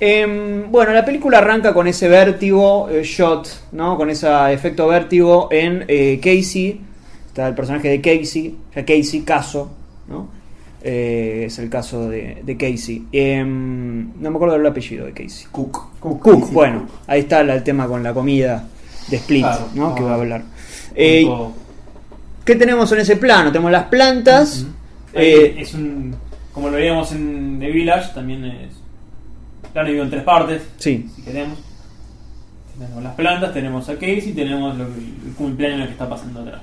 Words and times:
Em, 0.00 0.70
bueno, 0.70 0.92
la 0.92 1.04
película 1.04 1.38
arranca 1.38 1.74
con 1.74 1.86
ese 1.86 2.08
vértigo 2.08 2.88
eh, 2.90 3.02
shot, 3.04 3.48
¿no? 3.72 3.96
Con 3.96 4.08
ese 4.08 4.28
efecto 4.52 4.88
vértigo 4.88 5.48
en 5.50 5.84
eh, 5.88 6.18
Casey. 6.22 6.80
Está 7.26 7.46
el 7.46 7.54
personaje 7.54 7.88
de 7.88 8.00
Casey, 8.00 8.56
o 8.70 8.72
sea, 8.72 8.84
Casey, 8.84 9.20
caso, 9.20 9.70
¿no? 10.08 10.28
Eh, 10.82 11.44
es 11.46 11.58
el 11.58 11.68
caso 11.68 12.08
de, 12.08 12.38
de 12.42 12.56
Casey. 12.56 13.06
Em, 13.12 14.20
no 14.20 14.30
me 14.30 14.36
acuerdo 14.36 14.56
del 14.56 14.66
apellido 14.66 15.04
de 15.04 15.12
Casey. 15.12 15.46
Cook. 15.52 16.00
Cook, 16.00 16.24
Casey 16.24 16.54
bueno, 16.54 16.80
Cook. 16.80 16.90
ahí 17.06 17.20
está 17.20 17.40
el 17.42 17.62
tema 17.62 17.86
con 17.86 18.02
la 18.02 18.14
comida 18.14 18.66
de 19.08 19.16
Split, 19.18 19.42
Claro, 19.42 19.68
¿no? 19.74 19.94
Que 19.94 20.02
va 20.02 20.12
a 20.12 20.14
hablar. 20.14 20.42
Eh. 20.94 21.28
¿Qué 22.44 22.56
tenemos 22.56 22.90
en 22.92 23.00
ese 23.00 23.16
plano? 23.16 23.52
Tenemos 23.52 23.70
las 23.70 23.84
plantas. 23.84 24.66
Eh, 25.12 25.56
es 25.58 25.74
un. 25.74 26.14
Como 26.52 26.68
lo 26.68 26.76
veíamos 26.76 27.12
en 27.12 27.58
The 27.60 27.70
Village, 27.70 28.14
también 28.14 28.44
es. 28.44 28.79
Plano 29.72 29.86
dividido 29.86 30.04
en 30.04 30.10
tres 30.10 30.22
partes, 30.24 30.62
sí, 30.78 31.08
si 31.14 31.22
queremos. 31.22 31.58
Tenemos 32.78 33.02
las 33.02 33.14
plantas, 33.14 33.52
tenemos 33.52 33.88
a 33.88 33.94
Casey, 33.94 34.32
tenemos 34.32 34.76
lo, 34.76 34.86
el 34.86 35.34
cumpleaños 35.36 35.86
que 35.86 35.92
está 35.92 36.08
pasando 36.08 36.40
atrás. 36.40 36.62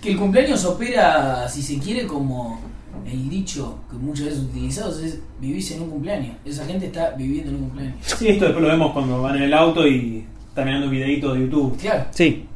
Que 0.00 0.12
el 0.12 0.18
cumpleaños 0.18 0.64
opera, 0.64 1.48
si 1.48 1.62
se 1.62 1.78
quiere, 1.78 2.06
como 2.06 2.60
el 3.06 3.28
dicho 3.28 3.78
que 3.90 3.96
muchas 3.96 4.26
veces 4.26 4.40
utilizados 4.40 5.00
es 5.00 5.20
vivirse 5.40 5.76
en 5.76 5.82
un 5.82 5.90
cumpleaños. 5.90 6.36
Esa 6.44 6.64
gente 6.64 6.86
está 6.86 7.10
viviendo 7.10 7.50
en 7.50 7.56
un 7.56 7.62
cumpleaños. 7.68 7.96
Sí, 8.02 8.28
esto 8.28 8.44
después 8.46 8.62
lo 8.62 8.70
vemos 8.70 8.92
cuando 8.92 9.22
van 9.22 9.36
en 9.36 9.42
el 9.42 9.54
auto 9.54 9.86
y 9.86 10.24
están 10.48 10.64
mirando 10.64 10.88
videitos 10.88 11.34
de 11.34 11.40
YouTube. 11.40 11.78
Claro. 11.78 12.06
sí. 12.10 12.46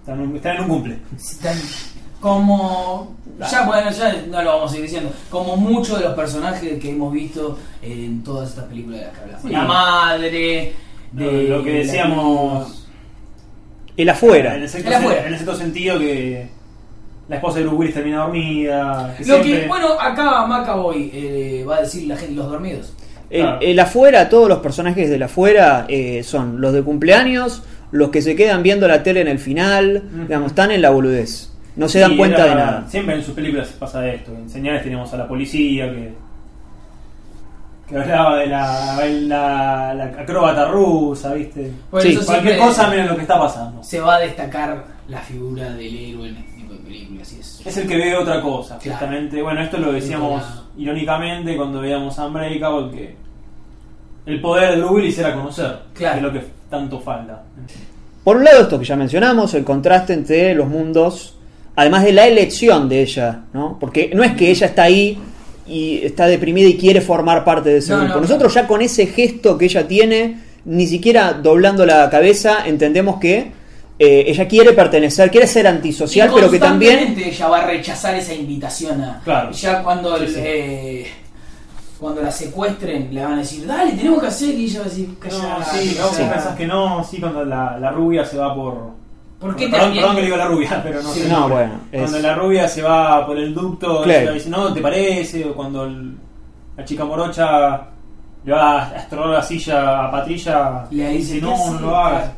Están 0.00 0.20
en 0.20 0.28
un, 0.28 0.36
están 0.36 0.56
en 0.56 0.62
un 0.62 0.68
cumple. 0.68 0.98
Están 1.16 1.56
como 2.24 3.14
ya 3.50 3.66
bueno 3.66 3.90
ya 3.90 4.14
no 4.30 4.42
lo 4.42 4.50
vamos 4.56 4.72
a 4.72 4.76
ir 4.76 4.82
diciendo 4.82 5.10
como 5.28 5.56
muchos 5.58 5.98
de 5.98 6.06
los 6.06 6.14
personajes 6.14 6.80
que 6.80 6.90
hemos 6.90 7.12
visto 7.12 7.58
en 7.82 8.24
todas 8.24 8.48
estas 8.48 8.64
películas 8.64 9.00
de 9.00 9.06
las 9.06 9.14
que 9.14 9.20
hablamos 9.20 9.42
Sí. 9.42 9.50
la 9.50 9.64
madre 9.64 10.72
de 11.12 11.48
lo 11.48 11.62
que 11.62 11.70
la- 11.72 11.78
decíamos. 11.78 12.86
El 13.96 14.08
afuera. 14.08 14.56
En 14.56 14.62
el, 14.62 14.68
cierto, 14.70 14.88
El 14.88 14.94
afuera. 14.94 15.20
en 15.26 15.32
el 15.34 15.38
cierto 15.38 15.54
sentido 15.56 15.98
que 15.98 16.48
la 17.28 17.36
esposa 17.36 17.58
de 17.58 17.64
Bruce 17.64 17.76
Willis 17.76 17.94
termina 17.94 18.18
dormida. 18.22 19.14
Que 19.18 19.24
lo 19.26 19.34
siempre- 19.42 19.60
que 19.62 19.68
bueno 19.68 19.88
acá 20.00 20.46
Macaboy 20.46 21.10
eh, 21.12 21.64
va 21.68 21.76
a 21.76 21.80
decir 21.82 22.08
la 22.08 22.16
gente 22.16 22.34
los 22.34 22.48
dormidos 22.50 22.94
El, 23.30 23.42
Claro. 23.42 23.58
el 23.60 23.78
afuera, 23.80 24.28
todos 24.30 24.48
los 24.48 24.58
personajes 24.60 25.10
del 25.10 25.22
afuera 25.24 25.84
eh, 25.88 26.22
son 26.24 26.60
los 26.62 26.72
de 26.72 26.82
cumpleaños, 26.82 27.62
los 27.92 28.08
que 28.10 28.22
se 28.22 28.34
quedan 28.34 28.62
viendo 28.62 28.88
la 28.88 29.02
tele 29.02 29.20
en 29.20 29.28
el 29.28 29.38
final, 29.38 30.04
Ujú. 30.12 30.22
digamos, 30.22 30.52
están 30.52 30.70
en 30.70 30.80
la 30.82 30.88
boludez. 30.90 31.50
No 31.76 31.88
se 31.88 31.94
Sí, 31.94 31.98
dan 32.00 32.16
cuenta 32.16 32.38
era- 32.44 32.46
de 32.46 32.54
nada. 32.54 32.88
Siempre 32.88 33.16
en 33.16 33.22
sus 33.24 33.34
películas 33.34 33.68
pasa 33.78 34.06
esto. 34.08 34.32
En 34.32 34.48
señales 34.48 34.82
tenemos 34.82 35.12
a 35.12 35.16
la 35.16 35.26
policía 35.28 35.90
que. 35.90 36.14
que 37.88 37.98
hablaba 37.98 38.36
de 38.38 38.46
la, 38.46 38.96
la, 39.06 39.94
la 39.94 40.04
acróbata 40.04 40.66
rusa, 40.68 41.34
¿viste? 41.34 41.70
Por 41.90 42.00
Sí, 42.00 42.12
eso 42.12 42.24
Cualquier 42.24 42.58
cosa, 42.58 42.88
miren 42.88 43.08
lo 43.08 43.16
que 43.16 43.22
está 43.22 43.38
pasando. 43.38 43.82
se 43.82 44.00
va 44.00 44.16
a 44.16 44.20
destacar 44.20 44.84
la 45.08 45.18
figura 45.18 45.70
del 45.74 45.94
héroe 45.94 46.28
en 46.28 46.36
este 46.36 46.52
tipo 46.56 46.72
de 46.72 46.78
películas 46.78 47.32
y 47.32 47.40
es 47.40 47.62
Es 47.66 47.76
el 47.76 47.86
que 47.88 47.96
ve 47.96 48.16
otra 48.16 48.40
cosa, 48.40 48.78
Claro. 48.78 48.98
justamente. 48.98 49.42
Bueno, 49.42 49.60
esto 49.62 49.76
lo 49.78 49.92
decíamos 49.92 50.42
Claro. 50.42 50.60
irónicamente 50.78 51.56
cuando 51.56 51.80
veíamos 51.80 52.16
Unbreakable, 52.18 52.90
que 52.96 53.16
el 54.26 54.40
poder 54.40 54.70
de 54.70 54.76
Bruce 54.78 54.94
Willis 54.94 55.18
era 55.18 55.34
conocer, 55.34 55.78
Claro. 55.92 56.12
que 56.12 56.16
es 56.18 56.22
lo 56.22 56.32
que 56.32 56.46
tanto 56.70 57.00
falta. 57.00 57.42
Por 58.24 58.38
un 58.38 58.44
lado, 58.44 58.62
esto 58.62 58.78
que 58.78 58.84
ya 58.86 58.96
mencionamos, 58.96 59.52
el 59.52 59.64
contraste 59.64 60.14
entre 60.14 60.54
los 60.54 60.66
mundos, 60.68 61.36
además 61.76 62.04
de 62.04 62.12
la 62.12 62.26
elección 62.26 62.88
de 62.88 63.02
ella, 63.02 63.40
¿no? 63.52 63.76
Porque 63.80 64.10
no 64.14 64.22
es 64.22 64.32
que 64.32 64.50
ella 64.50 64.66
está 64.66 64.84
ahí 64.84 65.18
y 65.66 66.00
está 66.04 66.26
deprimida 66.26 66.68
y 66.68 66.76
quiere 66.76 67.00
formar 67.00 67.44
parte 67.44 67.70
de 67.70 67.78
ese 67.78 67.92
No, 67.92 68.00
grupo. 68.00 68.14
no, 68.16 68.20
Nosotros 68.22 68.52
ya 68.54 68.66
con 68.66 68.82
ese 68.82 69.06
gesto 69.06 69.56
que 69.58 69.64
ella 69.66 69.86
tiene, 69.88 70.38
ni 70.66 70.86
siquiera 70.86 71.32
doblando 71.32 71.84
la 71.86 72.08
cabeza, 72.10 72.66
entendemos 72.66 73.18
que 73.18 73.52
eh, 73.98 74.24
ella 74.26 74.46
quiere 74.48 74.72
pertenecer, 74.72 75.30
quiere 75.30 75.46
ser 75.46 75.66
antisocial, 75.66 76.30
pero 76.34 76.50
que 76.50 76.58
también... 76.58 76.96
constantemente 76.96 77.34
ella 77.34 77.48
va 77.48 77.58
a 77.62 77.66
rechazar 77.66 78.14
esa 78.16 78.34
invitación 78.34 79.00
a 79.02 79.20
Claro. 79.24 79.52
ya 79.52 79.82
cuando 79.82 80.16
Sí, 80.18 80.24
el, 80.24 80.30
sí. 80.30 80.40
eh, 80.42 81.06
cuando 82.00 82.20
la 82.20 82.30
secuestren 82.30 83.14
le 83.14 83.22
van 83.24 83.34
a 83.34 83.38
decir 83.38 83.64
dale 83.66 83.92
tenemos 83.92 84.20
que 84.20 84.26
hacer 84.26 84.50
y 84.54 84.64
ella 84.64 84.80
va 84.80 84.86
a 84.86 84.88
decir 84.88 85.08
No, 85.08 85.30
sí, 85.30 85.96
no, 85.96 86.02
vos 86.06 86.16
callate". 86.16 86.34
pensás 86.34 86.56
que 86.56 86.66
no, 86.66 87.04
sí, 87.04 87.20
cuando 87.20 87.44
la, 87.44 87.78
la 87.78 87.90
rubia 87.90 88.24
se 88.24 88.36
va 88.36 88.54
por. 88.54 88.90
¿Por 89.44 89.56
qué 89.56 89.68
perdón, 89.68 89.92
que 89.92 90.00
le 90.14 90.22
digo 90.22 90.36
la 90.36 90.46
rubia, 90.46 90.80
pero 90.82 91.02
no 91.02 91.08
Sí, 91.10 91.20
sé. 91.20 91.28
no, 91.28 91.48
bueno, 91.48 91.72
es- 91.92 92.00
Cuando 92.00 92.18
la 92.20 92.34
rubia 92.34 92.68
se 92.68 92.82
va 92.82 93.26
por 93.26 93.38
el 93.38 93.52
ducto, 93.54 94.02
Claro. 94.02 94.20
ella 94.20 94.32
dice, 94.32 94.48
no, 94.50 94.72
¿te 94.72 94.80
parece? 94.80 95.44
O 95.44 95.54
cuando 95.54 95.84
el- 95.84 96.16
la 96.76 96.84
chica 96.84 97.04
morocha 97.04 97.82
le 98.44 98.52
va 98.52 98.82
a 98.88 98.96
estorbar 98.96 99.28
la 99.28 99.42
silla 99.42 100.06
a 100.06 100.10
Patricia, 100.10 100.84
Le 100.90 101.08
dice, 101.10 101.40
no, 101.40 101.54
¿qué 101.54 101.70
no 101.72 101.80
lo 101.80 101.96
hagas. 101.96 102.30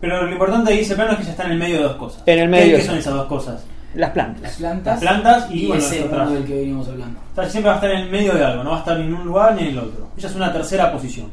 Pero 0.00 0.22
lo 0.24 0.30
importante 0.32 0.72
ahí 0.72 0.80
ese 0.80 0.94
plano 0.94 1.10
es 1.12 1.16
que 1.16 1.22
ella 1.24 1.30
está 1.32 1.44
en 1.44 1.52
el 1.52 1.58
medio 1.58 1.76
de 1.78 1.82
dos 1.84 1.96
cosas. 1.96 2.22
En 2.26 2.38
el 2.38 2.48
medio 2.48 2.76
¿Qué, 2.76 2.82
de 2.82 2.86
son 2.86 2.96
esas 2.98 3.14
dos 3.14 3.26
cosas? 3.26 3.64
Las 3.94 4.10
plantas. 4.10 4.42
las 4.42 4.56
plantas, 4.56 5.02
Las 5.02 5.12
plantas 5.20 5.50
y, 5.50 5.64
y, 5.64 5.66
bueno, 5.68 5.82
ese 5.82 5.96
las 5.96 6.04
otras. 6.06 6.20
mundo 6.24 6.34
del 6.40 6.46
que 6.48 6.54
venimos 6.54 6.88
hablando 6.88 7.20
O 7.32 7.34
sea, 7.34 7.50
siempre 7.50 7.68
va 7.68 7.72
a 7.72 7.78
estar 7.78 7.90
en 7.90 7.98
el 8.02 8.10
medio 8.10 8.34
de 8.34 8.44
algo, 8.44 8.62
no 8.62 8.70
va 8.70 8.76
a 8.76 8.78
estar 8.80 8.98
ni 8.98 9.06
en 9.06 9.14
un 9.14 9.24
lugar 9.24 9.54
ni 9.54 9.62
en 9.62 9.68
el 9.68 9.78
otro. 9.78 10.08
Ella 10.16 10.28
es 10.28 10.34
una 10.36 10.52
tercera 10.52 10.92
posición. 10.92 11.30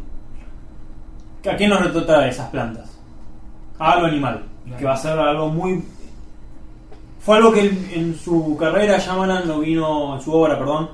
¿A 1.52 1.56
quién 1.56 1.70
nos 1.70 1.82
retrata 1.82 2.28
esas 2.28 2.50
plantas? 2.50 2.94
A 3.80 3.91
algo 3.94 4.08
animal, 4.08 4.44
Claro. 4.66 4.80
que 4.80 4.86
va 4.86 4.94
a 4.94 4.97
ser 4.97 5.18
algo 5.19 5.50
muy... 5.50 5.84
Fue 7.19 7.38
algo 7.38 7.52
que 7.52 7.62
en, 7.62 7.88
en 7.94 8.16
su 8.16 8.56
carrera 8.58 8.97
Shyamalan 9.00 9.47
lo 9.47 9.59
vino, 9.59 10.16
en 10.16 10.22
su 10.22 10.31
obra, 10.34 10.58
perdón, 10.58 10.90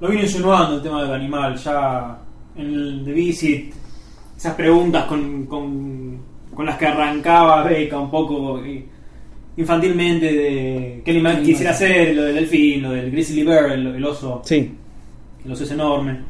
lo 0.00 0.08
vino 0.08 0.22
insinuando 0.22 0.76
el 0.76 0.82
tema 0.82 1.02
del 1.02 1.12
animal, 1.12 1.56
ya 1.56 2.18
en 2.56 2.66
el 2.66 3.02
The 3.04 3.12
Visit, 3.12 3.74
esas 4.36 4.54
preguntas 4.54 5.04
con, 5.06 5.46
con, 5.46 6.18
con 6.54 6.66
las 6.66 6.76
que 6.78 6.86
arrancaba 6.86 7.64
Beca 7.64 7.98
un 7.98 8.10
poco 8.10 8.60
infantilmente 9.56 10.32
de 10.32 11.02
qué 11.04 11.10
animal 11.12 11.42
quisiera 11.42 11.72
ser, 11.72 12.14
lo 12.14 12.22
del 12.22 12.34
delfín, 12.36 12.82
lo 12.82 12.90
del 12.92 13.10
grizzly 13.10 13.42
bear, 13.44 13.72
el, 13.72 13.86
el 13.88 14.04
oso, 14.04 14.40
Sí. 14.44 14.72
el 15.44 15.52
oso 15.52 15.64
es 15.64 15.70
enorme. 15.70 16.20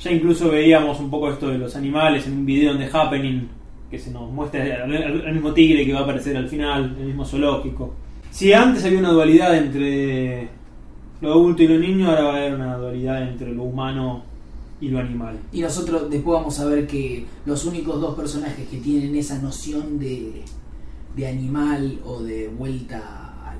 Ya 0.00 0.10
incluso 0.12 0.50
veíamos 0.50 1.00
un 1.00 1.10
poco 1.10 1.30
esto 1.30 1.48
de 1.48 1.58
los 1.58 1.74
animales 1.76 2.26
en 2.26 2.34
un 2.34 2.46
video 2.46 2.74
de 2.74 2.88
Happening, 2.92 3.48
que 3.90 3.98
se 3.98 4.10
nos 4.10 4.30
al- 4.52 5.22
al 5.26 5.32
mismo 5.34 5.52
tigre 5.52 5.84
que 5.86 5.92
va 5.92 6.00
a 6.00 6.02
aparecer 6.02 6.36
al 6.36 6.48
final, 6.48 6.96
el 7.00 7.06
mismo 7.06 7.24
zoológico. 7.24 7.94
Si 8.30 8.52
antes 8.52 8.84
había 8.84 8.98
una 8.98 9.10
dualidad 9.12 9.56
entre 9.56 10.48
lo 11.20 11.32
adulto 11.32 11.62
y 11.62 11.68
lo 11.68 11.78
niño, 11.78 12.08
ahora 12.10 12.22
va 12.24 12.34
a 12.34 12.36
haber 12.36 12.54
una 12.54 12.76
dualidad 12.76 13.22
entre 13.28 13.52
lo 13.52 13.62
humano 13.64 14.22
y 14.80 14.88
lo 14.88 15.00
animal. 15.00 15.36
y 15.52 15.60
nosotros 15.60 16.08
después 16.08 16.38
vamos 16.38 16.60
a 16.60 16.66
ver 16.66 16.86
que 16.86 17.26
los 17.46 17.64
únicos 17.64 18.00
dos 18.00 18.14
personajes 18.14 18.68
que 18.68 18.76
tienen 18.76 19.16
esa 19.16 19.38
noción 19.42 19.98
de, 19.98 20.42
de 21.16 21.26
animal 21.26 21.98
o 22.04 22.22
de 22.22 22.46
vuelta 22.48 23.34
al 23.50 23.58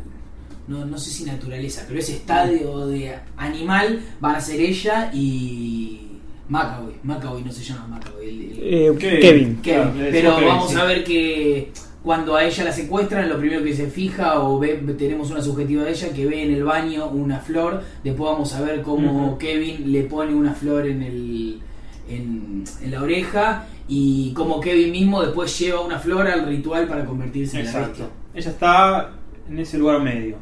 no, 0.69 0.84
no 0.87 0.97
sé 0.97 1.11
si 1.11 1.25
naturaleza 1.25 1.84
pero 1.88 1.99
ese 1.99 2.12
estadio 2.12 2.87
de 2.87 3.17
animal 3.37 4.00
van 4.21 4.37
a 4.37 4.41
ser 4.41 4.61
ella 4.61 5.11
y 5.12 6.08
Macaboy 6.49 6.95
Macaboy 7.03 7.43
no 7.45 7.53
se 7.53 7.63
llama 7.63 7.87
Macaboy 7.89 8.29
el- 8.29 8.41
el- 8.53 8.59
Eh, 8.63 8.97
Kevin. 8.99 9.21
Kevin. 9.21 9.55
Claro, 9.63 9.93
pero 10.11 10.35
Kevin, 10.37 10.49
vamos 10.49 10.71
sí. 10.71 10.77
a 10.77 10.85
ver 10.85 11.05
que 11.05 11.73
cuando 12.03 12.37
a 12.37 12.45
ella 12.45 12.65
la 12.65 12.73
secuestran, 12.73 13.29
lo 13.29 13.39
primero 13.39 13.63
que 13.63 13.75
se 13.75 13.89
fija 13.89 14.41
o 14.41 14.59
ve, 14.59 14.77
tenemos 14.99 15.31
una 15.31 15.43
subjetiva 15.43 15.85
de 15.85 15.91
ella 15.91 16.13
que 16.13 16.25
ve 16.27 16.43
en 16.45 16.53
el 16.55 16.65
baño 16.65 17.07
una 17.09 17.39
flor. 17.39 17.83
Después 18.03 18.31
vamos 18.31 18.55
a 18.55 18.61
ver 18.63 18.81
cómo. 18.83 19.37
Kevin 19.39 19.93
le 19.93 20.05
pone 20.05 20.35
una 20.35 20.55
flor 20.55 20.87
en 20.87 21.03
el 21.03 21.61
en, 22.09 22.65
en 22.83 22.91
la 22.91 23.03
oreja 23.03 23.67
y 23.87 24.33
cómo 24.33 24.61
Kevin 24.61 24.91
mismo 24.93 25.21
después 25.23 25.59
lleva 25.59 25.81
una 25.83 25.99
flor 25.99 26.27
al 26.27 26.47
ritual 26.47 26.87
para 26.87 27.05
convertirse 27.05 27.61
en 27.61 27.67
la 27.67 27.73
bestia. 27.73 28.05
Exacto. 28.07 28.13
Ella 28.35 28.51
está 28.51 29.11
en 29.51 29.59
ese 29.59 29.77
lugar 29.77 30.01
medio. 30.03 30.37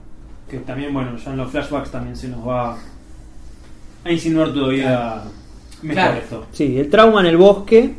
Que 0.49 0.59
también, 0.59 0.95
bueno, 0.95 1.17
ya 1.17 1.33
en 1.33 1.39
los 1.39 1.51
flashbacks 1.51 1.91
también 1.91 2.15
se 2.15 2.29
nos 2.29 2.47
va 2.47 2.79
a 4.05 4.13
insinuar 4.13 4.53
todavía 4.53 5.23
Claro. 5.81 6.19
esto. 6.19 6.47
Sí, 6.53 6.79
el 6.79 6.89
trauma 6.91 7.21
en 7.21 7.27
el 7.27 7.37
bosque, 7.37 7.95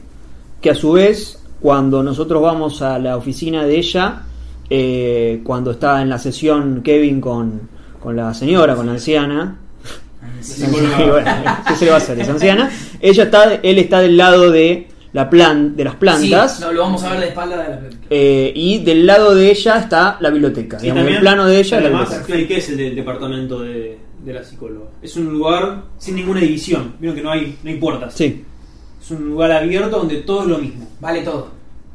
que 0.62 0.70
a 0.70 0.76
su 0.76 0.94
vez, 0.94 1.40
cuando 1.62 2.04
nosotros 2.04 2.42
vamos 2.42 2.82
a 2.82 3.00
la 3.00 3.18
oficina 3.18 3.66
de 3.66 3.78
ella, 3.78 4.24
eh, 4.70 5.42
cuando 5.44 5.72
está 5.72 6.02
en 6.02 6.10
la 6.10 6.20
sesión 6.20 6.82
Kevin 6.84 7.22
con, 7.22 7.62
con 8.02 8.16
la 8.16 8.34
señora, 8.34 8.76
con 8.76 8.86
la 8.86 8.94
anciana, 8.94 9.58
Sí. 10.42 10.62
Sí, 10.66 10.66
bueno. 10.72 10.90
y 11.06 11.10
bueno, 11.10 11.32
¿qué 11.68 11.76
se 11.76 11.86
le 11.86 11.92
va 11.92 11.98
a 11.98 12.00
hacer? 12.00 12.20
Es 12.20 12.30
anciana, 12.30 12.70
ella 13.00 13.24
está, 13.24 13.56
él 13.56 13.80
está 13.80 14.02
del 14.02 14.18
lado 14.18 14.52
de 14.52 14.88
la 15.14 15.30
plan, 15.30 15.76
de 15.76 15.84
las 15.84 15.96
plantas. 15.96 16.58
Sí, 16.58 16.64
no, 16.64 16.72
lo 16.72 16.82
vamos 16.82 17.04
a 17.04 17.12
ver 17.12 17.20
de 17.22 17.28
espalda 17.30 17.58
de 17.58 17.70
la 17.70 17.80
eh, 18.10 18.52
y 18.54 18.84
del 18.84 19.06
lado 19.06 19.34
de 19.34 19.50
ella 19.50 19.80
está 19.80 20.18
la 20.20 20.30
biblioteca. 20.30 20.78
Digamos, 20.78 21.00
también, 21.00 21.16
el 21.18 21.22
plano 21.22 21.46
de 21.46 21.60
ella 21.60 21.78
es 21.78 21.84
la 21.84 21.90
además, 21.90 22.10
biblioteca. 22.10 22.48
¿qué 22.48 22.58
es 22.58 22.70
el 22.70 22.78
del 22.78 22.96
departamento 22.96 23.62
de, 23.62 23.98
de 24.28 24.34
la 24.34 24.44
psicóloga? 24.44 24.88
Es 25.02 25.16
un 25.16 25.26
lugar 25.34 25.84
sin 25.98 26.16
ninguna 26.16 26.42
división. 26.42 26.94
Vieron 27.00 27.16
que 27.16 27.24
no 27.24 27.32
hay, 27.32 27.58
no 27.64 27.70
hay 27.70 27.78
puertas. 27.78 28.14
Sí, 28.14 28.44
Es 29.02 29.12
un 29.12 29.30
lugar 29.30 29.52
abierto 29.52 29.98
donde 30.00 30.18
todo 30.18 30.42
es 30.42 30.48
lo 30.48 30.58
mismo. 30.60 30.88
Vale 31.00 31.22
todo. 31.22 31.50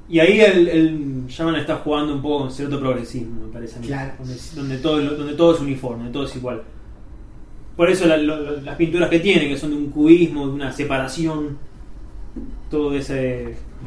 Y 0.08 0.18
ahí 0.18 0.40
el, 0.40 0.68
el 0.68 1.26
Shaman 1.28 1.56
está 1.56 1.76
jugando 1.76 2.14
un 2.14 2.22
poco 2.22 2.40
con 2.40 2.50
cierto 2.50 2.78
progresismo, 2.80 3.46
me 3.46 3.52
parece 3.52 3.76
a 3.76 3.80
mí. 3.80 3.86
Claro. 3.86 4.12
Donde, 4.18 4.36
donde 4.54 4.78
todo, 4.78 5.00
donde 5.16 5.34
todo 5.34 5.54
es 5.54 5.60
uniforme, 5.60 5.98
donde 6.04 6.12
todo 6.12 6.24
es 6.24 6.36
igual. 6.36 6.62
Por 7.76 7.88
eso 7.90 8.06
la- 8.06 8.16
lo- 8.18 8.36
lo- 8.40 8.60
las 8.60 8.76
pinturas 8.76 9.08
que 9.08 9.20
tiene, 9.20 9.48
que 9.48 9.56
son 9.56 9.70
de 9.70 9.76
un 9.76 9.90
cubismo, 9.90 10.46
de 10.46 10.52
una 10.52 10.72
separación, 10.72 11.56
todo 12.70 12.90
de, 12.90 12.98
ese, 12.98 13.14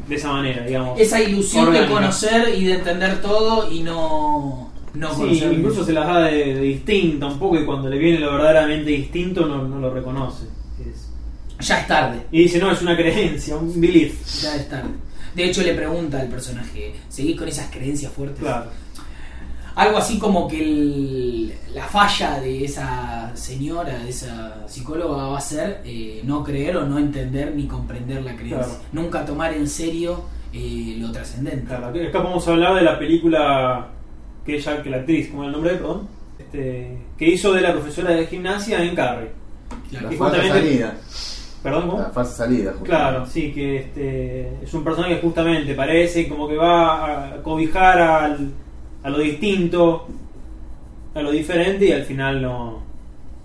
de 0.07 0.15
esa 0.15 0.31
manera, 0.31 0.65
digamos. 0.65 0.99
Esa 0.99 1.21
ilusión 1.21 1.67
Orgánica. 1.67 1.87
de 1.87 1.93
conocer 1.93 2.55
y 2.57 2.63
de 2.65 2.73
entender 2.73 3.21
todo 3.21 3.71
y 3.71 3.81
no, 3.83 4.71
no 4.95 5.13
Sí, 5.15 5.43
incluso 5.51 5.83
se 5.83 5.93
las 5.93 6.07
da 6.07 6.21
de, 6.23 6.53
de 6.55 6.61
distinta 6.61 7.25
un 7.27 7.37
poco 7.39 7.57
y 7.59 7.65
cuando 7.65 7.89
le 7.89 7.97
viene 7.97 8.19
lo 8.19 8.31
verdaderamente 8.33 8.89
distinto 8.91 9.45
no, 9.45 9.67
no 9.67 9.79
lo 9.79 9.93
reconoce. 9.93 10.45
Es- 10.79 11.11
Ya 11.67 11.79
es 11.81 11.87
tarde. 11.87 12.21
y 12.31 12.43
dice, 12.43 12.59
no, 12.59 12.71
es 12.71 12.81
una 12.81 12.95
creencia, 12.95 13.55
un 13.57 13.79
belief. 13.79 14.25
Ya 14.41 14.55
es 14.55 14.67
tarde. 14.69 14.89
De 15.35 15.43
hecho, 15.45 15.61
le 15.63 15.73
pregunta 15.73 16.19
al 16.21 16.27
personaje: 16.29 16.93
¿seguís 17.09 17.37
con 17.37 17.47
esas 17.47 17.69
creencias 17.69 18.11
fuertes? 18.11 18.39
Claro. 18.39 18.71
Algo 19.75 19.97
así 19.97 20.17
como 20.17 20.47
que 20.47 20.61
el- 20.63 21.53
la 21.73 21.83
falla 21.85 22.39
de 22.39 22.63
esa 22.63 23.35
señora, 23.35 23.99
de 23.99 24.09
esa 24.09 24.65
psicóloga, 24.69 25.27
va 25.27 25.37
a 25.37 25.41
ser 25.41 25.81
eh, 25.83 26.21
no 26.23 26.41
creer 26.45 26.77
o 26.77 26.85
no 26.85 26.97
entender 26.97 27.53
ni 27.53 27.67
comprender 27.67 28.23
la 28.23 28.35
creencia. 28.37 28.59
Claro. 28.63 28.81
Nunca 28.93 29.25
tomar 29.25 29.53
en 29.53 29.67
serio 29.67 30.23
eh, 30.53 30.95
lo 30.97 31.11
trascendente. 31.11 31.65
Claro, 31.67 31.87
acá 31.87 31.99
acá 32.07 32.21
podemos 32.21 32.47
hablar 32.47 32.75
de 32.75 32.81
la 32.83 32.97
película 32.97 33.89
que 34.45 34.55
ella, 34.55 34.83
que 34.83 34.89
la 34.89 34.97
actriz, 34.97 35.29
como 35.29 35.43
es 35.43 35.47
el 35.47 35.53
nombre, 35.53 35.71
perdón, 35.71 36.07
este, 36.37 36.97
que 37.17 37.27
hizo 37.27 37.53
de 37.53 37.61
la 37.61 37.73
profesora 37.73 38.11
de 38.11 38.27
gimnasia 38.27 38.83
en 38.83 38.95
Carrie. 38.95 39.29
La 39.91 40.11
falsa 40.11 40.47
salida. 40.47 40.93
Perdón, 41.63 41.89
¿cómo? 41.89 41.99
La 41.99 42.09
falsa 42.09 42.45
salida, 42.45 42.71
justamente. 42.73 42.89
Claro, 42.89 43.25
sí, 43.25 43.51
que 43.51 43.77
este, 43.77 44.63
es 44.63 44.73
un 44.73 44.83
personaje 44.83 45.15
que 45.15 45.21
justamente 45.21 45.73
parece 45.73 46.29
como 46.29 46.47
que 46.47 46.55
va 46.55 47.25
a 47.25 47.41
cobijar 47.41 47.99
al, 47.99 48.51
a 49.01 49.09
lo 49.09 49.17
distinto, 49.19 50.07
a 51.15 51.21
lo 51.21 51.31
diferente 51.31 51.85
y 51.85 51.91
al 51.91 52.03
final 52.03 52.41
no 52.41 52.83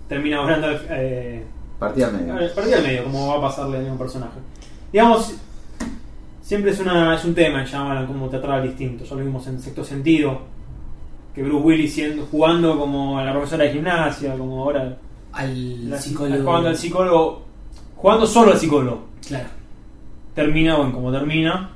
termina 0.07 0.41
obrando 0.41 0.67
eh, 0.89 1.43
Partida 1.79 2.11
media. 2.11 2.33
a 2.35 2.53
partir 2.53 2.75
del 2.75 2.83
medio, 2.83 3.03
como 3.05 3.27
va 3.27 3.37
a 3.37 3.41
pasarle 3.41 3.77
a 3.87 3.91
un 3.91 3.97
personaje. 3.97 4.37
Digamos, 4.91 5.33
siempre 6.41 6.71
es, 6.71 6.79
una, 6.79 7.15
es 7.15 7.25
un 7.25 7.33
tema 7.33 7.61
en 7.61 7.65
Shyamalan 7.65 8.05
como 8.05 8.29
tratar 8.29 8.51
al 8.51 8.63
distinto. 8.63 9.03
Ya 9.03 9.15
lo 9.15 9.23
vimos 9.23 9.47
en 9.47 9.59
sexto 9.59 9.83
sentido, 9.83 10.41
que 11.33 11.43
Bruce 11.43 11.63
Willis 11.65 11.93
siendo, 11.93 12.25
jugando 12.25 12.77
como 12.77 13.21
la 13.21 13.31
profesora 13.31 13.63
de 13.65 13.71
gimnasia, 13.73 14.35
como 14.37 14.63
ahora 14.63 14.97
Al 15.33 15.89
la- 15.89 15.97
psicólogo. 15.97 16.43
jugando 16.43 16.69
al 16.69 16.77
psicólogo, 16.77 17.41
jugando 17.95 18.25
solo 18.27 18.51
al 18.51 18.57
psicólogo 18.59 19.05
Claro. 19.27 19.47
termina 20.35 20.75
bueno, 20.77 20.91
como 20.93 21.11
termina. 21.11 21.71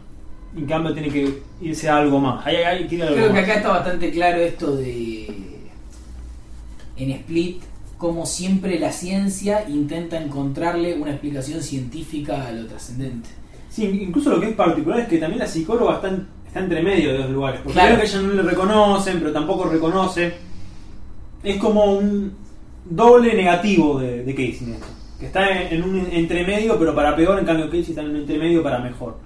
En 0.57 0.65
cambio 0.65 0.93
tiene 0.93 1.09
que 1.09 1.41
irse 1.61 1.89
a 1.89 1.97
algo 1.97 2.17
más. 2.19 2.43
Tiene 2.45 3.03
algo 3.03 3.15
Creo 3.15 3.33
que 3.33 3.39
acá 3.39 3.55
está 3.55 3.69
bastante 3.69 4.09
claro 4.11 4.37
esto 4.39 4.75
de. 4.77 5.27
En 6.97 7.11
Split, 7.11 7.61
como 7.97 8.25
siempre 8.25 8.79
la 8.79 8.91
ciencia 8.91 9.67
intenta 9.67 10.17
encontrarle 10.21 10.95
una 10.95 11.11
explicación 11.11 11.61
científica 11.61 12.47
a 12.47 12.51
lo 12.53 12.67
trascendente. 12.67 13.29
Sí, 13.69 13.83
incluso 13.85 14.29
lo 14.29 14.39
que 14.39 14.49
es 14.49 14.55
particular 14.55 14.99
es 15.01 15.07
que 15.09 15.17
también 15.17 15.39
la 15.39 15.47
psicóloga 15.47 15.95
está, 15.95 16.07
en- 16.07 16.27
está 16.55 16.59
entre 16.61 16.81
medio 16.81 17.11
de 17.11 17.19
los 17.19 17.29
lugares. 17.31 17.59
Porque 17.61 17.73
Claro. 17.73 17.95
creo 17.95 18.05
que 18.09 18.17
ella 18.17 18.21
no 18.27 18.33
le 18.33 18.49
reconocen, 18.49 19.19
pero 19.19 19.31
tampoco 19.33 19.65
reconoce. 19.65 20.33
Es 21.43 21.57
como 21.57 21.83
un 21.97 22.33
doble 22.85 23.33
negativo 23.33 23.99
de, 23.99 24.23
de 24.23 24.33
Casey. 24.33 24.75
Que 25.19 25.25
está 25.27 25.49
en, 25.49 25.73
en 25.75 25.83
un 25.83 26.07
entremedio, 26.11 26.79
pero 26.79 26.95
para 26.95 27.13
peor. 27.15 27.37
En 27.39 27.45
cambio, 27.45 27.65
Casey 27.67 27.89
está 27.89 28.01
en 28.01 28.11
un 28.11 28.15
entremedio 28.17 28.63
para 28.63 28.79
mejor. 28.79 29.17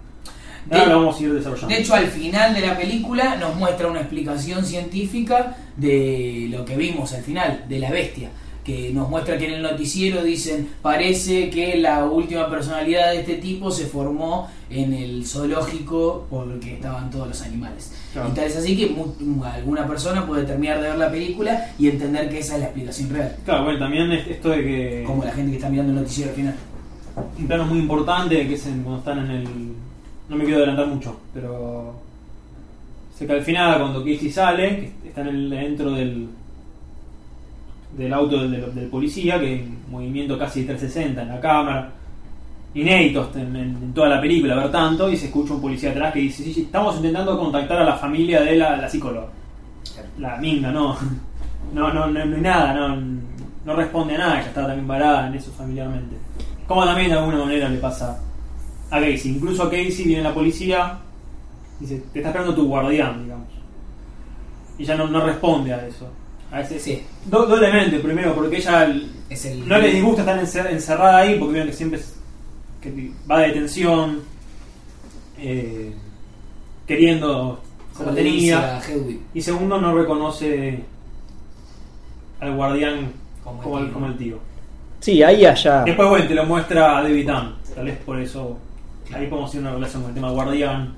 Ahora 0.72 0.84
De- 0.86 0.90
lo 0.92 1.00
vamos 1.00 1.20
a 1.20 1.24
ir 1.24 1.34
desarrollando. 1.34 1.68
De 1.76 1.82
hecho, 1.82 1.94
al 1.94 2.08
final 2.08 2.54
de 2.54 2.62
la 2.62 2.76
película 2.78 3.36
nos 3.36 3.56
muestra 3.56 3.88
una 3.88 4.00
explicación 4.02 4.66
científica 4.66 5.56
de 5.78 6.48
lo 6.52 6.66
que 6.66 6.76
vimos 6.76 7.14
al 7.14 7.22
final, 7.24 7.64
de 7.70 7.80
la 7.80 7.92
bestia. 7.92 8.30
Que 8.70 8.92
nos 8.94 9.10
muestra 9.10 9.36
que 9.36 9.48
en 9.48 9.54
el 9.56 9.64
noticiero 9.64 10.22
dicen, 10.24 10.70
parece 10.84 11.50
que 11.50 11.78
la 11.78 12.06
última 12.06 12.48
personalidad 12.52 13.12
de 13.14 13.22
este 13.22 13.36
tipo 13.38 13.72
se 13.72 13.88
formó 13.88 14.48
en 14.70 14.94
el 14.94 15.26
zoológico 15.26 16.28
porque 16.30 16.76
estaban 16.76 17.10
todos 17.10 17.30
los 17.30 17.42
animales. 17.42 17.92
Claro. 18.14 18.30
Y 18.30 18.32
tal 18.34 18.44
es 18.46 18.56
así 18.58 18.78
que 18.78 18.96
alguna 19.44 19.88
persona 19.88 20.28
puede 20.28 20.44
terminar 20.44 20.80
de 20.82 20.90
ver 20.90 20.98
la 21.00 21.10
película 21.10 21.72
y 21.80 21.88
entender 21.88 22.30
que 22.30 22.38
esa 22.40 22.54
es 22.56 22.60
la 22.60 22.66
explicación 22.68 23.10
real. 23.10 23.36
Claro, 23.44 23.64
bueno, 23.64 23.80
también 23.80 24.12
es- 24.12 24.28
esto 24.28 24.50
de 24.50 24.64
que. 24.64 25.04
Como 25.08 25.24
la 25.24 25.32
gente 25.32 25.50
que 25.50 25.58
está 25.58 25.70
mirando 25.70 25.92
el 25.94 26.00
noticiero 26.02 26.30
al 26.30 26.36
final. 26.36 26.56
un 27.40 27.48
plano 27.48 27.66
muy 27.66 27.80
importante 27.80 28.48
que 28.48 28.54
es 28.54 28.66
en- 28.68 28.84
cuando 28.84 29.00
están 29.00 29.18
en 29.26 29.32
el. 29.32 29.48
No 30.30 30.36
me 30.36 30.44
quiero 30.44 30.58
adelantar 30.60 30.86
mucho, 30.88 31.20
pero. 31.34 31.96
Sé 33.18 33.26
que 33.26 33.34
al 33.34 33.42
final, 33.42 33.80
cuando 33.80 34.02
Casey 34.04 34.30
sale, 34.30 34.92
que 35.02 35.08
está 35.10 35.22
en 35.22 35.28
el- 35.30 35.50
dentro 35.50 35.90
del. 35.92 36.28
Del 37.98 38.14
auto 38.14 38.48
del, 38.48 38.88
policía, 38.88 39.40
que 39.40 39.56
en 39.62 39.80
movimiento 39.90 40.38
casi 40.38 40.64
360 40.64 41.22
en 41.24 41.28
la 41.28 41.40
cámara, 41.40 41.92
inéditos 42.74 43.36
en, 43.36 43.56
en- 43.56 43.94
toda 43.94 44.10
la 44.10 44.22
película, 44.22 44.56
ver 44.56 44.72
tanto, 44.72 45.10
y 45.10 45.18
se 45.18 45.26
escucha 45.26 45.54
un 45.54 45.62
policía 45.62 45.92
atrás 45.92 46.14
que 46.14 46.20
dice: 46.20 46.44
Sí, 46.44 46.54
sí, 46.54 46.62
estamos 46.62 46.96
intentando 46.98 47.38
contactar 47.38 47.80
a 47.80 47.84
la 47.84 47.96
familia 47.96 48.42
de 48.42 48.56
la, 48.56 48.88
psicóloga. 48.90 49.28
La 50.18 50.38
minga, 50.38 50.72
no. 50.72 50.96
No, 51.72 51.94
no, 51.94 52.08
no, 52.08 52.26
no 52.26 52.36
hay 52.36 52.42
nada, 52.42 52.74
no, 52.74 52.98
no 53.64 53.76
responde 53.76 54.16
a 54.16 54.18
nada, 54.18 54.42
ya 54.42 54.48
está 54.48 54.66
también 54.66 54.88
parada 54.88 55.28
en 55.28 55.36
eso 55.36 55.52
familiarmente. 55.52 56.16
Como 56.68 56.84
también 56.84 57.12
de 57.12 57.18
alguna 57.20 57.38
manera 57.46 57.70
le 57.70 57.78
pasa 57.78 58.20
a 58.90 59.00
Casey. 59.00 59.34
Incluso 59.36 59.62
a 59.62 59.70
Casey 59.70 60.06
viene 60.06 60.24
la 60.24 60.34
policía, 60.34 60.98
dice, 61.80 62.04
te 62.12 62.20
está 62.20 62.30
esperando 62.30 62.56
tu 62.56 62.66
guardián, 62.68 63.22
digamos. 63.24 63.48
Y 64.80 64.84
ya 64.84 64.96
no, 64.96 65.06
no 65.08 65.22
responde 65.24 65.72
a 65.76 65.86
eso. 65.86 66.10
A 66.52 66.62
ese, 66.62 66.80
Sí. 66.80 67.04
do- 67.26 67.46
doblemente, 67.46 68.00
primero, 68.00 68.34
porque 68.34 68.58
ella 68.58 68.86
l- 68.86 69.06
Es 69.30 69.46
el, 69.46 69.68
no 69.68 69.78
le 69.78 69.92
disgusta 69.92 70.22
estar 70.22 70.40
encer- 70.40 70.72
encerrada 70.72 71.18
ahí, 71.20 71.38
porque 71.38 71.54
vieron 71.54 71.70
que 71.70 71.76
siempre 71.76 72.00
es- 72.00 72.16
que 72.82 73.12
va 73.30 73.40
de 73.42 73.48
detención, 73.50 74.22
eh, 75.38 75.94
queriendo 76.88 77.62
como. 77.94 78.12
Y 79.34 79.42
segundo, 79.42 79.80
no 79.80 79.94
reconoce 79.94 80.84
al 82.40 82.56
guardián 82.56 83.12
Como 83.44 83.58
el 83.60 83.64
como 83.64 83.78
el, 83.78 83.86
tío. 83.86 83.94
como 83.94 84.06
el 84.08 84.18
tío. 84.18 84.40
Sí, 85.02 85.22
ahí 85.24 85.46
allá. 85.46 85.84
Después, 85.84 86.10
bueno, 86.10 86.28
te 86.28 86.34
lo 86.36 86.46
muestra 86.46 86.98
a 86.98 87.04
David 87.04 87.30
Dunn. 87.30 87.56
Tal 87.76 87.86
vez 87.86 87.98
por 88.00 88.20
eso 88.20 88.58
ahí 89.14 89.28
podemos 89.28 89.50
hacer 89.50 89.62
una 89.62 89.72
relación 89.74 90.02
con 90.02 90.10
el 90.10 90.16
tema 90.16 90.32
guardián, 90.32 90.94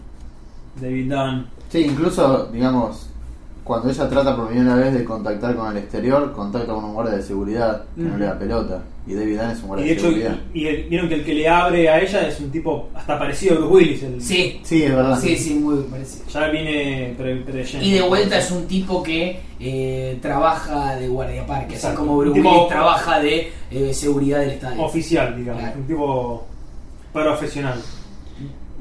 David 0.80 1.12
Dunn. 1.14 1.48
Sí, 1.70 1.80
incluso, 1.80 2.46
digamos, 2.48 3.10
cuando 3.64 3.90
ella 3.90 4.10
trata 4.10 4.36
por 4.36 4.48
primera 4.50 4.76
vez 4.76 4.94
de 4.94 5.04
contactar 5.06 5.56
con 5.56 5.72
el 5.72 5.78
exterior, 5.84 6.32
contacta 6.34 6.74
con 6.74 6.84
un 6.84 6.94
guardia 6.94 7.16
de 7.18 7.24
seguridad 7.24 7.84
que 7.96 8.02
no 8.02 8.10
Ujú. 8.10 8.18
le 8.20 8.26
da 8.26 8.40
pelota. 8.40 8.84
Y 9.08 9.14
David 9.16 9.40
Dunn 9.40 9.50
es 9.52 9.58
un 9.60 9.64
Y 9.64 9.68
guardia 9.68 9.86
de 9.86 9.90
de, 9.90 9.94
hecho, 9.96 10.02
seguridad. 10.08 10.36
y, 10.54 10.60
y 10.62 10.68
el- 10.68 10.84
vieron 10.90 11.10
que 11.10 11.16
el 11.16 11.26
que 11.26 11.34
le 11.34 11.48
abre 11.50 11.90
a 11.90 12.00
ella 12.00 12.28
es 12.28 12.40
un 12.40 12.52
tipo 12.52 12.90
hasta 12.94 13.18
parecido 13.20 13.54
a 13.56 13.58
Bruce 13.60 13.74
Willis. 13.74 14.04
El, 14.04 14.22
Sí, 14.22 14.60
Sí, 14.64 14.84
es 14.84 14.96
verdad. 14.96 15.20
sí, 15.20 15.36
sí, 15.38 15.54
muy 15.56 15.78
parecido. 15.84 16.26
Ya 16.28 16.48
viene 16.50 17.14
pre, 17.18 17.36
preyendo. 17.38 17.86
Y 17.86 17.92
de 17.94 18.02
vuelta 18.02 18.38
es 18.38 18.52
un 18.52 18.68
tipo 18.68 19.02
que 19.04 19.40
eh, 19.60 20.18
trabaja 20.22 20.96
de 20.96 21.08
guardiaparque, 21.08 21.68
así 21.76 21.76
Exacto. 21.76 22.00
como 22.00 22.18
Bruce 22.18 22.40
tipo- 22.40 22.52
Willis 22.52 22.68
trabaja 22.68 23.20
de 23.20 23.52
eh, 23.72 23.94
seguridad 23.94 24.40
del 24.40 24.52
estadio. 24.52 24.82
Oficial, 24.84 25.36
digamos. 25.38 25.62
Claro. 25.62 25.78
Un 25.80 25.88
tipo 25.88 26.46
profesional. 27.14 27.80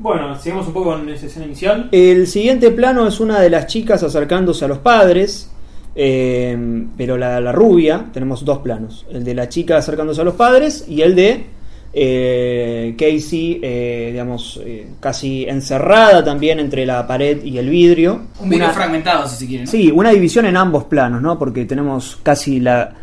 Bueno, 0.01 0.35
sigamos 0.41 0.67
un 0.67 0.73
poco 0.73 0.91
con 0.93 1.09
esa 1.11 1.27
escena 1.27 1.47
inicial. 1.47 1.89
El 1.93 2.27
siguiente 2.27 2.71
plano 2.71 3.07
es 3.07 3.21
una 3.21 3.39
de 3.41 3.51
las 3.51 3.67
chicas 3.67 4.03
acercándose 4.03 4.65
a 4.65 4.69
los 4.69 4.79
padres, 4.79 5.51
eh, 5.95 6.57
pero 6.97 7.19
la, 7.19 7.39
la 7.41 7.53
rubia, 7.53 8.07
tenemos 8.13 8.45
dos 8.45 8.59
planos, 8.59 9.05
el 9.13 9.25
de 9.25 9.35
la 9.35 9.49
chica 9.49 9.77
acercándose 9.77 10.23
a 10.23 10.25
los 10.25 10.35
padres 10.35 10.87
y 10.89 11.03
el 11.03 11.15
de 11.15 11.45
eh, 11.93 12.95
Casey, 12.97 13.61
eh, 13.63 14.09
digamos, 14.13 14.61
eh, 14.65 14.87
casi 15.01 15.45
encerrada 15.45 16.25
también 16.25 16.61
entre 16.61 16.87
la 16.87 17.07
pared 17.07 17.43
y 17.45 17.59
el 17.59 17.69
vidrio. 17.69 18.23
Un 18.41 18.49
video 18.49 18.67
Una- 18.67 18.75
fragmentado, 18.75 19.29
si 19.29 19.37
se 19.37 19.47
quiere. 19.47 19.65
¿no? 19.65 19.71
Sí, 19.71 19.91
una 19.91 20.11
división 20.11 20.47
en 20.47 20.57
ambos 20.57 20.85
planos, 20.85 21.21
¿no? 21.21 21.39
Porque 21.39 21.67
tenemos 21.67 22.19
casi 22.23 22.59
la, 22.61 22.95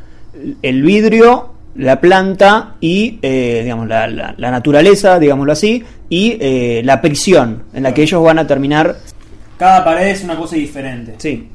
el 0.63 0.81
vidrio, 0.81 1.53
la 1.75 1.99
planta 2.01 2.75
y, 2.81 3.19
eh, 3.21 3.59
digamos, 3.63 3.87
la, 3.87 4.07
la- 4.07 4.33
la 4.37 4.49
naturaleza, 4.51 5.19
digámoslo 5.19 5.51
así, 5.51 5.83
y 6.09 6.37
eh, 6.39 6.81
la 6.83 7.01
prisión 7.01 7.63
en 7.73 7.83
la 7.83 7.93
que 7.93 8.03
ellos 8.03 8.23
van 8.23 8.39
a 8.39 8.47
terminar. 8.47 8.97
Cada 9.57 9.83
pared 9.83 10.07
es 10.07 10.23
una 10.23 10.35
cosa 10.37 10.55
diferente. 10.55 11.15
Sí, 11.17 11.47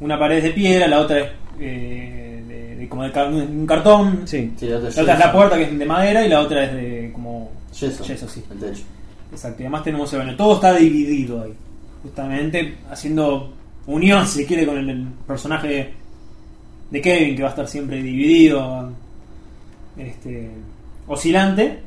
Una 0.00 0.18
pared 0.18 0.38
es 0.38 0.44
de 0.44 0.50
piedra, 0.50 0.86
la 0.88 1.00
otra 1.00 1.18
es 1.20 1.26
eh, 1.60 2.42
de, 2.46 2.76
de- 2.76 2.88
como 2.88 3.02
de 3.04 3.12
car- 3.12 3.28
un 3.32 3.66
cartón. 3.66 4.22
sí. 4.26 4.52
Sí, 4.56 4.66
la 4.66 4.76
otra 4.78 4.90
La 4.90 5.02
otra 5.02 5.14
es 5.14 5.20
la 5.20 5.32
puerta 5.32 5.56
que 5.56 5.62
es 5.64 5.78
de 5.78 5.86
madera 5.86 6.24
y 6.24 6.28
la 6.28 6.40
otra 6.40 6.64
es 6.64 6.72
de 6.74 7.10
como 7.12 7.50
Yeso. 7.78 8.04
yeso, 8.04 8.28
sí. 8.28 8.42
El 8.50 8.58
techo. 8.58 8.82
Exacto, 9.32 9.62
y 9.62 9.66
además 9.66 9.82
tenemos 9.84 10.12
el 10.12 10.18
baño. 10.20 10.36
Todo 10.36 10.54
está 10.54 10.74
dividido 10.74 11.42
ahí. 11.42 11.52
Justamente 12.02 12.76
haciendo 12.90 13.52
unión, 13.86 14.26
si 14.26 14.44
quiere, 14.46 14.64
con 14.66 14.78
el, 14.78 14.88
el 14.90 15.06
personaje 15.26 15.92
de 16.90 17.00
Kevin, 17.02 17.36
que 17.36 17.42
va 17.42 17.48
a 17.48 17.50
estar 17.50 17.68
siempre 17.68 18.02
dividido, 18.02 18.90
este, 19.98 20.50
oscilante. 21.06 21.78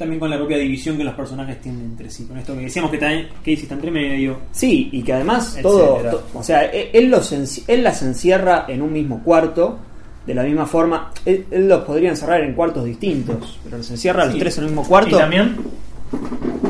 También 0.00 0.18
con 0.18 0.30
la 0.30 0.36
propia 0.38 0.56
división 0.56 0.96
que 0.96 1.04
los 1.04 1.14
personajes 1.14 1.60
tienen 1.60 1.82
entre 1.82 2.10
sí. 2.10 2.24
Con 2.26 2.38
esto 2.38 2.54
que 2.54 2.62
decíamos 2.62 2.90
que 2.90 2.96
está- 2.96 3.28
Casey 3.40 3.54
está 3.54 3.74
entre 3.74 3.90
medio. 3.90 4.38
Sí, 4.50 4.88
y 4.90 5.02
que 5.02 5.12
además 5.12 5.48
Etcétera. 5.58 5.62
todo, 5.62 5.96
to- 6.10 6.24
o 6.34 6.42
sea, 6.42 6.64
e- 6.72 6.90
él, 6.94 7.10
los 7.10 7.30
él 7.68 7.82
las 7.84 8.02
encierra 8.02 8.64
en 8.68 8.80
un 8.82 8.92
mismo 8.92 9.22
cuarto 9.22 9.78
De 10.26 10.34
la 10.34 10.42
misma 10.42 10.66
forma, 10.66 11.10
él, 11.24 11.46
él 11.50 11.66
los 11.68 11.82
podría 11.84 12.10
encerrar 12.10 12.42
en 12.42 12.52
cuartos 12.54 12.84
distintos, 12.84 13.58
pero 13.64 13.78
los 13.78 13.90
encierra 13.90 14.22
a 14.22 14.26
los 14.26 14.34
Sí. 14.34 14.40
tres 14.40 14.56
en 14.58 14.64
el 14.64 14.70
mismo 14.70 14.86
cuarto. 14.86 15.16
Y 15.16 15.18
también, 15.18 15.56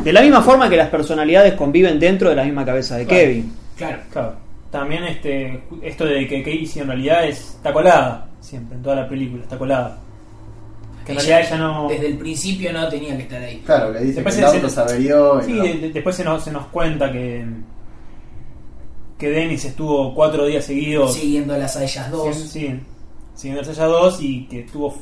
De 0.05 0.13
la 0.13 0.23
misma 0.23 0.41
forma 0.41 0.69
que 0.71 0.77
las 0.77 0.89
personalidades 0.89 1.55
conviven 1.55 1.99
dentro 1.99 2.31
de 2.31 2.37
la 2.37 2.45
misma 2.45 2.65
cabeza 2.65 2.97
de 2.97 3.07
Claro. 3.07 3.21
Kevin. 3.23 3.53
Claro. 3.77 3.99
claro, 4.11 4.35
también 4.71 5.05
este, 5.05 5.63
esto 5.83 6.05
de 6.05 6.27
que 6.29 6.43
Casey 6.43 6.81
en 6.83 6.87
realidad 6.87 7.27
es, 7.27 7.55
está 7.57 7.73
colada, 7.73 8.29
siempre, 8.41 8.77
en 8.77 8.83
toda 8.83 8.97
la 8.97 9.09
película, 9.09 9.43
está 9.43 9.59
colada. 9.59 9.99
Que 11.04 11.12
ella 11.12 11.57
no... 11.57 11.88
Desde 11.88 12.07
el 12.09 12.19
principio 12.19 12.73
no 12.73 12.88
tenía 12.88 13.16
que 13.16 13.23
estar 13.23 13.42
ahí. 13.42 13.62
Claro, 13.64 13.92
le 13.92 14.00
dice 14.00 14.14
Después 14.16 14.35
que 14.37 14.42
el 14.42 14.49
se- 14.49 14.57
auto 14.57 14.69
se- 14.69 14.75
se 14.75 14.80
averió. 14.80 15.40
y 15.40 15.45
Sí, 15.45 15.52
no. 15.52 15.62
de- 15.62 15.75
de- 15.75 15.90
después 15.90 16.16
se 16.16 16.25
nos, 16.25 16.45
se 16.45 16.52
nos 16.52 16.66
cuenta 16.66 17.11
que 17.12 17.45
que 19.19 19.28
Dennis 19.28 19.64
estuvo 19.66 20.14
cuatro 20.14 20.47
días 20.47 20.64
seguidos 20.64 21.14
Siguiéndolas 21.14 21.76
a 21.76 21.85
ellas 21.85 22.11
dos. 22.11 22.35
Sí, 22.37 22.49
sí, 22.49 22.80
siguiendo 23.35 23.61
a 23.61 23.73
ellas 23.73 23.88
dos 23.88 24.23
y 24.23 24.47
que 24.47 24.61
estuvo 24.61 24.90
fu- 24.92 25.00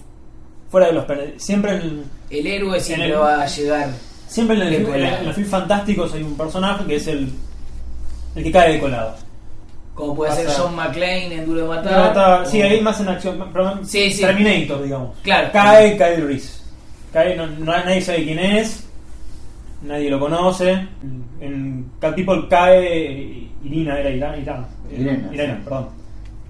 fuera 0.70 0.88
de 0.88 0.92
los 0.94 1.04
siempre 1.36 1.76
en, 1.76 2.02
El 2.30 2.46
héroe 2.46 2.80
siempre 2.80 3.10
el- 3.10 3.18
va 3.20 3.42
a 3.42 3.46
llegar. 3.46 3.90
siempre 4.26 4.56
en, 4.56 4.62
el- 4.62 4.74
en- 4.74 5.04
en 5.04 5.24
los 5.26 5.34
films 5.36 5.50
fantásticos 5.50 6.12
hay 6.14 6.22
un 6.24 6.36
personaje 6.36 6.84
que 6.84 6.96
es 6.96 7.06
el 7.06 7.30
el 8.34 8.42
que 8.44 8.50
cae 8.52 8.72
de 8.74 8.80
colado 8.80 9.14
Como 9.98 10.14
puede 10.14 10.32
ser 10.32 10.46
John 10.56 10.76
McClane 10.76 11.34
en 11.34 11.44
Duro 11.44 11.62
de 11.62 11.68
Matar. 11.68 12.42
O- 12.42 12.46
sí 12.46 12.62
hay 12.62 12.80
más 12.80 13.00
en 13.00 13.08
acción 13.08 13.44
Sí, 13.84 14.12
sí. 14.12 14.20
Terminator 14.22 14.82
digamos 14.82 15.16
Claro. 15.22 15.48
cae 15.52 15.96
Kyle 15.96 16.24
Reese 16.26 16.62
cae 17.12 17.34
no, 17.36 17.46
no- 17.48 17.72
nadie 17.72 18.00
sabe 18.00 18.22
quién 18.24 18.38
es 18.38 18.84
nadie 19.82 20.08
lo 20.08 20.20
conoce 20.20 20.86
en 21.40 21.90
Cat 22.00 22.14
People 22.14 22.46
cae 22.48 23.48
Irina 23.64 23.98
era 23.98 24.10
Irina 24.10 24.36
Irina, 24.36 24.68
Irena, 24.90 25.34
Irena, 25.34 25.54
sí. 25.56 25.60
perdón 25.64 25.88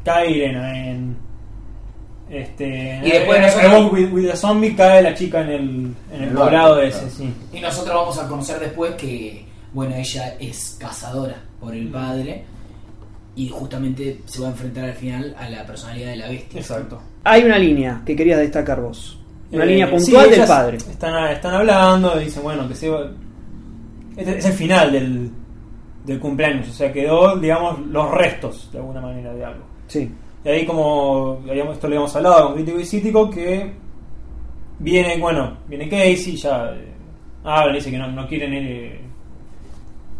cae 0.04 0.30
Irena 0.30 0.86
en 0.86 1.16
este 2.30 3.00
Y 3.04 3.10
después 3.10 3.36
en- 3.38 3.42
nosotros- 3.46 3.92
with, 3.92 4.12
with 4.12 4.30
the 4.30 4.36
Zombie 4.36 4.74
cae 4.76 5.02
la 5.02 5.14
chica 5.14 5.40
en 5.40 5.48
el, 5.48 5.60
en 6.12 6.22
el 6.22 6.22
El 6.24 6.34
poblado 6.34 6.74
barco, 6.76 6.86
ese 6.86 6.98
claro. 6.98 7.14
sí 7.16 7.34
Y 7.54 7.60
nosotros 7.60 7.94
vamos 7.94 8.18
a 8.18 8.28
conocer 8.28 8.60
después 8.60 8.92
que, 8.96 9.46
bueno, 9.72 9.94
ella 9.96 10.34
es 10.38 10.76
cazadora 10.78 11.36
por 11.60 11.74
el 11.74 11.88
padre 11.88 12.44
y 13.38 13.48
justamente 13.48 14.20
se 14.26 14.40
va 14.40 14.48
a 14.48 14.50
enfrentar 14.50 14.84
al 14.86 14.94
final 14.94 15.34
a 15.38 15.48
la 15.48 15.64
personalidad 15.64 16.10
de 16.10 16.16
la 16.16 16.28
bestia. 16.28 16.60
exacto 16.60 17.00
Hay 17.24 17.44
una 17.44 17.58
línea 17.58 18.02
que 18.04 18.16
querías 18.16 18.38
destacar 18.40 18.80
vos. 18.80 19.18
Una 19.52 19.64
Eh, 19.64 19.66
línea 19.68 19.86
sí, 19.86 19.92
puntual 19.94 20.30
del 20.30 20.44
padre. 20.46 20.76
Están, 20.78 21.32
están 21.32 21.54
hablando 21.54 22.20
y 22.20 22.24
dicen, 22.24 22.42
bueno, 22.42 22.68
que 22.68 22.74
se 22.74 22.88
va- 22.90 23.10
Este 24.16 24.38
es 24.38 24.44
el 24.46 24.52
final 24.52 24.90
del, 24.92 25.30
del 26.04 26.18
cumpleaños, 26.18 26.68
o 26.68 26.72
sea, 26.72 26.92
quedó, 26.92 27.36
digamos, 27.36 27.78
los 27.86 28.10
restos, 28.10 28.68
de 28.72 28.78
alguna 28.78 29.00
manera, 29.00 29.32
de 29.32 29.44
algo. 29.44 29.64
Sí. 29.86 30.10
Y 30.44 30.48
ahí, 30.48 30.66
como 30.66 31.40
habíamos- 31.48 31.74
esto 31.74 31.86
lo 31.88 31.94
habíamos 31.94 32.16
hablado 32.16 32.44
con 32.46 32.54
Crítico 32.56 32.80
y 32.80 32.84
Cítico, 32.84 33.30
que 33.30 33.72
viene, 34.80 35.16
bueno, 35.18 35.58
viene 35.68 35.88
Casey, 35.88 36.36
ya 36.36 36.72
eh, 36.74 36.92
habla, 37.44 37.74
dice 37.74 37.90
que 37.90 37.98
no, 37.98 38.10
no 38.10 38.26
quieren. 38.26 38.52
Eh, 38.54 39.00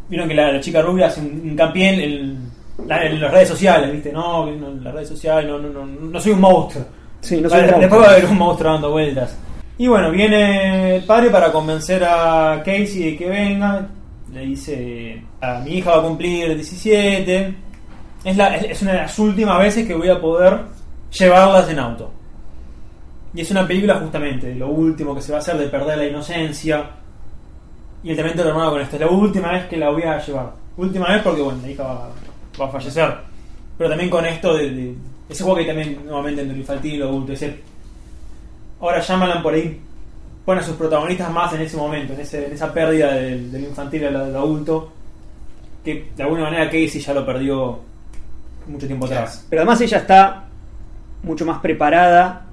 Vieron 0.08 0.26
que 0.26 0.34
la, 0.34 0.52
la 0.52 0.60
chica 0.60 0.80
rubia 0.80 1.08
hace 1.08 1.20
un 1.20 1.50
hincapié 1.50 1.88
en, 1.94 2.00
el- 2.00 2.38
la- 2.86 3.04
en 3.04 3.20
las 3.20 3.30
redes 3.32 3.48
sociales, 3.48 3.92
¿viste? 3.92 4.12
No, 4.12 4.46
no, 4.46 4.68
en 4.68 4.84
las 4.84 4.94
redes 4.94 5.08
sociales, 5.08 5.50
no, 5.50 5.58
no, 5.58 5.68
no, 5.68 5.86
no 5.86 6.20
soy 6.20 6.32
un 6.32 6.40
monstruo. 6.40 6.84
Sí, 7.20 7.40
no 7.40 7.48
soy 7.48 7.60
Vale, 7.60 7.74
un 7.74 7.80
después 7.80 7.90
monstruo. 7.90 8.00
va 8.00 8.06
a 8.08 8.12
haber 8.12 8.24
un 8.30 8.38
monstruo 8.38 8.72
dando 8.72 8.90
vueltas. 8.90 9.36
Y 9.78 9.86
bueno, 9.86 10.10
viene 10.10 10.96
el 10.96 11.04
padre 11.04 11.30
para 11.30 11.52
convencer 11.52 12.02
a 12.04 12.62
Casey 12.64 13.12
de 13.12 13.16
que 13.16 13.28
venga. 13.28 13.86
Le 14.32 14.40
dice, 14.40 15.22
a 15.40 15.60
mi 15.60 15.78
hija 15.78 15.90
va 15.92 15.98
a 15.98 16.02
cumplir 16.02 16.54
17. 16.54 17.54
Es, 18.24 18.36
la, 18.36 18.56
es 18.56 18.82
una 18.82 18.92
de 18.92 18.98
las 18.98 19.18
últimas 19.18 19.58
veces 19.58 19.86
que 19.86 19.94
voy 19.94 20.08
a 20.10 20.20
poder 20.20 20.58
llevarlas 21.16 21.68
en 21.70 21.78
auto. 21.78 22.10
Y 23.34 23.40
es 23.40 23.50
una 23.50 23.66
película 23.66 23.94
justamente 24.00 24.48
de 24.48 24.54
lo 24.56 24.68
último 24.68 25.14
que 25.14 25.22
se 25.22 25.32
va 25.32 25.38
a 25.38 25.40
hacer, 25.40 25.56
de 25.56 25.68
perder 25.68 25.98
la 25.98 26.06
inocencia. 26.06 26.90
Y 28.02 28.10
el 28.10 28.16
lo 28.16 28.48
armaba 28.50 28.70
con 28.70 28.80
esto. 28.80 28.96
Es 28.96 29.00
la 29.02 29.08
última 29.08 29.52
vez 29.52 29.66
que 29.66 29.76
la 29.76 29.90
voy 29.90 30.02
a 30.02 30.18
llevar. 30.18 30.52
Última 30.76 31.08
vez 31.08 31.22
porque, 31.22 31.42
bueno, 31.42 31.58
la 31.62 31.68
hija 31.70 31.82
va, 31.84 32.10
va 32.60 32.66
a 32.66 32.70
fallecer. 32.70 33.14
Pero 33.76 33.90
también 33.90 34.10
con 34.10 34.26
esto 34.26 34.54
de, 34.56 34.70
de- 34.70 34.94
ese 35.28 35.42
juego 35.44 35.58
que 35.58 35.64
también 35.66 36.00
nuevamente 36.04 36.42
entre 36.42 36.56
infantil 36.58 36.94
y 36.94 36.96
lo 36.98 37.08
adulto. 37.08 37.32
Ese, 37.32 37.58
ahora 38.80 39.00
Shyamalan 39.00 39.42
por 39.42 39.54
ahí 39.54 39.80
pone 40.44 40.60
a 40.60 40.64
sus 40.64 40.76
protagonistas 40.76 41.30
más 41.30 41.52
en 41.52 41.60
ese 41.60 41.76
momento, 41.76 42.14
en, 42.14 42.20
ese, 42.20 42.46
en 42.46 42.52
esa 42.52 42.72
pérdida 42.72 43.12
del, 43.12 43.52
del 43.52 43.64
infantil 43.64 44.06
al, 44.06 44.16
al 44.16 44.36
adulto. 44.36 44.92
Que 45.84 46.10
de 46.16 46.22
alguna 46.22 46.44
manera 46.44 46.66
Casey 46.66 47.00
ya 47.00 47.12
lo 47.14 47.24
perdió 47.26 47.80
mucho 48.66 48.86
tiempo 48.86 49.06
atrás. 49.06 49.46
Pero 49.48 49.62
además 49.62 49.80
ella 49.80 49.98
está 49.98 50.44
mucho 51.22 51.44
más 51.46 51.58
preparada 51.60 52.46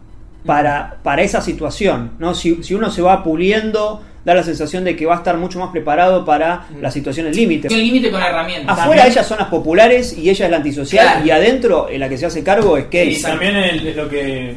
para, 0.45 0.97
para 1.01 1.21
esa 1.21 1.41
situación. 1.41 2.11
¿no? 2.19 2.33
Si, 2.35 2.63
si 2.63 2.73
uno 2.75 2.89
se 2.91 3.01
va 3.01 3.23
puliendo, 3.23 4.01
da 4.25 4.33
la 4.33 4.43
sensación 4.43 4.83
de 4.83 4.95
que 4.95 5.05
va 5.05 5.13
a 5.13 5.17
estar 5.17 5.37
mucho 5.37 5.59
más 5.59 5.69
preparado 5.69 6.25
para 6.25 6.65
Mm. 6.71 6.81
las 6.81 6.93
situaciones 6.93 7.35
límite. 7.35 7.67
Tiene 7.67 7.83
límite 7.83 8.09
con 8.11 8.21
herramientas. 8.21 8.71
Afuera 8.77 9.03
También- 9.03 9.11
ellas 9.11 9.27
son 9.27 9.37
las 9.37 9.47
populares 9.49 10.17
y 10.17 10.29
ella 10.29 10.45
es 10.45 10.51
la 10.51 10.57
antisocial 10.57 11.05
Claro. 11.05 11.25
y 11.25 11.31
adentro 11.31 11.87
eh, 11.89 11.97
la 11.99 12.09
que 12.09 12.17
se 12.17 12.25
hace 12.25 12.43
cargo 12.43 12.75
es 12.75 12.85
Y 12.85 12.87
Casey. 12.87 13.21
también 13.21 13.55
el- 13.55 13.87
es 13.87 13.95
lo 13.95 14.09
que 14.09 14.55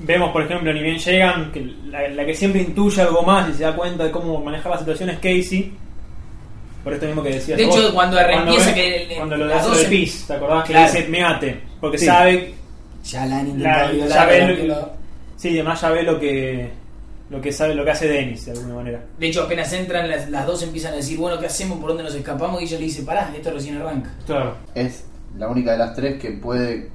vemos, 0.00 0.32
por 0.32 0.42
ejemplo, 0.42 0.72
ni 0.72 0.80
bien 0.82 0.98
llegan, 0.98 1.52
que 1.52 1.60
la, 1.90 2.08
la 2.08 2.24
que 2.24 2.34
siempre 2.34 2.62
intuye 2.62 3.02
algo 3.02 3.22
más 3.22 3.50
y 3.50 3.52
se 3.54 3.62
da 3.64 3.76
cuenta 3.76 4.04
de 4.04 4.10
cómo 4.10 4.42
manejar 4.42 4.72
la 4.72 4.78
situación 4.78 5.10
es 5.10 5.16
Casey. 5.18 5.72
Por 6.82 6.94
esto 6.94 7.06
mismo 7.06 7.22
que 7.22 7.28
decías. 7.34 7.56
De 7.58 7.64
vos. 7.66 7.76
hecho, 7.78 7.94
cuando 7.94 8.18
empieza 8.18 8.70
ve- 8.70 8.74
que 8.74 9.02
el- 9.12 9.16
Cuando 9.16 9.36
lo 9.36 9.46
del 9.46 9.84
em- 9.84 9.90
pis, 9.90 10.24
¿te 10.26 10.32
acordás? 10.32 10.64
Que 10.64 10.72
Claro. 10.72 10.92
le 10.92 10.98
dice 10.98 11.08
meate. 11.10 11.60
Porque 11.80 11.98
Sí. 11.98 12.06
sabe 12.06 12.54
Ya 13.04 13.26
la 13.26 13.38
han 13.40 13.44
La- 13.46 13.50
intentado 13.50 13.86
ya 13.88 13.92
violar. 13.94 14.28
ve 14.28 14.40
porque 14.46 14.62
lo- 14.62 14.74
lo- 14.76 14.92
Sí, 15.36 15.48
además 15.50 15.80
ya 15.80 15.90
ve 15.90 16.02
lo 16.04 16.20
que 16.20 16.70
lo 17.32 17.40
que 17.40 17.50
sabe, 17.50 17.74
lo 17.74 17.84
que 17.84 17.90
hace 17.90 18.06
Dennis 18.06 18.44
de 18.46 18.52
alguna 18.52 18.74
manera. 18.74 19.02
De 19.18 19.26
hecho, 19.26 19.42
apenas 19.42 19.72
entran, 19.72 20.08
las, 20.08 20.28
las 20.30 20.46
dos 20.46 20.62
empiezan 20.62 20.92
a 20.92 20.96
decir, 20.96 21.18
bueno, 21.18 21.38
¿qué 21.40 21.46
hacemos? 21.46 21.78
¿Por 21.78 21.88
dónde 21.88 22.04
nos 22.04 22.14
escapamos? 22.14 22.60
Y 22.60 22.64
ella 22.66 22.78
le 22.78 22.84
dice, 22.84 23.02
pará, 23.02 23.32
esto 23.34 23.50
recién 23.50 23.78
arranca. 23.78 24.10
Claro. 24.26 24.54
Es 24.74 25.06
la 25.38 25.48
única 25.48 25.72
de 25.72 25.78
las 25.78 25.94
tres 25.96 26.20
que 26.20 26.30
puede 26.32 26.90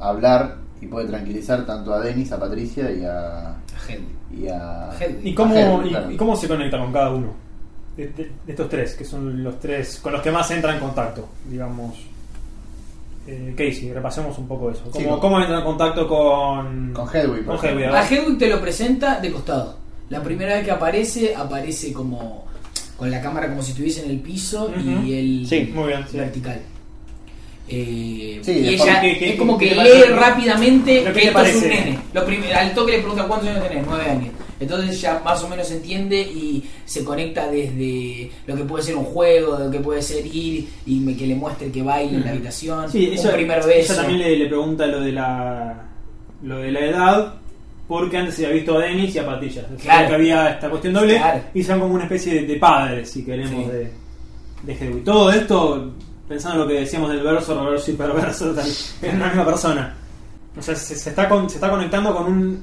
hablar 0.00 0.56
y 0.80 0.86
puede 0.86 1.06
tranquilizar 1.06 1.64
tanto 1.66 1.92
a 1.94 2.00
Dennis, 2.00 2.32
a 2.32 2.40
Patricia 2.40 2.90
y 2.90 3.04
a. 3.04 3.50
A 3.50 3.56
Hedwig. 3.88 4.08
y 4.44 4.48
a. 4.48 4.90
Hedwig. 4.98 5.26
¿Y 5.26 5.34
cómo, 5.34 5.54
a 5.54 5.60
Hedwig, 5.60 5.86
y- 5.86 5.90
claro. 5.90 6.10
y 6.10 6.16
cómo 6.16 6.36
se 6.36 6.48
conecta 6.48 6.78
con 6.78 6.92
cada 6.92 7.10
uno? 7.10 7.34
De, 7.96 8.08
de- 8.08 8.24
de 8.44 8.52
estos 8.52 8.68
tres, 8.68 8.94
que 8.94 9.04
son 9.04 9.44
los 9.44 9.60
tres 9.60 10.00
con 10.02 10.12
los 10.12 10.20
que 10.22 10.30
más 10.32 10.50
entra 10.50 10.72
en 10.74 10.80
contacto, 10.80 11.28
digamos. 11.48 11.94
Eh, 13.26 13.54
Casey, 13.56 13.92
repasemos 13.92 14.36
un 14.38 14.46
poco 14.46 14.70
eso. 14.70 14.84
¿Cómo, 14.90 15.14
Sí, 15.14 15.20
cómo 15.20 15.40
entra 15.40 15.58
en 15.58 15.64
contacto 15.64 16.06
con. 16.06 16.92
Con 16.92 17.08
Hedwig, 17.08 17.44
Con 17.46 17.56
Hedwig, 17.64 17.86
a. 17.86 18.06
Hedwig 18.06 18.38
te 18.38 18.48
lo 18.48 18.60
presenta 18.60 19.18
de 19.20 19.30
costado. 19.32 19.76
La 20.10 20.22
primera 20.22 20.54
vez 20.56 20.64
que 20.64 20.70
aparece, 20.70 21.34
aparece 21.34 21.92
como 21.92 22.44
con 22.98 23.10
la 23.10 23.20
cámara 23.20 23.48
como 23.48 23.62
si 23.62 23.70
estuviese 23.72 24.04
en 24.04 24.10
el 24.10 24.20
piso 24.20 24.70
y 24.78 25.14
el 25.14 25.46
Sí, 25.48 25.72
muy 25.74 25.88
bien, 25.88 26.04
sí. 26.08 26.16
vertical. 26.18 26.60
Eh, 27.68 28.40
Sí, 28.42 28.52
y 28.52 28.68
ella 28.74 29.02
es 29.02 29.36
como 29.36 29.56
que 29.56 29.70
lee 29.70 29.76
parece- 29.76 30.08
rápidamente 30.10 31.04
que 31.14 31.22
esto 31.28 31.40
es 31.42 31.56
un 31.56 31.68
nene. 31.68 31.98
Al 32.54 32.74
toque 32.74 32.92
le 32.92 32.98
preguntan 32.98 33.26
cuántos 33.26 33.48
años 33.48 33.66
tenés, 33.68 33.84
nueve 33.86 34.04
años. 34.10 34.28
Entonces 34.60 35.00
ya 35.00 35.20
más 35.24 35.42
o 35.42 35.48
menos 35.48 35.70
entiende 35.70 36.20
y 36.20 36.62
se 36.84 37.02
conecta 37.04 37.50
desde 37.50 38.30
lo 38.46 38.54
que 38.54 38.64
puede 38.64 38.84
ser 38.84 38.96
un 38.96 39.04
juego, 39.04 39.58
lo 39.58 39.70
que 39.70 39.80
puede 39.80 40.00
ser 40.02 40.24
ir 40.26 40.68
y 40.86 40.96
me- 41.00 41.16
que 41.16 41.26
le 41.26 41.34
muestre 41.34 41.70
que 41.72 41.82
baila 41.82 42.18
en 42.18 42.24
la 42.24 42.30
habitación, 42.30 42.90
Sí, 42.90 43.06
un 43.08 43.12
ella, 43.14 43.32
primer 43.34 43.64
beso. 43.64 43.92
ella 43.92 43.96
también 44.02 44.18
le, 44.20 44.36
le 44.36 44.46
pregunta 44.46 44.86
lo 44.86 45.00
de 45.00 45.12
la 45.12 45.80
lo 46.42 46.58
de 46.58 46.70
la 46.70 46.80
edad 46.80 47.34
porque 47.88 48.16
antes 48.18 48.34
se 48.34 48.44
había 48.44 48.56
visto 48.56 48.76
a 48.76 48.82
Dennis 48.82 49.14
y 49.14 49.18
a 49.18 49.24
sea, 49.50 49.64
Claro. 49.82 50.08
que 50.08 50.14
había 50.14 50.48
esta 50.50 50.68
cuestión 50.70 50.92
doble 50.94 51.16
Claro. 51.16 51.40
y 51.54 51.62
son 51.62 51.80
como 51.80 51.94
una 51.94 52.04
especie 52.04 52.34
de, 52.34 52.42
de 52.46 52.56
padres, 52.56 53.10
si 53.10 53.24
queremos, 53.24 53.64
Sí. 53.64 53.70
de, 53.70 53.90
de 54.62 54.72
Hedwig. 54.86 55.04
Todo 55.04 55.30
esto, 55.32 55.92
pensando 56.28 56.56
en 56.56 56.62
lo 56.62 56.68
que 56.68 56.80
decíamos 56.80 57.10
del 57.10 57.22
verso, 57.22 57.62
reverso 57.64 57.90
y 57.90 57.94
perverso, 57.94 58.52
tal, 58.54 58.66
es 58.66 58.94
una 59.14 59.26
misma 59.28 59.44
persona. 59.44 59.94
O 60.56 60.62
sea, 60.62 60.74
se, 60.76 60.94
se 60.96 61.10
está 61.10 61.28
con- 61.28 61.48
se 61.50 61.56
está 61.56 61.70
conectando 61.70 62.14
con 62.14 62.26
un 62.26 62.62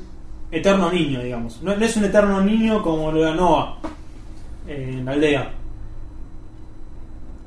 eterno 0.52 0.92
niño, 0.92 1.22
digamos. 1.22 1.62
No, 1.62 1.76
no 1.76 1.86
es 1.86 1.96
un 1.98 2.06
eterno 2.06 2.42
niño 2.42 2.82
como 2.82 3.12
lo 3.12 3.24
de 3.24 3.34
Noah 3.36 3.78
en 4.68 5.04
la 5.06 5.12
aldea. 5.12 5.52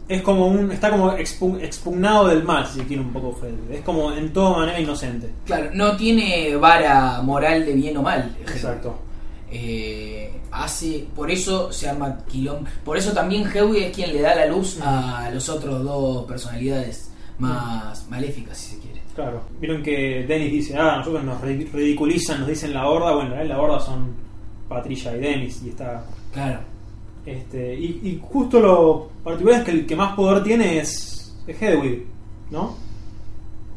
Es 0.06 0.20
como 0.20 0.48
un. 0.48 0.70
está 0.70 0.90
como 0.90 1.12
expu- 1.12 1.58
expugnado 1.62 2.28
del 2.28 2.44
mal, 2.44 2.66
si 2.66 2.80
quiere 2.80 3.00
un 3.02 3.10
poco. 3.10 3.38
Es 3.70 3.80
como 3.80 4.12
en 4.12 4.32
toda 4.34 4.58
manera 4.58 4.78
inocente. 4.78 5.30
Claro, 5.46 5.70
no 5.72 5.96
tiene 5.96 6.54
vara 6.56 7.22
moral 7.22 7.64
de 7.64 7.72
bien 7.72 7.96
o 7.96 8.02
mal. 8.02 8.36
Exacto. 8.42 8.98
Eh, 9.56 10.32
hace, 10.50 11.06
por 11.14 11.30
eso 11.30 11.72
se 11.72 11.88
arma 11.88 12.18
quilombo. 12.28 12.68
Por 12.84 12.96
eso 12.96 13.12
también 13.12 13.44
Hedwig 13.46 13.84
es 13.84 13.94
quien 13.94 14.12
le 14.12 14.20
da 14.20 14.34
la 14.34 14.46
luz 14.46 14.78
a 14.82 15.30
los 15.32 15.48
otros 15.48 15.84
dos 15.84 16.24
personalidades 16.26 17.10
más 17.38 18.08
maléficas, 18.10 18.58
si 18.58 18.74
se 18.74 18.80
quiere. 18.82 19.00
Claro. 19.14 19.42
Vieron 19.60 19.80
que 19.82 20.24
Dennis 20.26 20.50
dice, 20.50 20.76
ah, 20.76 20.96
nosotros 20.98 21.22
nos 21.22 21.40
ri- 21.40 21.70
ridiculizan, 21.72 22.40
nos 22.40 22.48
dicen 22.48 22.74
la 22.74 22.88
horda. 22.88 23.14
Bueno, 23.14 23.40
en 23.40 23.48
la 23.48 23.60
horda 23.60 23.78
son 23.78 24.12
Patricia 24.68 25.16
y 25.16 25.20
Dennis 25.20 25.62
y 25.64 25.68
está. 25.68 26.04
Claro. 26.32 26.58
Este, 27.24 27.74
y, 27.78 28.00
y 28.02 28.20
justo 28.20 28.58
lo 28.58 29.08
particular 29.22 29.60
es 29.60 29.64
que 29.64 29.70
el 29.70 29.86
que 29.86 29.94
más 29.96 30.14
poder 30.16 30.42
tiene 30.42 30.78
es, 30.80 31.36
es 31.46 31.62
Hedwig, 31.62 32.04
¿no? 32.50 32.76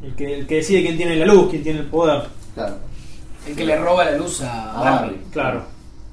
El 0.01 0.15
que, 0.15 0.39
el 0.39 0.47
que 0.47 0.55
decide 0.55 0.81
quién 0.81 0.97
tiene 0.97 1.15
la 1.17 1.25
luz, 1.27 1.49
quién 1.51 1.61
tiene 1.63 1.79
el 1.81 1.85
poder. 1.85 2.23
Claro. 2.55 2.77
El 3.47 3.55
que 3.55 3.65
le 3.65 3.77
roba 3.77 4.05
la 4.05 4.11
luz 4.17 4.41
a 4.41 4.71
A 4.71 4.79
Barry. 4.83 5.07
Barry. 5.07 5.21
Claro. 5.31 5.61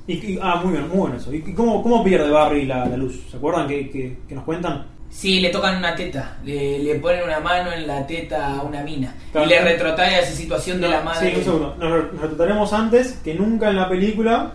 Y, 0.06 0.12
y- 0.34 0.38
ah, 0.42 0.60
muy 0.62 0.72
bien, 0.72 0.88
muy 0.88 0.98
bueno 0.98 1.16
eso. 1.16 1.32
¿Y 1.32 1.40
cómo, 1.54 1.82
cómo 1.82 2.04
pierde 2.04 2.30
Barry 2.30 2.66
la, 2.66 2.84
la 2.86 2.96
luz? 2.96 3.20
¿Se 3.30 3.36
acuerdan 3.36 3.66
que, 3.66 3.88
que- 3.90 4.18
que 4.28 4.34
nos 4.34 4.44
cuentan? 4.44 4.86
Sí, 5.10 5.38
le 5.40 5.50
tocan 5.50 5.76
una 5.76 5.94
teta, 5.94 6.38
le, 6.44 6.80
le 6.80 6.96
ponen 6.96 7.22
una 7.24 7.38
mano 7.38 7.70
en 7.72 7.86
la 7.86 8.04
teta 8.04 8.56
a 8.58 8.62
una 8.62 8.82
mina 8.82 9.14
Claro. 9.30 9.46
y 9.46 9.50
le 9.50 9.60
retrotrae 9.62 10.16
a 10.16 10.20
esa 10.20 10.32
situación 10.34 10.80
de 10.80 10.88
la 10.88 11.02
madre. 11.02 11.30
Sí, 11.30 11.38
un 11.38 11.44
segundo. 11.44 11.76
Nos, 11.78 12.12
nos 12.12 12.20
retrataremos 12.20 12.72
antes 12.72 13.12
que 13.22 13.34
nunca 13.34 13.70
en 13.70 13.76
la 13.76 13.88
película 13.88 14.52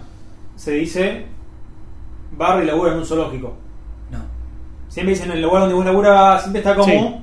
se 0.58 0.72
dice 0.74 1.26
Barry 2.34 2.66
labura 2.66 2.92
en 2.92 2.98
un 3.00 3.06
zoológico. 3.06 3.56
No. 4.12 4.20
Siempre 4.90 5.14
dicen 5.16 5.32
el 5.32 5.42
lugar 5.42 5.62
donde 5.62 5.76
vos 5.76 5.86
laburás, 5.86 6.42
siempre 6.42 6.60
está 6.60 6.76
como 6.76 6.88
Sí. 6.94 7.16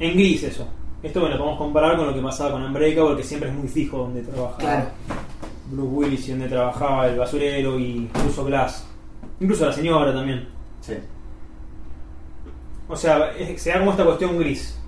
en 0.00 0.14
gris 0.16 0.42
eso. 0.42 0.66
Esto 1.02 1.20
bueno, 1.20 1.34
lo 1.34 1.40
podemos 1.42 1.58
comparar 1.58 1.96
con 1.96 2.06
lo 2.06 2.14
que 2.14 2.20
pasaba 2.20 2.52
con 2.52 2.62
Unbreakable, 2.62 3.16
que 3.16 3.24
siempre 3.24 3.48
es 3.48 3.54
muy 3.54 3.68
fijo 3.68 3.98
donde 3.98 4.22
trabajaba 4.22 4.58
Claro. 4.58 4.86
Bruce 5.70 5.88
Willis 5.94 6.28
y 6.28 6.30
donde 6.32 6.48
trabajaba 6.48 7.06
el 7.08 7.18
basurero 7.18 7.78
y 7.78 7.84
incluso 7.96 8.44
Glass. 8.44 8.86
Incluso 9.40 9.66
la 9.66 9.72
señora 9.72 10.12
también. 10.12 10.48
Sí. 10.80 10.94
O 12.88 12.96
sea, 12.96 13.32
se 13.56 13.70
da 13.70 13.78
como 13.78 13.90
esta 13.92 14.04
cuestión 14.04 14.38
gris. 14.38 14.78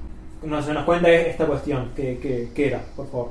No 0.43 0.61
se 0.63 0.73
nos 0.75 0.85
cuenta 0.85 1.11
esta 1.11 1.47
cuestión. 1.47 1.91
¿Qué, 1.97 2.19
qué, 2.21 2.51
qué 2.55 2.67
era, 2.69 2.83
por 2.95 3.07
favor? 3.11 3.31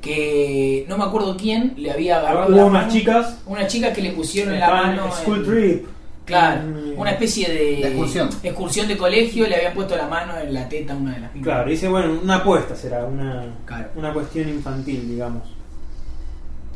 Que 0.00 0.84
no 0.88 0.96
me 0.96 1.04
acuerdo 1.04 1.36
quién 1.36 1.74
le 1.76 1.90
había 1.90 2.18
agarrado 2.18 2.48
Hubo 2.48 2.56
la 2.56 2.64
unas 2.64 2.92
chicas. 2.92 3.42
Una 3.46 3.66
chica 3.66 3.92
que 3.92 4.00
le 4.02 4.12
pusieron 4.12 4.54
la 4.58 4.66
estaban 4.66 4.96
mano. 4.96 5.06
en 5.06 5.12
School 5.12 5.38
en- 5.38 5.44
Trip. 5.44 5.86
Claro, 6.24 6.62
Mm. 6.62 6.98
una 7.00 7.10
especie 7.10 7.48
de, 7.48 7.54
De 7.76 7.88
excursión. 7.88 8.28
excursión 8.44 8.86
de 8.88 8.96
colegio, 8.96 9.46
le 9.48 9.56
habían 9.56 9.74
puesto 9.74 9.96
la 9.96 10.06
mano 10.06 10.38
en 10.38 10.54
la 10.54 10.68
teta 10.68 10.92
a 10.92 10.96
una 10.96 11.14
de 11.14 11.20
las 11.20 11.32
minas. 11.34 11.44
Claro, 11.44 11.68
dice, 11.70 11.88
bueno, 11.88 12.18
una 12.22 12.36
apuesta 12.36 12.76
será, 12.76 13.04
una, 13.04 13.44
Claro. 13.64 13.88
una 13.96 14.12
cuestión 14.12 14.48
infantil, 14.48 15.08
digamos. 15.08 15.42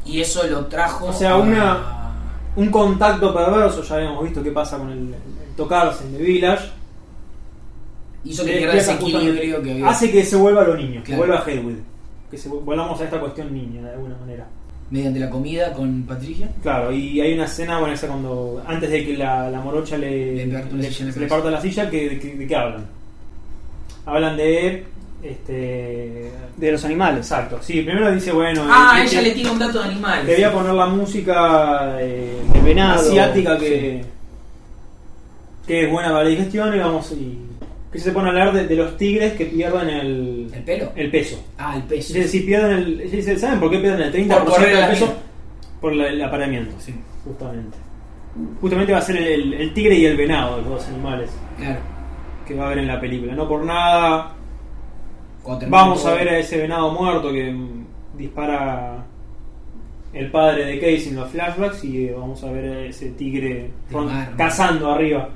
Y 0.04 0.20
eso 0.20 0.46
lo 0.48 0.66
trajo. 0.66 1.06
O 1.06 1.12
sea, 1.12 1.32
a- 1.32 1.36
una- 1.36 1.92
Un 2.56 2.70
contacto 2.70 3.34
perverso, 3.34 3.82
ya 3.82 3.96
habíamos 3.96 4.24
visto 4.24 4.42
qué 4.42 4.50
pasa 4.50 4.78
con 4.78 4.88
el, 4.90 4.98
el 4.98 5.54
tocarse 5.56 6.04
en 6.04 6.16
The 6.16 6.22
Village. 6.22 6.70
Hizo 8.24 8.44
que 8.44 8.52
Le 8.52 8.58
pierda 8.58 8.74
ese 8.76 8.92
equilibrio 8.94 9.62
que 9.62 9.72
había. 9.72 9.88
Hace 9.90 10.10
que 10.10 10.24
se 10.24 10.36
vuelva 10.36 10.62
a 10.62 10.64
los 10.68 10.76
niños, 10.78 11.04
que 11.04 11.14
vuelva 11.14 11.38
a 11.38 11.44
Hedwig. 11.50 11.76
Que 12.30 12.38
se, 12.38 12.48
volvamos 12.48 12.98
a 13.00 13.04
esta 13.04 13.20
cuestión 13.20 13.52
niña, 13.52 13.82
de 13.82 13.90
alguna 13.92 14.16
manera. 14.16 14.46
Mediante 14.90 15.18
la 15.18 15.28
comida 15.30 15.72
con 15.72 16.02
Patricia. 16.04 16.48
Claro, 16.62 16.92
y 16.92 17.20
hay 17.20 17.34
una 17.34 17.46
escena, 17.46 17.78
bueno, 17.80 17.94
esa 17.94 18.06
cuando 18.06 18.62
antes 18.66 18.88
de 18.88 19.04
que 19.04 19.16
la, 19.16 19.50
la 19.50 19.60
morocha 19.60 19.98
le, 19.98 20.46
Le 20.46 20.52
parta 20.52 20.76
la 20.76 20.82
le 20.82 20.88
cabeza. 20.88 21.28
parta 21.28 21.50
la 21.50 21.60
silla, 21.60 21.90
que, 21.90 22.08
de, 22.10 22.18
que- 22.20 22.34
de 22.36 22.46
qué 22.46 22.54
hablan? 22.56 22.86
Hablan 24.06 24.36
de. 24.36 24.84
Este. 25.22 26.30
De 26.56 26.70
los 26.72 26.84
animales. 26.84 27.18
Exacto, 27.18 27.58
sí, 27.60 27.82
primero 27.82 28.12
dice, 28.14 28.30
bueno. 28.30 28.62
Ah, 28.68 29.00
eh, 29.00 29.06
ella 29.06 29.22
le 29.22 29.30
tira 29.32 29.50
un 29.50 29.58
dato 29.58 29.80
de 29.82 29.88
animales. 29.88 30.24
Le 30.26 30.34
voy 30.36 30.44
a 30.44 30.52
poner 30.52 30.72
la 30.74 30.86
música 30.86 31.96
eh, 32.00 32.36
venado. 32.64 33.00
asiática 33.00 33.58
que, 33.58 34.04
que 35.66 35.84
es 35.84 35.90
buena 35.90 36.10
para 36.10 36.22
la 36.24 36.30
digestión 36.30 36.74
y 36.74 36.78
vamos 36.78 37.10
y 37.12 37.38
que 37.92 37.98
se 37.98 38.12
pone 38.12 38.26
a 38.26 38.30
hablar 38.30 38.52
de, 38.52 38.66
de 38.66 38.76
los 38.76 38.96
tigres 38.96 39.32
que 39.34 39.46
pierden 39.46 39.88
el, 39.88 40.50
¿El 40.52 40.62
pelo? 40.64 40.92
el 40.96 41.10
peso. 41.10 41.42
Ah, 41.58 41.76
el 41.76 41.82
peso. 41.84 42.14
Es 42.16 42.24
decir, 42.24 42.44
pierden 42.44 42.70
el, 42.72 43.38
¿saben 43.38 43.60
por 43.60 43.70
qué 43.70 43.78
pierden 43.78 44.02
el 44.02 44.12
30% 44.28 44.44
Por 44.44 44.60
del 44.60 44.88
peso? 44.90 45.14
Por 45.80 45.94
la- 45.94 46.08
el 46.08 46.22
apareamiento, 46.22 46.74
sí, 46.78 46.94
justamente. 47.24 47.78
Justamente 48.60 48.92
va 48.92 48.98
a 48.98 49.02
ser 49.02 49.16
el, 49.16 49.54
el 49.54 49.72
tigre 49.72 49.94
y 49.94 50.04
el 50.04 50.16
venado, 50.16 50.58
los 50.58 50.66
dos 50.68 50.88
animales 50.88 51.30
Claro. 51.56 51.80
que 52.46 52.54
va 52.54 52.64
a 52.64 52.66
haber 52.66 52.78
en 52.78 52.88
la 52.88 53.00
película. 53.00 53.34
No 53.34 53.48
por 53.48 53.64
nada 53.64 54.32
Vamos 55.68 56.04
a 56.04 56.14
ver 56.14 56.28
a 56.28 56.38
ese 56.38 56.58
venado 56.60 56.90
muerto 56.92 57.30
que 57.32 57.52
mm, 57.52 57.86
dispara 58.18 59.04
el 60.12 60.28
padre 60.30 60.64
de 60.66 60.80
Casey 60.80 61.08
en 61.10 61.16
los 61.16 61.30
flashbacks 61.30 61.84
y 61.84 62.08
vamos 62.08 62.42
a 62.42 62.50
ver 62.50 62.64
a 62.64 62.80
ese 62.86 63.10
tigre 63.10 63.70
cazando 64.36 64.90
arriba. 64.92 65.28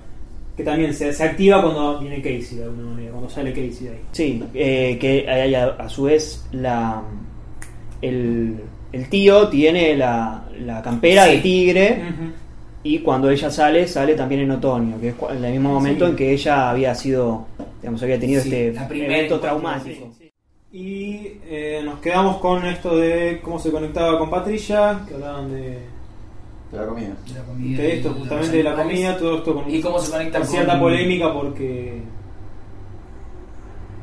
Que 0.57 0.65
también 0.65 0.93
se, 0.93 1.13
se 1.13 1.25
activa 1.25 1.63
cuando 1.63 2.01
viene 2.01 2.17
Casey 2.21 2.59
de 2.59 2.65
alguna 2.65 2.91
manera, 2.91 3.11
cuando 3.13 3.31
sale 3.31 3.51
Casey 3.53 3.87
de 3.87 3.91
ahí. 3.91 4.01
Sí, 4.13 4.45
eh, 4.55 4.99
que 5.01 5.27
hay 5.29 5.55
a, 5.55 5.67
a 5.69 5.89
su 5.89 6.03
vez 6.05 6.45
la 6.53 7.03
el, 8.03 8.57
el 8.93 9.09
tío 9.09 9.49
tiene 9.49 9.97
la, 9.97 10.45
la 10.61 10.83
campera 10.83 11.25
Sí. 11.27 11.31
de 11.33 11.39
tigre 11.39 12.03
y 12.83 12.99
cuando 13.01 13.31
ella 13.31 13.51
sale, 13.51 13.87
sale 13.87 14.15
también 14.15 14.43
en 14.43 14.51
otoño, 14.53 14.99
que 15.01 15.11
es 15.11 15.15
en 15.37 15.45
el 15.45 15.53
mismo 15.53 15.73
momento 15.75 16.05
Sí. 16.07 16.11
en 16.11 16.17
que 16.17 16.33
ella 16.33 16.71
había 16.71 16.95
sido, 16.95 17.47
digamos, 17.81 18.03
había 18.03 18.19
tenido 18.19 18.43
Sí, 18.43 18.49
este 18.55 19.05
evento 19.05 19.39
traumático. 19.41 20.11
Y 20.73 21.33
eh, 21.49 21.83
nos 21.85 21.99
quedamos 22.01 22.37
con 22.39 22.65
esto 22.65 22.97
de 22.97 23.41
cómo 23.43 23.59
se 23.59 23.71
conectaba 23.71 24.19
con 24.19 24.31
Patricia, 24.31 25.01
que 25.09 25.15
hablaban 25.15 25.53
de, 25.53 25.79
De 26.73 26.79
la 26.79 26.87
comida. 26.87 27.09
De 27.27 27.35
la 27.35 27.45
comida. 27.45 27.79
de 27.83 27.97
esto, 27.97 28.15
justamente 28.15 28.57
de 28.59 28.63
la 28.63 28.75
comida, 28.77 29.17
todo 29.19 29.39
esto 29.39 29.55
con 29.55 29.71
Y 29.75 29.81
cómo 29.81 29.99
se 29.99 30.11
conecta 30.13 30.39
con 30.39 30.47
con 30.47 30.55
cierta 30.57 30.79
polémica 30.81 31.33
porque 31.33 32.03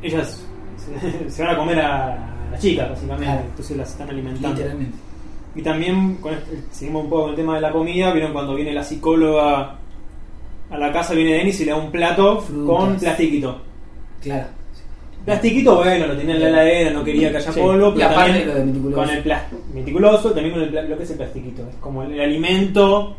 ellas 0.02 0.44
se, 0.78 1.30
se 1.30 1.44
van 1.44 1.56
a 1.56 1.58
comer 1.58 1.80
a 1.80 2.34
la 2.52 2.58
chica 2.60 2.88
básicamente 2.88 3.26
Claro. 3.26 3.42
entonces 3.50 3.78
las 3.78 3.90
están 3.92 4.10
alimentando 4.10 4.50
Literalmente. 4.58 4.98
y 5.56 5.62
también 5.62 6.16
con 6.16 6.34
este- 6.34 6.64
seguimos 6.72 7.04
un 7.06 7.10
poco 7.10 7.22
con 7.24 7.30
el 7.32 7.36
tema 7.36 7.56
de 7.56 7.62
la 7.62 7.72
comida 7.72 8.12
vieron 8.14 8.32
cuando 8.34 8.56
viene 8.56 8.74
la 8.74 8.84
psicóloga 8.84 9.76
a 10.70 10.78
la 10.78 10.92
casa 10.92 11.14
viene 11.14 11.34
Denis 11.36 11.60
y 11.62 11.66
le 11.66 11.72
da 11.72 11.78
un 11.78 11.92
plato 11.92 12.42
Frutas. 12.42 12.66
con 12.78 12.96
plastiquito 12.98 13.62
Claro. 14.22 14.48
Plastiquito 15.28 15.76
bueno 15.76 16.08
lo 16.08 16.18
tenía 16.18 16.36
en 16.36 16.42
la 16.42 16.48
heladera 16.50 16.92
no 16.92 17.04
quería 17.04 17.30
que 17.32 17.38
haya 17.38 17.52
Sí. 17.52 17.60
polvo 17.60 17.90
Y 17.90 17.94
pero 17.96 18.06
aparte 18.10 18.32
también 18.32 18.48
lo 18.48 18.54
de 18.56 18.66
meticuloso. 18.66 19.02
con 19.02 19.10
el 19.10 19.24
plástico 19.24 19.62
meticuloso 19.74 20.32
también 20.32 20.54
con 20.54 20.64
el 20.64 20.90
lo 20.90 20.98
que 20.98 21.04
es 21.04 21.12
el 21.12 21.18
plastiquito 21.18 21.62
es 21.70 21.76
como 21.82 22.04
el, 22.04 22.14
el 22.14 22.22
alimento 22.22 23.16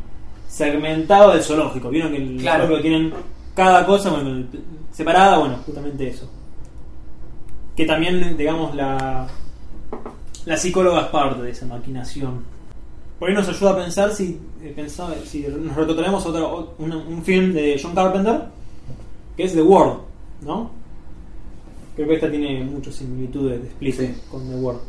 segmentado 0.49 1.33
del 1.33 1.43
zoológico 1.43 1.91
vieron 1.91 2.11
que 2.13 2.17
el 2.19 2.37
Claro. 2.41 2.65
zoológico 2.65 2.83
tienen 2.83 3.13
cada 3.55 3.85
cosa 3.87 4.11
bueno, 4.11 4.45
separada 4.91 5.39
bueno 5.39 5.57
justamente 5.67 6.09
eso 6.09 6.29
que 7.77 7.85
también 7.85 8.37
digamos 8.37 8.75
la 8.75 9.27
la 10.47 10.57
psicóloga 10.57 11.03
es 11.03 11.07
parte 11.09 11.43
de 11.43 11.51
esa 11.51 11.67
maquinación 11.67 12.43
por 13.19 13.29
ahí 13.29 13.35
nos 13.35 13.49
ayuda 13.49 13.73
a 13.73 13.77
pensar 13.77 14.13
si 14.13 14.41
eh, 14.63 14.73
pensaba- 14.75 15.15
si 15.25 15.43
nos 15.47 15.77
retrotraemos 15.77 16.25
a 16.25 16.29
otro, 16.31 16.75
un 16.79 17.23
film 17.23 17.53
de 17.53 17.79
John 17.83 17.95
Carpenter 17.95 18.43
que 19.37 19.45
es 19.45 19.53
The 19.55 19.63
World 19.63 19.99
¿no? 20.43 20.71
Creo 21.99 22.09
que 22.09 22.15
esta 22.15 22.31
tiene 22.31 22.63
muchas 22.63 22.95
similitudes 22.95 23.61
de 23.61 23.69
Split 23.69 23.95
Sí. 23.97 24.15
con 24.31 24.49
The 24.49 24.55
World. 24.55 24.81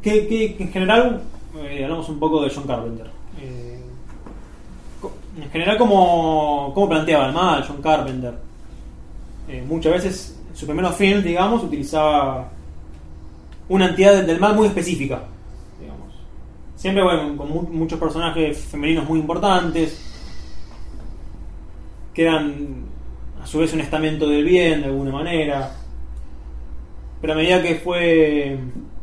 Que, 0.00 0.26
que- 0.26 0.56
que 0.56 0.62
en 0.64 0.72
general 0.72 1.22
eh, 1.62 1.84
hablamos 1.84 2.08
un 2.08 2.18
poco 2.18 2.42
de 2.42 2.50
John 2.54 2.64
Carpenter. 2.66 3.10
Eh, 3.40 3.80
en 5.36 5.50
general 5.50 5.76
como, 5.76 6.72
como 6.72 6.88
planteaba 6.88 7.26
el 7.26 7.32
mal 7.34 7.64
John 7.68 7.82
Carpenter 7.82 8.34
Eh, 9.48 9.62
muchas 9.68 9.92
veces 9.92 10.38
en 10.50 10.56
sus 10.56 10.64
primeros 10.66 10.94
films 10.96 11.22
digamos 11.22 11.62
utilizaba 11.62 12.48
una 13.68 13.88
entidad 13.90 14.22
del 14.24 14.40
mal 14.40 14.54
muy 14.56 14.68
específica 14.68 15.24
digamos. 15.78 16.14
Siempre 16.76 17.02
bueno 17.04 17.36
con 17.36 17.50
mu- 17.50 17.62
muchos 17.70 17.98
personajes 18.00 18.56
femeninos 18.58 19.06
muy 19.06 19.18
importantes 19.20 20.00
que 22.14 22.22
eran 22.22 22.84
a 23.44 23.46
su 23.46 23.58
vez 23.58 23.74
un 23.74 23.80
estamento 23.80 24.26
del 24.26 24.42
bien 24.42 24.80
de 24.80 24.86
alguna 24.86 25.12
manera. 25.12 25.70
Pero 27.20 27.34
a 27.34 27.36
medida 27.36 27.62
que 27.62 27.74
fue 27.74 28.58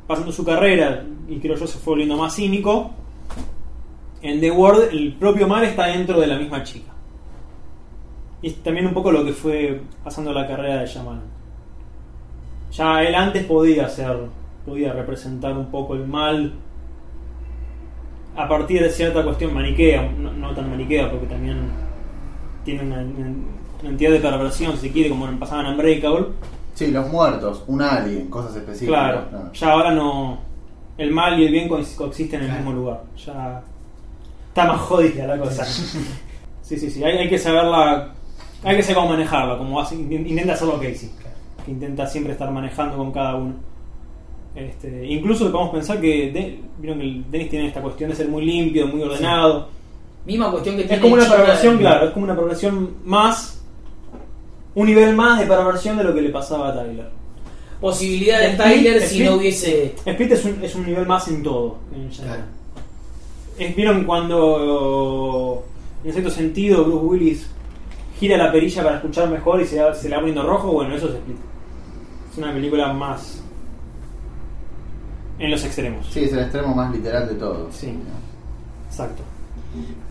pasando 0.07 0.31
su 0.31 0.43
carrera 0.43 1.05
y 1.29 1.39
creo 1.39 1.55
yo 1.55 1.67
se 1.67 1.77
fue 1.77 1.91
volviendo 1.91 2.17
más 2.17 2.35
cínico 2.35 2.91
en 4.23 4.39
The 4.39 4.49
World 4.49 4.89
el 4.91 5.13
propio 5.13 5.47
mal 5.47 5.63
está 5.63 5.85
dentro 5.85 6.19
de 6.19 6.25
la 6.25 6.39
misma 6.39 6.63
chica. 6.63 6.91
Y 8.41 8.47
es 8.47 8.63
también 8.63 8.87
un 8.87 8.95
poco 8.95 9.11
lo 9.11 9.23
que 9.23 9.33
fue 9.33 9.79
pasando 10.03 10.33
la 10.33 10.47
carrera 10.47 10.81
de 10.81 10.87
Shyamalan. 10.87 11.21
Ya 12.71 13.03
él 13.03 13.13
antes 13.13 13.45
podía 13.45 13.87
ser 13.89 14.17
podía 14.65 14.91
representar 14.91 15.55
un 15.55 15.69
poco 15.69 15.93
el 15.93 16.07
mal 16.07 16.53
a 18.35 18.47
partir 18.47 18.81
de 18.81 18.89
cierta 18.89 19.23
cuestión 19.23 19.53
maniquea 19.53 20.11
no, 20.11 20.31
no 20.31 20.53
tan 20.53 20.69
maniquea 20.69 21.09
porque 21.09 21.25
también 21.25 21.57
tiene 22.63 22.83
una 22.83 23.03
entidad 23.83 24.11
de 24.11 24.19
perversión 24.19 24.73
si 24.73 24.87
se 24.87 24.91
quiere 24.91 25.09
como 25.09 25.25
pasaba 25.39 25.61
en 25.61 25.67
Unbreakable 25.67 26.27
Sí, 26.73 26.87
los 26.87 27.07
muertos, 27.09 27.63
un 27.67 27.81
alien, 27.81 28.27
cosas 28.29 28.55
específicas. 28.55 28.87
Claro, 28.99 29.27
claro. 29.29 29.51
ya 29.53 29.71
ahora 29.71 29.91
no. 29.91 30.39
El 30.97 31.11
mal 31.11 31.39
y 31.39 31.45
el 31.45 31.51
bien 31.51 31.67
co- 31.67 31.79
coexisten 31.95 32.39
en 32.39 32.45
el 32.45 32.51
Claro. 32.51 32.63
mismo 32.65 32.79
lugar. 32.81 33.03
Ya 33.25 33.61
está 34.47 34.65
más 34.65 34.79
jodida 34.81 35.27
la 35.27 35.37
cosa. 35.37 35.65
Sí, 36.61 36.77
sí, 36.77 36.89
sí. 36.89 37.03
Hay, 37.03 37.17
hay 37.17 37.27
que 37.29 37.37
saberla. 37.37 38.13
Hay 38.63 38.77
que 38.77 38.81
saber 38.83 38.95
cómo 38.95 39.09
manejarla, 39.09 39.57
como 39.57 39.79
hace- 39.81 39.95
inten- 39.97 40.25
intenta 40.25 40.53
hacerlo 40.53 40.75
Casey. 40.79 41.09
Que 41.65 41.71
intenta 41.71 42.07
siempre 42.07 42.31
estar 42.31 42.49
manejando 42.49 42.95
con 42.95 43.11
cada 43.11 43.35
uno. 43.35 43.55
Este, 44.55 45.05
incluso 45.05 45.51
podemos 45.51 45.73
pensar 45.73 45.99
que. 45.99 46.31
De- 46.31 46.59
Vieron 46.79 46.99
que 46.99 47.05
el 47.05 47.29
Dennis 47.29 47.49
tiene 47.49 47.67
esta 47.67 47.81
cuestión 47.81 48.09
de 48.09 48.15
ser 48.15 48.27
muy 48.29 48.45
limpio, 48.45 48.87
muy 48.87 49.01
ordenado. 49.03 49.67
Misma 50.25 50.49
cuestión 50.51 50.77
que 50.77 50.83
tiene 50.83 50.95
Es 50.95 51.01
como 51.01 51.13
una 51.15 51.23
de- 51.23 51.77
claro, 51.77 52.05
es 52.07 52.11
como 52.11 52.25
una 52.25 52.35
perversión 52.35 52.95
más. 53.03 53.60
Un 54.75 54.87
nivel 54.87 55.15
más 55.15 55.39
de 55.39 55.45
perversión 55.47 55.97
de 55.97 56.03
lo 56.03 56.13
que 56.13 56.21
le 56.21 56.29
pasaba 56.29 56.69
a 56.69 56.73
Tyler. 56.73 57.09
posibilidad 57.81 58.39
de 58.39 58.51
Split- 58.51 58.57
Tyler 58.57 59.01
si 59.01 59.15
Split- 59.17 59.25
no 59.29 59.35
hubiese. 59.37 59.95
Split 60.05 60.31
es 60.31 60.45
un, 60.45 60.63
es 60.63 60.75
un 60.75 60.85
nivel 60.85 61.05
más 61.07 61.27
en 61.27 61.41
todo. 61.43 61.77
en 61.95 62.11
general. 62.11 62.37
Claro. 62.37 62.51
Es- 63.69 63.75
¿Vieron 63.75 64.03
cuando, 64.05 65.63
en 66.03 66.11
cierto 66.13 66.29
sentido, 66.29 66.83
Bruce 66.85 67.05
Willis 67.05 67.47
gira 68.19 68.37
la 68.37 68.51
perilla 68.51 68.83
para 68.83 68.95
escuchar 68.97 69.29
mejor 69.29 69.61
y 69.61 69.65
se, 69.65 69.77
se 69.95 70.09
le 70.09 70.15
va 70.15 70.21
poniendo 70.21 70.43
rojo? 70.43 70.71
Bueno, 70.71 70.95
eso 70.95 71.07
es 71.09 71.15
Split. 71.15 71.37
Es 72.31 72.37
una 72.37 72.53
película 72.53 72.93
más 72.93 73.41
en 75.39 75.49
los 75.51 75.63
extremos. 75.65 76.07
Sí, 76.11 76.23
es 76.23 76.33
el 76.33 76.39
extremo 76.39 76.73
más 76.75 76.93
literal 76.93 77.27
de 77.27 77.35
todo. 77.35 77.67
Sí. 77.71 77.91
Exacto. 78.89 79.23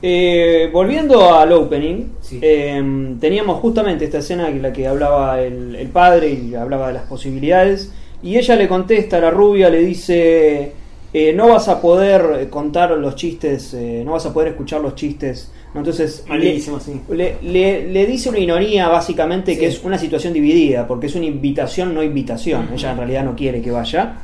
Eh, 0.02 0.70
volviendo 0.72 1.34
al 1.34 1.52
opening, 1.52 2.04
Sí. 2.20 2.38
eh, 2.42 2.82
teníamos 3.20 3.60
justamente 3.60 4.04
esta 4.06 4.18
escena 4.18 4.48
en 4.48 4.62
la 4.62 4.72
que 4.72 4.86
hablaba 4.86 5.40
el, 5.42 5.74
el 5.76 5.88
padre 5.88 6.30
y 6.30 6.54
hablaba 6.54 6.88
de 6.88 6.94
las 6.94 7.02
posibilidades. 7.04 7.92
Y 8.22 8.36
ella 8.36 8.56
le 8.56 8.68
contesta 8.68 9.18
a 9.18 9.20
la 9.20 9.30
rubia, 9.30 9.68
le 9.68 9.80
dice: 9.80 10.72
eh, 11.12 11.32
No 11.34 11.48
vas 11.48 11.68
a 11.68 11.80
poder 11.80 12.48
contar 12.48 12.92
los 12.92 13.14
chistes, 13.16 13.74
eh, 13.74 14.02
no 14.04 14.12
vas 14.12 14.24
a 14.26 14.32
poder 14.32 14.48
escuchar 14.50 14.80
los 14.80 14.94
chistes. 14.94 15.52
Entonces, 15.74 16.24
le, 16.28 16.58
sí. 16.60 17.00
le, 17.10 17.36
le- 17.42 17.86
le 17.92 18.06
dice 18.06 18.28
una 18.28 18.38
ironía 18.40 18.88
básicamente 18.88 19.56
que 19.56 19.66
es 19.66 19.84
una 19.84 19.98
situación 19.98 20.32
dividida, 20.32 20.86
porque 20.86 21.06
es 21.06 21.14
una 21.14 21.26
invitación, 21.26 21.94
no 21.94 22.02
invitación. 22.02 22.70
Ella 22.74 22.90
en 22.92 22.96
realidad 22.96 23.24
no 23.24 23.36
quiere 23.36 23.60
que 23.62 23.70
vaya. 23.70 24.16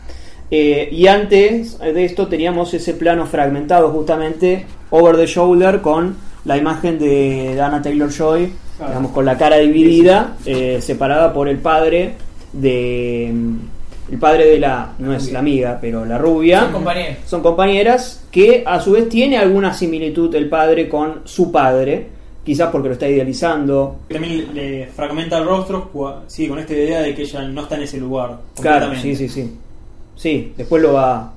Eh, 0.50 0.88
y 0.92 1.06
antes 1.08 1.78
de 1.78 2.04
esto 2.04 2.28
teníamos 2.28 2.72
ese 2.74 2.94
plano 2.94 3.26
fragmentado 3.26 3.90
justamente 3.90 4.64
over 4.90 5.16
the 5.16 5.26
shoulder 5.26 5.80
con 5.80 6.16
la 6.44 6.56
imagen 6.56 6.98
de 6.98 7.60
Anna 7.60 7.82
Taylor 7.82 8.10
Joy, 8.10 8.52
Claro. 8.76 8.90
digamos 8.92 9.12
con 9.12 9.24
la 9.24 9.36
cara 9.38 9.56
dividida, 9.56 10.36
eh, 10.44 10.78
separada 10.82 11.32
por 11.32 11.48
el 11.48 11.58
padre 11.58 12.12
de 12.52 13.28
el 14.10 14.18
padre 14.20 14.46
de 14.46 14.58
la 14.60 14.92
no 15.00 15.12
es 15.14 15.32
la 15.32 15.40
amiga, 15.40 15.78
pero 15.80 16.04
la 16.04 16.16
rubia. 16.18 16.60
Son 16.60 16.72
compañeros. 16.72 17.16
Son 17.26 17.42
compañeras 17.42 18.24
que 18.30 18.62
a 18.64 18.80
su 18.80 18.92
vez 18.92 19.08
tiene 19.08 19.36
alguna 19.38 19.74
similitud 19.74 20.32
el 20.36 20.48
padre 20.48 20.88
con 20.88 21.22
su 21.24 21.50
padre, 21.50 22.06
quizás 22.44 22.68
porque 22.70 22.88
lo 22.88 22.94
está 22.94 23.08
idealizando. 23.08 23.96
También 24.08 24.54
le 24.54 24.86
fragmenta 24.94 25.38
el 25.38 25.44
rostro, 25.46 25.90
sí, 26.28 26.46
con 26.46 26.58
esta 26.60 26.72
idea 26.74 27.00
de 27.00 27.14
que 27.16 27.22
ella 27.22 27.42
no 27.48 27.62
está 27.62 27.74
en 27.76 27.82
ese 27.82 27.98
lugar. 27.98 28.38
Claro, 28.60 28.92
sí, 29.00 29.16
sí, 29.16 29.28
sí. 29.28 29.50
Sí, 30.16 30.52
después 30.56 30.82
lo 30.82 30.94
va 30.94 31.32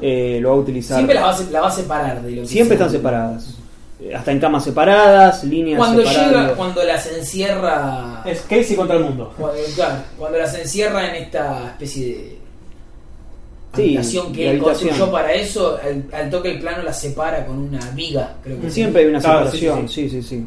eh, 0.00 0.38
lo 0.40 0.48
va 0.50 0.54
a 0.56 0.58
utilizar. 0.58 0.96
Siempre 0.96 1.14
la 1.14 1.22
va, 1.22 1.30
a, 1.30 1.36
se- 1.36 1.50
la 1.50 1.60
va 1.60 1.68
a 1.68 1.70
separar 1.70 2.22
de 2.22 2.30
lo 2.30 2.42
que 2.42 2.48
Siempre 2.48 2.76
sea. 2.76 2.86
están 2.86 2.98
separadas. 2.98 3.54
Eh, 4.00 4.14
Hasta 4.14 4.32
en 4.32 4.40
camas 4.40 4.64
separadas, 4.64 5.44
líneas 5.44 5.78
Cuando 5.78 6.02
separadas. 6.04 6.30
llega, 6.32 6.54
cuando 6.54 6.82
las 6.84 7.06
encierra. 7.12 8.22
Es 8.24 8.40
Casey 8.42 8.74
contra 8.74 8.96
el 8.96 9.04
mundo. 9.04 9.32
Cuando, 9.38 9.60
claro, 9.76 9.96
cuando 10.18 10.38
las 10.38 10.58
encierra 10.58 11.08
en 11.14 11.22
esta 11.24 11.66
especie 11.68 12.06
de 12.06 12.38
Sí, 13.74 13.82
habitación 13.82 14.32
que 14.32 14.42
él 14.50 14.56
habitación. 14.56 14.88
construyó 14.90 15.12
para 15.12 15.32
eso, 15.34 15.78
al, 15.82 16.04
al 16.12 16.30
toque 16.30 16.50
el 16.52 16.58
plano 16.60 16.82
la 16.82 16.92
separa 16.92 17.46
con 17.46 17.58
una 17.58 17.80
viga, 17.92 18.34
creo 18.42 18.60
que 18.60 18.70
Siempre 18.70 19.02
hay 19.02 19.08
una 19.08 19.20
Claro, 19.20 19.50
separación, 19.50 19.88
sí, 19.88 20.08
sí, 20.10 20.22
sí, 20.22 20.28
sí. 20.28 20.46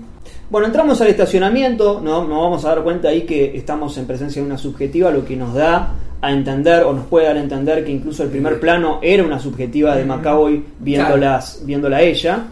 Bueno, 0.49 0.67
entramos 0.67 1.01
al 1.01 1.07
estacionamiento, 1.07 1.99
¿no? 2.01 2.23
nos 2.23 2.39
vamos 2.41 2.65
a 2.65 2.69
dar 2.69 2.83
cuenta 2.83 3.09
ahí 3.09 3.23
que 3.23 3.57
estamos 3.57 3.97
en 3.97 4.05
presencia 4.05 4.41
de 4.41 4.47
una 4.47 4.57
subjetiva, 4.57 5.09
lo 5.09 5.25
que 5.25 5.35
nos 5.35 5.53
da 5.55 5.93
a 6.21 6.31
entender 6.31 6.83
o 6.83 6.93
nos 6.93 7.05
puede 7.07 7.25
dar 7.25 7.37
a 7.37 7.39
entender 7.39 7.83
que 7.83 7.91
incluso 7.91 8.23
el 8.23 8.29
primer 8.29 8.59
plano 8.59 8.99
era 9.01 9.23
una 9.23 9.39
subjetiva 9.39 9.95
de 9.95 10.05
McAvoy 10.05 10.63
viéndolas, 10.79 11.61
viéndola 11.65 11.97
a 11.97 12.01
ella. 12.01 12.43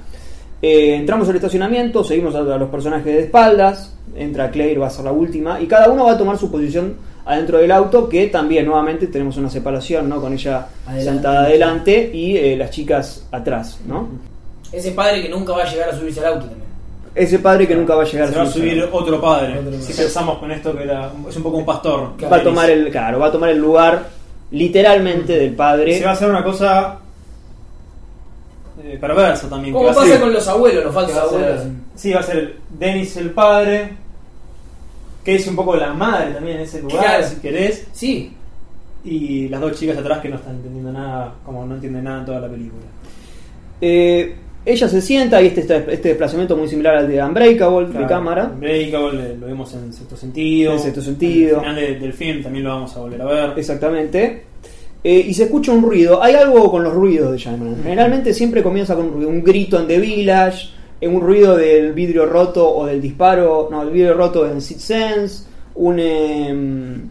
Eh, 0.61 0.95
entramos 0.95 1.29
al 1.29 1.35
estacionamiento, 1.35 2.03
seguimos 2.03 2.33
a, 2.35 2.39
a 2.39 2.57
los 2.57 2.69
personajes 2.69 3.05
de 3.05 3.19
espaldas, 3.19 3.93
entra 4.15 4.49
Claire, 4.49 4.79
va 4.79 4.87
a 4.87 4.89
ser 4.89 5.05
la 5.05 5.11
última, 5.11 5.61
y 5.61 5.67
cada 5.67 5.89
uno 5.89 6.05
va 6.05 6.13
a 6.13 6.17
tomar 6.17 6.37
su 6.37 6.49
posición 6.49 6.95
adentro 7.25 7.59
del 7.59 7.71
auto, 7.71 8.09
que 8.09 8.27
también 8.27 8.65
nuevamente 8.65 9.07
tenemos 9.07 9.37
una 9.37 9.49
separación, 9.49 10.09
¿no? 10.09 10.19
Con 10.19 10.33
ella 10.33 10.67
Adelante. 10.85 11.11
sentada 11.11 11.43
adelante 11.45 12.11
y 12.13 12.37
eh, 12.37 12.57
las 12.57 12.71
chicas 12.71 13.27
atrás, 13.31 13.79
¿no? 13.87 14.07
Ese 14.71 14.91
padre 14.91 15.21
que 15.21 15.29
nunca 15.29 15.53
va 15.53 15.63
a 15.63 15.69
llegar 15.71 15.89
a 15.89 15.97
subirse 15.97 16.19
al 16.19 16.33
auto 16.33 16.47
también. 16.47 16.72
Ese 17.15 17.37
padre 17.39 17.67
que 17.67 17.75
nunca 17.75 17.93
va 17.95 18.01
a 18.01 18.05
llegar 18.05 18.29
Se 18.29 18.35
va 18.35 18.41
a 18.43 18.45
subir 18.47 18.81
auto. 18.81 18.97
otro 18.97 19.21
padre. 19.21 19.59
Otro 19.59 19.79
si 19.81 19.93
pensamos 19.93 20.39
con 20.39 20.51
esto 20.51 20.75
que 20.75 20.83
era, 20.83 21.11
es 21.29 21.35
un 21.37 21.43
poco 21.43 21.57
un 21.57 21.65
pastor. 21.65 22.13
va 22.31 22.37
a 22.37 22.43
tomar 22.43 22.69
el 22.69 22.89
claro 22.89 23.19
va 23.19 23.27
a 23.27 23.31
tomar 23.31 23.49
el 23.51 23.59
lugar 23.59 24.07
literalmente 24.51 25.37
del 25.37 25.55
padre 25.55 25.97
Se 25.97 26.03
va 26.05 26.11
a 26.11 26.13
hacer 26.13 26.29
una 26.29 26.43
cosa 26.43 26.99
eh, 28.83 28.97
perversa 28.99 29.47
también. 29.49 29.75
a 29.75 29.79
pasa 29.79 30.05
ser- 30.05 30.19
con 30.21 30.33
los 30.33 30.47
abuelos, 30.47 30.83
los 30.83 30.93
falsos 30.93 31.15
a 31.17 31.29
ser- 31.29 31.43
abuelos. 31.43 31.61
sí, 31.95 32.11
va 32.13 32.19
a 32.19 32.23
ser 32.23 32.55
Dennis 32.69 33.17
el 33.17 33.29
padre, 33.31 33.89
que 35.23 35.35
es 35.35 35.47
un 35.47 35.55
poco 35.55 35.75
la 35.75 35.93
madre 35.93 36.33
también 36.33 36.57
en 36.57 36.63
ese 36.63 36.81
lugar, 36.81 36.99
Claro. 37.05 37.27
si 37.27 37.35
querés, 37.37 37.87
Sí, 37.93 38.33
y 39.05 39.47
las 39.49 39.61
dos 39.61 39.73
chicas 39.79 39.97
atrás 39.97 40.19
que 40.19 40.29
no 40.29 40.37
están 40.37 40.55
entendiendo 40.55 40.91
nada, 40.91 41.33
como 41.45 41.65
no 41.65 41.75
entienden 41.75 42.03
nada 42.05 42.19
en 42.19 42.25
toda 42.25 42.39
la 42.39 42.49
película. 42.49 42.83
Eh, 43.81 44.35
ella 44.65 44.87
se 44.87 45.01
sienta 45.01 45.41
y 45.41 45.47
este, 45.47 45.61
este 45.61 46.09
desplazamiento 46.09 46.55
muy 46.55 46.67
similar 46.67 46.95
al 46.95 47.07
de 47.07 47.21
Unbreakable 47.21 47.87
de 47.87 47.91
Claro, 47.91 48.07
cámara 48.07 48.51
Unbreakable, 48.53 49.35
lo 49.39 49.45
vemos 49.47 49.73
en 49.73 49.91
cierto 49.91 50.15
sentido. 50.15 50.73
En 50.73 50.79
sentido. 51.01 51.55
Al 51.57 51.61
final 51.63 51.75
de- 51.75 51.99
del 51.99 52.13
film 52.13 52.41
también 52.43 52.63
lo 52.63 52.69
vamos 52.71 52.95
a 52.95 52.99
volver 53.01 53.21
a 53.21 53.25
ver. 53.25 53.53
exactamente 53.57 54.43
Eh, 55.05 55.25
y 55.27 55.33
se 55.33 55.43
escucha 55.43 55.73
un 55.73 55.81
ruido 55.83 56.23
hay 56.23 56.33
algo 56.35 56.71
con 56.71 56.81
los 56.81 56.93
ruidos 56.93 57.33
de 57.33 57.37
Shyamalan 57.37 57.83
generalmente 57.83 58.33
siempre 58.33 58.63
comienza 58.63 58.95
con 58.95 59.07
un 59.07 59.13
ruido 59.15 59.29
un 59.29 59.43
grito 59.43 59.77
en 59.77 59.85
The 59.85 59.99
Village 59.99 60.69
eh, 61.01 61.09
un 61.09 61.19
ruido 61.19 61.57
del 61.57 61.91
vidrio 61.91 62.25
roto 62.25 62.65
o 62.73 62.85
del 62.85 63.01
disparo 63.01 63.67
no 63.69 63.81
el 63.83 63.89
vidrio 63.89 64.13
roto 64.13 64.47
en 64.49 64.61
Sixth 64.61 64.79
Sense 64.85 65.43
un 65.75 65.99
em, 65.99 67.01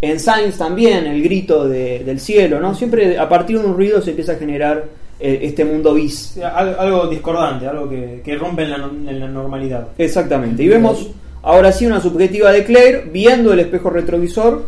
en 0.00 0.18
Signs 0.20 0.58
también 0.58 1.06
el 1.06 1.22
grito 1.22 1.68
de- 1.68 2.02
del 2.04 2.18
cielo 2.18 2.58
no 2.58 2.74
siempre 2.74 3.16
a 3.16 3.28
partir 3.28 3.60
de 3.60 3.64
un 3.66 3.74
ruido 3.76 4.02
se 4.02 4.10
empieza 4.10 4.32
a 4.32 4.36
generar 4.36 4.78
eh, 4.78 4.86
este 5.20 5.64
mundo 5.64 5.94
bis 5.94 6.32
Sí, 6.34 6.42
algo 6.42 7.06
discordante, 7.06 7.66
algo 7.66 7.88
que, 7.88 8.20
que 8.24 8.36
rompe 8.36 8.62
en 8.64 8.70
la, 8.70 8.78
no- 8.78 8.90
en 9.10 9.20
la 9.20 9.28
normalidad. 9.28 9.88
Exactamente. 9.98 10.62
Y 10.62 10.68
vemos 10.68 11.08
ahora 11.42 11.72
sí 11.72 11.86
una 11.86 12.00
subjetiva 12.00 12.52
de 12.52 12.64
Claire 12.64 13.04
viendo 13.12 13.52
el 13.52 13.60
espejo 13.60 13.90
retrovisor 13.90 14.66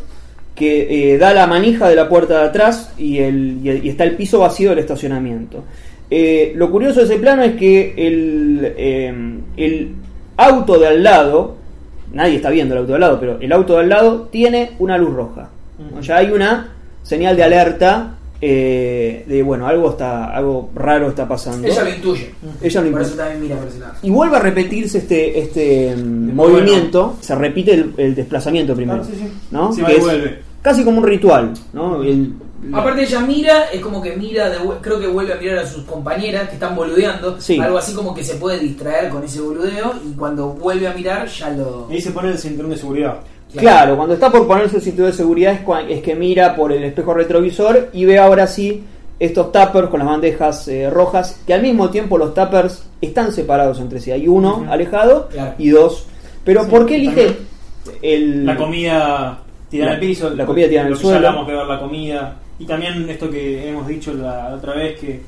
que 0.54 1.12
eh, 1.14 1.18
da 1.18 1.32
la 1.34 1.46
manija 1.46 1.88
de 1.88 1.94
la 1.94 2.08
puerta 2.08 2.40
de 2.40 2.48
atrás 2.48 2.92
y, 2.98 3.18
el, 3.18 3.58
y, 3.62 3.68
el- 3.68 3.84
y 3.86 3.88
está 3.90 4.04
el 4.04 4.16
piso 4.16 4.40
vacío 4.40 4.70
del 4.70 4.78
estacionamiento. 4.80 5.64
Eh, 6.10 6.52
lo 6.56 6.70
curioso 6.70 7.00
de 7.00 7.04
ese 7.06 7.18
plano 7.18 7.42
es 7.42 7.54
que 7.56 7.94
el, 7.96 8.74
eh, 8.76 9.38
el 9.56 9.94
auto 10.36 10.78
de 10.78 10.86
al 10.86 11.02
lado, 11.02 11.56
nadie 12.12 12.36
está 12.36 12.48
viendo 12.50 12.74
el 12.74 12.78
auto 12.80 12.88
de 12.92 12.94
al 12.94 13.00
lado, 13.02 13.20
pero 13.20 13.38
el 13.40 13.52
auto 13.52 13.74
de 13.74 13.80
al 13.80 13.88
lado 13.90 14.28
tiene 14.32 14.70
una 14.78 14.96
luz 14.96 15.12
roja. 15.14 15.50
Ujú. 15.78 16.00
Ya 16.00 16.16
hay 16.16 16.30
una 16.30 16.72
señal 17.02 17.36
de 17.36 17.44
alerta 17.44 18.14
eh, 18.40 19.24
de, 19.26 19.42
bueno, 19.42 19.66
algo, 19.66 19.90
está, 19.90 20.26
algo 20.34 20.70
raro 20.74 21.08
está 21.08 21.26
pasando. 21.26 21.66
ella 21.66 21.82
lo 21.84 21.90
intuye. 21.90 22.34
Ella 22.62 22.80
lo 22.82 22.90
Por 22.90 23.00
intuye. 23.00 23.06
eso 23.06 23.16
también 23.16 23.42
mira 23.42 23.56
por 23.56 23.68
ese 23.68 23.78
lado. 23.80 23.94
Y 24.02 24.10
vuelve 24.10 24.36
a 24.36 24.40
repetirse 24.40 24.98
este, 24.98 25.38
este 25.40 25.96
mm, 25.96 26.34
movimiento, 26.34 27.16
se 27.20 27.34
repite 27.34 27.74
el, 27.74 27.94
el 27.96 28.14
desplazamiento 28.14 28.74
primero, 28.74 29.02
Ah, 29.02 29.06
sí, 29.06 29.12
sí. 29.18 29.32
¿no? 29.50 29.72
Sí, 29.72 29.78
Que 29.78 29.82
va 29.82 29.92
y 29.92 29.96
es 29.96 30.00
vuelve. 30.04 30.38
casi 30.62 30.84
como 30.84 30.98
un 30.98 31.04
ritual, 31.06 31.52
¿no? 31.72 32.02
El- 32.02 32.34
Aparte 32.72 33.04
ella 33.04 33.20
mira, 33.20 33.64
es 33.72 33.80
como 33.80 34.02
que 34.02 34.16
mira, 34.16 34.50
de 34.50 34.58
creo 34.80 34.98
que 34.98 35.06
vuelve 35.06 35.32
a 35.32 35.36
mirar 35.36 35.58
a 35.58 35.66
sus 35.66 35.84
compañeras 35.84 36.48
que 36.48 36.54
están 36.54 36.74
boludeando, 36.74 37.40
Sí. 37.40 37.56
algo 37.60 37.78
así 37.78 37.94
como 37.94 38.12
que 38.12 38.24
se 38.24 38.34
puede 38.34 38.58
distraer 38.58 39.10
con 39.10 39.22
ese 39.22 39.40
boludeo 39.40 39.94
y 40.04 40.14
cuando 40.16 40.48
vuelve 40.48 40.88
a 40.88 40.92
mirar 40.92 41.28
ya 41.28 41.50
lo... 41.50 41.86
Y 41.88 41.94
ahí 41.94 42.00
se 42.00 42.10
pone 42.10 42.30
el 42.30 42.38
cinturón 42.38 42.72
de 42.72 42.76
seguridad. 42.76 43.20
Claro, 43.56 43.96
cuando 43.96 44.14
está 44.14 44.30
por 44.30 44.46
ponerse 44.46 44.76
el 44.76 44.82
cinturón 44.82 45.10
de 45.10 45.16
seguridad 45.16 45.52
es, 45.54 45.60
es 45.90 46.02
que 46.02 46.14
mira 46.14 46.54
por 46.56 46.72
el 46.72 46.84
espejo 46.84 47.14
retrovisor 47.14 47.88
y 47.92 48.04
ve 48.04 48.18
ahora 48.18 48.46
sí 48.46 48.84
estos 49.18 49.50
tuppers 49.52 49.88
con 49.88 49.98
las 50.00 50.08
bandejas 50.08 50.68
eh, 50.68 50.88
rojas, 50.90 51.40
que 51.46 51.52
al 51.54 51.62
mismo 51.62 51.90
tiempo 51.90 52.18
los 52.18 52.34
tuppers 52.34 52.84
están 53.00 53.32
separados 53.32 53.80
entre 53.80 54.00
sí. 54.00 54.10
Hay 54.12 54.28
uno 54.28 54.66
alejado 54.68 55.28
y 55.58 55.70
dos. 55.70 56.06
Pero 56.44 56.64
Sí, 56.64 56.70
¿por 56.70 56.86
qué 56.86 56.96
elige 56.96 57.36
el... 58.02 58.46
La 58.46 58.56
comida 58.56 59.40
tirada 59.68 59.92
al 59.94 60.00
piso. 60.00 60.30
la 60.30 60.46
comida 60.46 60.68
tirada 60.68 60.86
en 60.86 60.92
lo 60.92 60.96
el 60.96 61.02
que 61.02 61.06
ya 61.08 61.12
suelo. 61.14 61.28
hablamos 61.28 61.46
de 61.48 61.54
ver 61.54 61.66
la 61.66 61.80
comida. 61.80 62.36
Y 62.60 62.64
también 62.66 63.08
esto 63.10 63.28
que 63.30 63.68
hemos 63.68 63.86
dicho 63.86 64.12
la, 64.14 64.50
la 64.50 64.56
otra 64.56 64.74
vez, 64.74 64.98
que 65.00 65.20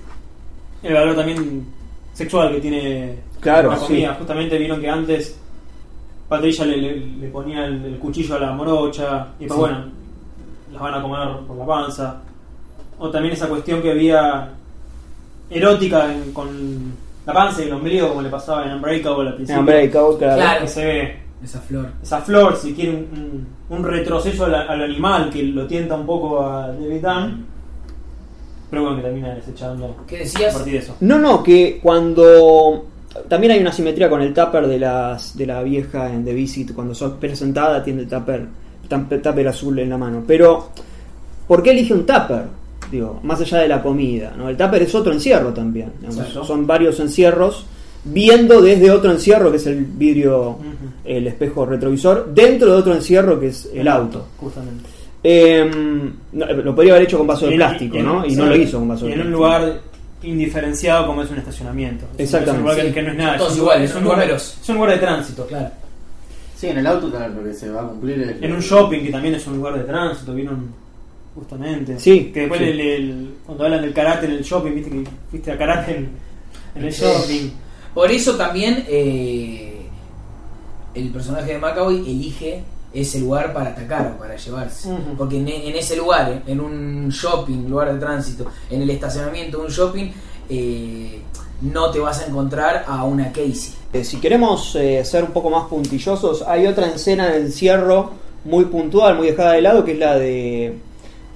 el 0.83 0.94
valor 0.94 1.16
también 1.16 1.66
sexual 2.14 2.52
que 2.52 2.61
tiene 2.61 3.14
Claro, 3.40 3.70
la 3.70 3.76
comida. 3.76 4.11
sí. 4.12 4.16
Justamente 4.18 4.56
vieron 4.59 4.80
que 4.80 4.88
antes 4.88 5.37
Patricia 6.31 6.64
le, 6.64 6.77
le- 6.79 6.97
le 7.21 7.29
ponía 7.29 7.66
el, 7.66 7.85
el 7.85 7.99
cuchillo 7.99 8.37
a 8.37 8.38
la 8.38 8.53
morocha 8.53 9.27
y 9.38 9.47
pues 9.47 9.53
Sí. 9.53 9.61
bueno, 9.61 9.85
las 10.73 10.81
van 10.81 10.95
a 10.95 11.03
comer 11.03 11.29
por 11.47 11.57
la 11.59 11.66
panza. 11.66 12.21
O 12.99 13.11
también 13.11 13.35
esa 13.35 13.49
cuestión 13.49 13.83
que 13.83 13.90
había 13.90 14.49
erótica 15.51 16.11
en- 16.14 16.33
con 16.33 16.93
la 17.27 17.33
panza 17.35 17.62
y 17.62 17.66
el 17.66 17.73
ombligo, 17.73 18.09
como 18.09 18.23
le 18.23 18.31
pasaba 18.31 18.64
en 18.64 18.75
Unbreakable 18.77 19.23
al 19.23 19.29
en 19.29 19.35
principio. 19.35 19.61
Unbreakable, 19.61 20.16
claro. 20.19 20.37
Claro. 20.37 20.61
Que 20.62 20.69
se 20.69 20.85
ve 20.85 21.19
Esa 21.43 21.61
flor. 21.61 21.88
esa 22.03 22.21
flor, 22.21 22.57
si 22.57 22.75
quiere 22.75 22.90
un, 22.93 22.97
un- 23.69 23.77
un 23.79 23.85
retroceso 23.85 24.45
al, 24.47 24.55
al 24.55 24.83
animal 24.83 25.31
que 25.31 25.43
lo 25.43 25.66
tienta 25.66 25.97
un 25.97 26.07
poco 26.07 26.43
a 26.47 26.69
David 26.69 27.03
Dunn, 27.03 27.47
pero 28.71 28.83
bueno, 28.83 28.97
que 28.99 29.03
termina 29.03 29.35
desechando 29.35 29.97
¿Qué 30.07 30.16
a 30.16 30.19
decías? 30.21 30.55
partir 30.55 30.75
de 30.75 30.79
eso. 30.79 30.97
No, 31.01 31.19
no, 31.19 31.43
que 31.43 31.81
cuando. 31.83 32.87
También 33.28 33.52
hay 33.52 33.61
una 33.61 33.72
simetría 33.72 34.09
con 34.09 34.22
el 34.22 34.33
tupper 34.33 34.66
de, 34.66 34.78
las, 34.78 35.37
de 35.37 35.46
la 35.46 35.62
vieja 35.62 36.12
en 36.12 36.24
The 36.24 36.35
Visit. 36.35 36.74
Cuando 36.74 36.94
sos 36.94 37.12
presentada, 37.12 37.83
tiene 37.83 38.02
el 38.02 38.09
tupper 38.09 38.46
tupper 38.98 39.48
azul 39.48 39.78
en 39.78 39.90
la 39.90 39.98
mano. 39.98 40.24
Pero, 40.26 40.70
¿por 41.46 41.62
qué 41.62 41.70
elige 41.70 41.94
un 41.94 42.04
tupper? 42.04 42.44
Digo, 42.90 43.20
más 43.22 43.40
allá 43.40 43.59
de 43.59 43.68
la 43.68 43.83
comida, 43.83 44.35
¿no? 44.37 44.48
El 44.48 44.56
tupper 44.56 44.83
es 44.83 44.94
otro 44.94 45.12
encierro 45.12 45.52
también. 45.52 45.92
digamos. 46.00 46.46
Son 46.46 46.66
varios 46.66 46.98
encierros, 46.98 47.64
viendo 48.04 48.61
desde 48.61 48.90
otro 48.90 49.12
encierro, 49.12 49.50
que 49.50 49.59
es 49.59 49.66
el 49.66 49.85
vidrio, 49.85 50.59
el 51.04 51.26
espejo 51.26 51.66
retrovisor, 51.66 52.33
dentro 52.35 52.72
de 52.72 52.76
otro 52.76 52.94
encierro, 52.94 53.38
que 53.38 53.48
es 53.48 53.70
el 53.72 53.87
auto. 53.87 54.26
Justamente. 54.38 54.85
Eh, 55.22 55.70
no, 56.33 56.46
lo 56.46 56.74
podría 56.74 56.94
haber 56.94 57.04
hecho 57.04 57.18
con 57.18 57.26
vaso 57.26 57.46
de 57.46 57.54
plástico, 57.54 57.98
y 57.98 58.02
¿no? 58.02 58.24
Y 58.26 58.35
no 58.35 58.46
lo 58.46 58.56
hizo 58.56 58.78
con 58.78 58.88
vaso 58.88 59.06
de 59.06 59.12
en 59.12 59.20
un 59.20 59.26
plástico. 59.26 59.38
lugar 59.38 59.80
indiferenciado 60.22 61.06
como 61.06 61.22
es 61.22 61.30
un 61.30 61.38
estacionamiento. 61.38 62.06
Exactamente. 62.18 62.50
Es 62.50 62.56
un 62.56 62.62
lugar 62.62 62.76
que, 62.76 62.88
Sí. 62.88 62.94
que 62.94 63.02
no 63.02 63.11
es 63.12 63.16
nada. 63.16 63.37
Todos 63.38 63.52
es 63.52 63.54
un 63.59 63.61
lugar- 63.62 63.76
iguales, 63.76 63.90
es 63.90 63.96
un 63.96 63.98
son 64.00 64.04
lugar, 64.04 64.18
números. 64.20 64.59
es 64.62 64.68
un 64.68 64.74
lugar 64.76 64.90
de 64.92 64.98
tránsito. 64.98 65.46
Claro. 65.46 65.70
Sí, 66.56 66.66
en 66.68 66.78
el 66.78 66.87
auto 66.87 67.09
también 67.11 67.37
lo 67.37 67.44
que 67.50 67.54
se 67.54 67.70
va 67.70 67.80
a 67.83 67.88
cumplir 67.88 68.20
es. 68.20 68.42
En 68.42 68.52
un 68.52 68.61
shopping 68.61 69.00
que 69.02 69.11
también 69.11 69.35
es 69.35 69.46
un 69.46 69.56
lugar 69.56 69.78
de 69.78 69.85
tránsito, 69.85 70.35
vieron 70.35 70.74
justamente. 71.35 71.98
Sí, 71.98 72.30
Que 72.35 72.40
después 72.40 72.61
sí. 72.61 72.66
el- 72.66 72.80
el- 72.80 73.35
cuando 73.46 73.64
hablan 73.64 73.83
del 73.83 73.94
karate 73.94 74.26
en 74.26 74.33
el 74.33 74.42
shopping, 74.42 74.72
viste 74.74 74.90
que 74.90 75.04
viste 75.33 75.52
a 75.52 75.56
karate 75.59 75.96
en, 75.96 76.11
en 76.74 76.85
el 76.85 76.92
shopping. 76.92 77.50
Por 77.94 78.11
eso 78.11 78.37
también 78.37 78.85
eh, 78.88 79.87
el 80.94 81.09
personaje 81.11 81.52
de 81.54 81.59
Macaboy 81.59 81.96
elige 82.00 82.62
ese 82.92 83.20
lugar 83.20 83.53
para 83.53 83.70
atacar 83.70 84.12
o 84.14 84.18
para 84.18 84.37
llevarse. 84.37 84.88
Porque 85.16 85.37
en, 85.38 85.46
en 85.48 85.76
ese 85.76 85.96
lugar, 85.96 86.31
eh, 86.31 86.42
en 86.46 86.61
un 86.61 87.09
shopping, 87.11 87.68
lugar 87.68 87.92
de 87.92 88.00
tránsito, 88.00 88.46
en 88.70 88.83
el 88.83 88.90
estacionamiento 88.90 89.59
de 89.59 89.64
un 89.66 89.70
shopping, 89.70 90.11
eh, 90.48 91.20
no 91.61 91.90
te 91.90 91.98
vas 92.00 92.20
a 92.20 92.26
encontrar 92.26 92.85
a 92.88 93.05
una 93.05 93.31
Casey. 93.33 93.74
Eh, 93.92 94.03
si 94.05 94.16
queremos 94.18 94.74
eh, 94.76 95.05
ser 95.05 95.24
un 95.24 95.31
poco 95.31 95.50
más 95.50 95.64
puntillosos, 95.68 96.42
hay 96.42 96.66
otra 96.66 96.87
escena 96.88 97.29
de 97.29 97.40
encierro 97.42 98.11
muy 98.44 98.64
puntual, 98.64 99.16
muy 99.16 99.26
dejada 99.29 99.53
de 99.53 99.62
lado, 99.62 99.85
que 99.85 99.92
es 99.92 99.98
la 99.98 100.16
de 100.16 100.74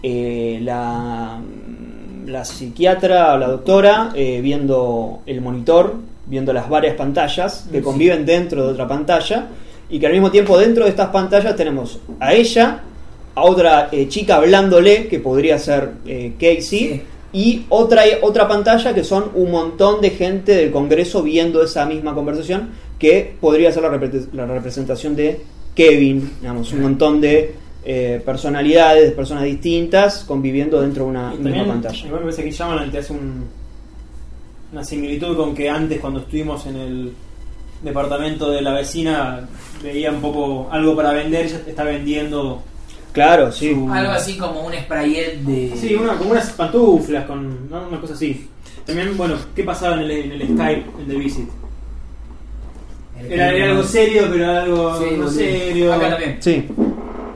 eh, 0.03 0.59
la, 0.63 1.39
la 2.27 2.45
psiquiatra 2.45 3.35
o 3.35 3.39
la 3.39 3.49
doctora 3.49 4.11
eh, 4.15 4.41
viendo 4.41 5.21
el 5.27 5.41
monitor, 5.41 5.95
viendo 6.27 6.53
las 6.53 6.69
varias 6.69 6.97
pantallas 6.97 7.67
que 7.71 7.79
Sí. 7.79 7.85
conviven 7.85 8.25
dentro 8.25 8.67
de 8.67 8.73
otra 8.73 8.89
pantalla 8.89 9.49
y 9.91 9.99
que 9.99 10.07
al 10.07 10.13
mismo 10.13 10.31
tiempo 10.31 10.59
dentro 10.59 10.85
de 10.85 10.91
estas 10.91 11.09
pantallas 11.11 11.55
tenemos 11.57 11.99
a 12.21 12.33
ella, 12.35 12.83
a 13.35 13.43
otra 13.45 13.89
eh, 13.93 14.09
chica 14.09 14.37
hablándole, 14.37 15.09
que 15.09 15.19
podría 15.21 15.59
ser 15.59 15.91
eh, 16.07 16.33
Casey, 16.39 16.63
Sí. 16.63 17.03
y 17.33 17.67
otra, 17.69 18.03
otra 18.23 18.47
pantalla 18.47 18.95
que 18.95 19.03
son 19.05 19.25
un 19.35 19.51
montón 19.51 20.01
de 20.01 20.11
gente 20.11 20.55
del 20.57 20.71
Congreso 20.71 21.23
viendo 21.23 21.63
esa 21.63 21.85
misma 21.85 22.15
conversación, 22.15 22.71
que 22.99 23.35
podría 23.41 23.73
ser 23.73 23.83
la, 23.83 23.91
repre- 23.91 24.29
la 24.33 24.47
representación 24.47 25.17
de 25.17 25.41
Kevin, 25.75 26.31
digamos, 26.41 26.73
un 26.73 26.83
montón 26.83 27.21
de 27.21 27.55
eh, 27.85 28.23
personalidades, 28.25 29.11
de 29.11 29.11
personas 29.11 29.45
distintas 29.45 30.25
conviviendo 30.25 30.81
dentro 30.81 31.05
de 31.05 31.11
una 31.11 31.31
misma 31.35 31.67
pantalla. 31.67 32.07
igual 32.07 32.25
me 32.25 32.31
parece 32.33 32.45
que 32.45 32.91
te 32.93 32.99
hace 32.99 33.13
un, 33.13 33.45
una 34.73 34.85
similitud 34.85 35.37
con 35.37 35.55
que 35.55 35.69
antes 35.69 36.01
cuando 36.01 36.21
estuvimos 36.21 36.65
en 36.67 36.77
el 36.77 37.13
departamento 37.85 38.51
de 38.51 38.63
la 38.63 38.73
vecina 38.73 39.47
veía 39.83 40.11
un 40.11 40.21
poco 40.21 40.69
algo 40.73 40.97
para 40.97 41.13
vender, 41.13 41.47
ella 41.47 41.61
está 41.67 41.85
vendiendo 41.85 42.63
Claro, 43.13 43.53
sí. 43.53 43.73
su- 43.73 43.89
Algo 43.93 44.13
así 44.13 44.37
como 44.37 44.67
un 44.67 44.73
sprayet 44.73 45.39
de. 45.43 45.73
Sí, 45.77 45.95
una, 45.95 46.15
como 46.17 46.31
unas 46.33 46.51
pantuflas, 46.53 47.25
con 47.27 47.71
¿no? 47.71 47.87
una 47.89 48.01
cosa 48.01 48.15
así. 48.15 48.49
También, 48.85 49.17
bueno, 49.17 49.37
¿qué 49.55 49.63
pasaba 49.63 49.95
en 49.95 50.01
el, 50.03 50.11
en 50.11 50.33
el 50.33 50.43
Skype, 50.49 50.85
en 51.01 51.07
The 51.09 51.15
Visit? 51.15 51.49
Era, 53.29 53.53
era 53.53 53.71
algo 53.71 53.83
serio, 53.85 54.23
pero 54.31 54.45
era 54.45 54.63
algo 54.65 54.99
Sí, 54.99 55.05
no 55.17 55.29
serio. 55.31 55.93
Acá 55.95 56.11
también. 56.11 56.37
Sí, 56.41 56.67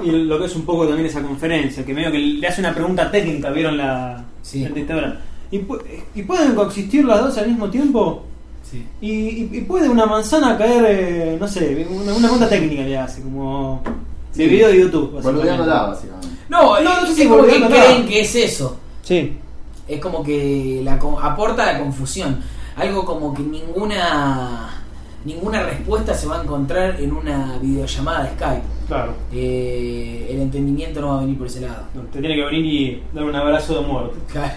Y 0.05 0.11
lo 0.11 0.39
que 0.39 0.47
es 0.47 0.57
un 0.57 0.63
poco 0.67 0.87
también 0.87 1.07
esa 1.07 1.23
conferencia, 1.23 1.85
que 1.85 1.95
medio 1.95 2.11
que 2.11 2.19
le 2.19 2.47
hace 2.47 2.61
una 2.61 2.75
pregunta 2.75 3.11
técnica, 3.11 3.51
¿vieron 3.51 3.77
la, 3.77 4.25
Sí. 4.43 4.67
la? 4.69 5.21
¿Y, 5.51 5.61
¿Y 6.15 6.23
pueden 6.25 6.55
coexistir 6.55 7.05
las 7.05 7.21
dos 7.21 7.39
al 7.39 7.49
mismo 7.49 7.71
tiempo? 7.71 8.25
Sí. 8.71 8.87
¿Y, 9.01 9.11
y- 9.13 9.51
y 9.53 9.61
puede 9.63 9.89
una 9.89 10.05
manzana 10.07 10.57
caer, 10.59 10.85
eh, 10.89 11.37
no 11.41 11.49
sé, 11.49 11.87
una, 11.91 12.13
una 12.13 12.19
pregunta 12.29 12.49
técnica 12.49 12.83
le 12.83 12.99
hace, 12.99 13.23
como 13.23 13.83
de 14.35 14.45
Sí. 14.45 14.49
video 14.51 14.69
de 14.69 14.81
YouTube? 14.81 15.13
básicamente. 15.13 15.39
Boludeándola, 15.39 15.83
básicamente. 15.89 16.29
No, 16.51 16.81
No, 16.81 17.01
no 17.01 17.07
sé 17.07 17.13
es 17.13 17.17
si 17.19 17.27
como 17.29 17.45
que 17.45 17.67
creen 17.67 18.07
que 18.07 18.21
es 18.21 18.35
eso. 18.35 18.77
sí. 19.03 19.37
Es 19.87 20.01
como 20.03 20.23
que 20.23 20.83
la 20.85 20.95
aporta 20.97 21.73
la 21.73 21.79
confusión. 21.79 22.41
Algo 22.77 23.07
como 23.07 23.33
que 23.33 23.43
ninguna 23.43 24.75
ninguna 25.25 25.63
respuesta 25.63 26.13
se 26.15 26.27
va 26.27 26.39
a 26.41 26.43
encontrar 26.43 27.01
en 27.01 27.13
una 27.13 27.59
videollamada 27.61 28.25
de 28.25 28.31
Skype. 28.35 28.63
Claro. 28.87 29.15
Eh, 29.33 30.29
el 30.31 30.41
entendimiento 30.43 31.01
no 31.01 31.09
va 31.09 31.17
a 31.19 31.21
venir 31.21 31.39
por 31.39 31.47
ese 31.47 31.61
lado. 31.63 31.85
Te 32.13 32.21
tiene 32.21 32.37
que 32.37 32.45
venir 32.45 32.65
y 32.67 33.03
dar 33.15 33.25
un 33.25 33.35
abrazo 33.35 33.81
de 33.81 33.87
muerte. 33.87 34.19
Claro. 34.31 34.53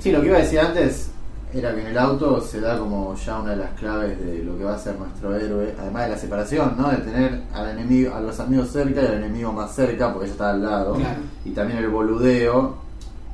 Sí, 0.00 0.12
lo 0.12 0.20
que 0.20 0.26
iba 0.28 0.36
a 0.36 0.40
decir 0.40 0.60
antes 0.60 1.10
era 1.52 1.74
que 1.74 1.80
en 1.80 1.86
el 1.88 1.98
auto 1.98 2.40
se 2.40 2.60
da 2.60 2.78
como 2.78 3.14
ya 3.16 3.40
una 3.40 3.50
de 3.52 3.56
las 3.56 3.70
claves 3.72 4.18
de 4.24 4.42
lo 4.44 4.56
que 4.56 4.64
va 4.64 4.74
a 4.74 4.78
ser 4.78 4.96
nuestro 4.98 5.34
héroe, 5.36 5.74
además 5.78 6.04
de 6.04 6.08
la 6.10 6.16
separación, 6.18 6.74
¿no? 6.78 6.90
De 6.90 6.98
tener 6.98 7.40
al 7.52 7.70
enemigo, 7.70 8.14
a 8.14 8.20
los 8.20 8.38
amigos 8.40 8.70
cerca 8.70 9.02
y 9.02 9.06
al 9.06 9.14
enemigo 9.14 9.52
más 9.52 9.74
cerca, 9.74 10.12
porque 10.12 10.26
ella 10.26 10.32
está 10.32 10.50
al 10.50 10.62
lado. 10.62 10.94
Claro. 10.94 11.20
Y 11.44 11.50
también 11.50 11.78
el 11.80 11.88
boludeo 11.88 12.76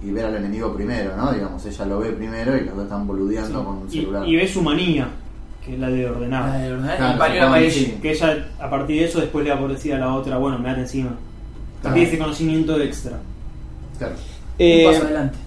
y 0.02 0.10
ver 0.10 0.26
al 0.26 0.36
enemigo 0.36 0.72
primero, 0.74 1.16
¿no? 1.16 1.32
Digamos, 1.32 1.64
ella 1.66 1.84
lo 1.86 1.98
ve 2.00 2.10
primero 2.12 2.56
y 2.56 2.60
los 2.64 2.74
dos 2.74 2.84
están 2.84 3.06
boludeando 3.06 3.64
con 3.64 3.76
un 3.78 3.88
Y, 3.88 4.00
celular. 4.00 4.26
y 4.28 4.36
ve 4.36 4.48
su 4.48 4.62
manía, 4.62 5.08
que 5.64 5.74
es 5.74 5.78
la 5.80 5.88
de 5.88 6.08
ordenar. 6.08 6.48
La 6.50 6.58
de 6.58 6.72
ordenar, 6.72 6.96
Claro, 6.96 7.12
el 7.12 7.18
pañuelo 7.18 7.70
sí. 7.70 7.98
Que 8.00 8.12
ella, 8.12 8.46
a 8.60 8.70
partir 8.70 9.00
de 9.00 9.04
eso, 9.06 9.20
después 9.20 9.44
le 9.44 9.50
va 9.52 9.58
por 9.58 9.70
decir 9.72 9.94
a 9.94 9.98
la 9.98 10.14
otra, 10.14 10.38
bueno, 10.38 10.58
me 10.58 10.68
date 10.68 10.82
encima. 10.82 11.10
Claro. 11.82 11.94
Tiene 11.94 12.08
ese 12.08 12.18
conocimiento 12.18 12.80
extra. 12.80 13.18
Claro. 13.98 14.14
Eh, 14.58 14.84
Un 14.86 14.92
paso 14.92 15.04
adelante. 15.04 15.38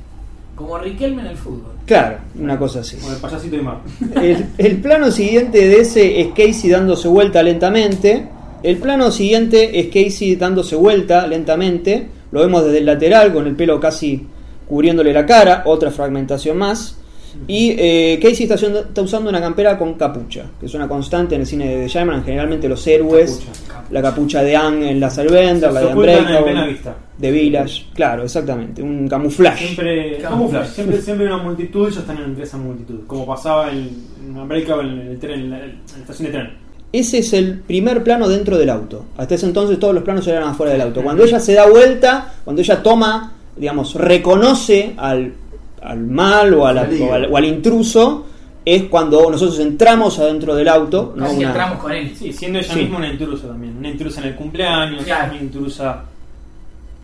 Como 0.60 0.78
Riquelme 0.78 1.22
en 1.22 1.28
el 1.30 1.38
fútbol. 1.38 1.72
claro, 1.86 2.18
una 2.38 2.60
cosa 2.60 2.82
así. 2.82 2.98
Como 2.98 3.14
el 3.14 3.20
payasito 3.20 3.56
de 3.56 3.62
mar. 3.62 3.80
El, 4.22 4.46
el 4.58 4.82
plano 4.82 5.10
siguiente 5.10 5.70
de 5.70 5.80
ese 5.80 6.20
es 6.20 6.28
Casey 6.36 6.70
dándose 6.70 7.08
vuelta 7.08 7.42
lentamente. 7.42 8.28
El 8.62 8.78
plano 8.78 9.10
siguiente 9.10 9.80
es 9.80 9.86
Casey 9.88 10.36
dándose 10.36 10.76
vuelta 10.76 11.26
lentamente. 11.28 12.10
Lo 12.34 12.42
vemos 12.42 12.66
desde 12.66 12.80
el 12.80 12.86
lateral 12.88 13.32
con 13.32 13.48
el 13.48 13.56
pelo 13.56 13.80
casi 13.80 14.28
cubriéndole 14.68 15.14
la 15.14 15.26
cara. 15.26 15.64
Otra 15.66 15.92
fragmentación 15.92 16.58
más. 16.58 16.99
Y 17.48 17.76
eh, 17.78 18.20
Casey 18.22 18.44
está, 18.44 18.56
haciendo- 18.56 18.80
está 18.80 19.02
usando 19.02 19.30
una 19.30 19.40
campera 19.42 19.78
con 19.78 19.94
capucha, 19.96 20.46
que 20.60 20.66
es 20.66 20.74
una 20.74 20.88
constante 20.88 21.36
en 21.36 21.42
el 21.42 21.48
cine 21.48 21.78
de 21.78 21.88
Shyamalan. 21.88 22.24
Generalmente 22.24 22.68
los 22.70 22.86
héroes, 22.88 23.42
Capucha. 23.68 23.84
la 23.92 24.02
capucha 24.02 24.44
de 24.44 24.56
Anne 24.56 24.92
en 24.92 25.00
la 25.00 25.10
Salvender, 25.10 25.72
la 25.72 25.80
de 25.82 25.86
Unbreakable, 25.88 26.78
de 27.18 27.32
Village. 27.32 27.86
Claro, 27.94 28.24
exactamente, 28.24 28.82
un 28.82 29.08
camuflaje. 29.08 29.66
Siempre, 29.66 30.18
Camuflaje. 30.18 30.72
siempre, 30.74 31.02
siempre 31.02 31.28
hay 31.28 31.34
una 31.34 31.44
multitud 31.44 31.88
ellos 31.88 31.98
están 31.98 32.18
entre 32.18 32.44
esa 32.44 32.58
multitud. 32.58 33.00
Como 33.08 33.26
pasaba 33.26 33.72
en, 33.72 33.90
en 34.28 34.38
Unbreakable 34.38 34.90
en 35.02 35.08
el 35.08 35.20
tren, 35.20 35.40
en 35.42 35.50
la, 35.50 35.58
en 35.64 35.76
la 35.94 36.00
estación 36.02 36.26
de 36.28 36.32
tren. 36.38 36.70
Ese 36.92 37.20
es 37.20 37.34
el 37.34 37.60
primer 37.60 38.04
plano 38.04 38.28
dentro 38.28 38.58
del 38.58 38.70
auto. 38.70 39.06
Hasta 39.18 39.36
ese 39.36 39.46
entonces 39.46 39.78
todos 39.80 39.94
los 39.94 40.04
planos 40.04 40.26
eran 40.28 40.44
afuera 40.44 40.72
del 40.72 40.82
auto. 40.82 41.04
Cuando 41.04 41.24
ella 41.24 41.40
se 41.40 41.54
da 41.54 41.68
vuelta, 41.70 42.34
cuando 42.44 42.62
ella 42.64 42.82
toma, 42.82 43.34
digamos, 43.56 43.94
reconoce 43.94 44.94
al, 44.98 45.34
al 45.82 46.00
mal 46.06 46.54
o, 46.54 46.66
a 46.66 46.74
la- 46.74 46.86
Peligro. 46.86 47.08
o 47.08 47.14
al, 47.14 47.26
o 47.32 47.38
al 47.38 47.46
intruso, 47.46 48.26
es 48.66 48.84
cuando 48.84 49.30
nosotros 49.32 49.60
entramos 49.60 50.20
adentro 50.20 50.54
del 50.56 50.68
auto. 50.68 51.14
¿no? 51.16 51.32
Una- 51.32 51.48
entramos 51.48 51.80
con 51.80 51.92
él. 51.92 52.14
Sí, 52.16 52.32
siendo 52.34 52.60
ella 52.60 52.74
Sí. 52.74 52.80
misma 52.82 52.98
una 52.98 53.12
intrusa 53.12 53.48
también. 53.48 53.78
Una 53.78 53.90
intrusa 53.90 54.22
en 54.22 54.28
el 54.28 54.36
cumpleaños, 54.36 55.04
Claro. 55.04 55.32
una 55.34 55.42
intrusa 55.42 56.04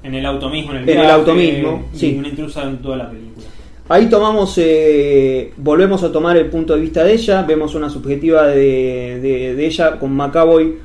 en 0.04 0.14
el 0.16 0.26
auto 0.26 0.50
mismo, 0.50 0.72
en 0.72 0.78
el, 0.78 0.84
En 0.84 0.90
el 0.90 0.96
viaje, 0.98 1.12
auto 1.12 1.34
mismo, 1.34 1.86
y 1.94 1.98
sí. 1.98 2.16
una 2.20 2.28
intrusa 2.28 2.64
en 2.64 2.78
toda 2.78 2.98
la 2.98 3.10
película. 3.10 3.46
Ahí 3.88 4.08
tomamos, 4.08 4.54
eh, 4.58 5.54
volvemos 5.58 6.02
a 6.04 6.12
tomar 6.12 6.36
el 6.38 6.48
punto 6.48 6.74
de 6.76 6.82
vista 6.82 7.04
de 7.04 7.14
ella, 7.14 7.44
vemos 7.44 7.74
una 7.76 7.90
subjetiva 7.90 8.48
de, 8.48 9.20
de- 9.22 9.56
de 9.56 9.66
ella 9.66 9.98
con 10.00 10.12
Macaboy 10.12 10.76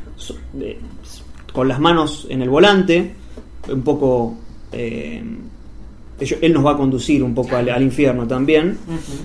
de- 0.52 0.78
con 1.52 1.66
las 1.66 1.80
manos 1.80 2.26
en 2.30 2.42
el 2.42 2.48
volante, 2.50 3.14
un 3.70 3.82
poco... 3.82 4.36
eh, 4.72 5.22
él 6.40 6.52
nos 6.52 6.64
va 6.64 6.72
a 6.72 6.76
conducir 6.76 7.22
un 7.22 7.34
poco 7.34 7.56
al, 7.56 7.68
al 7.68 7.82
infierno 7.82 8.26
también. 8.26 8.76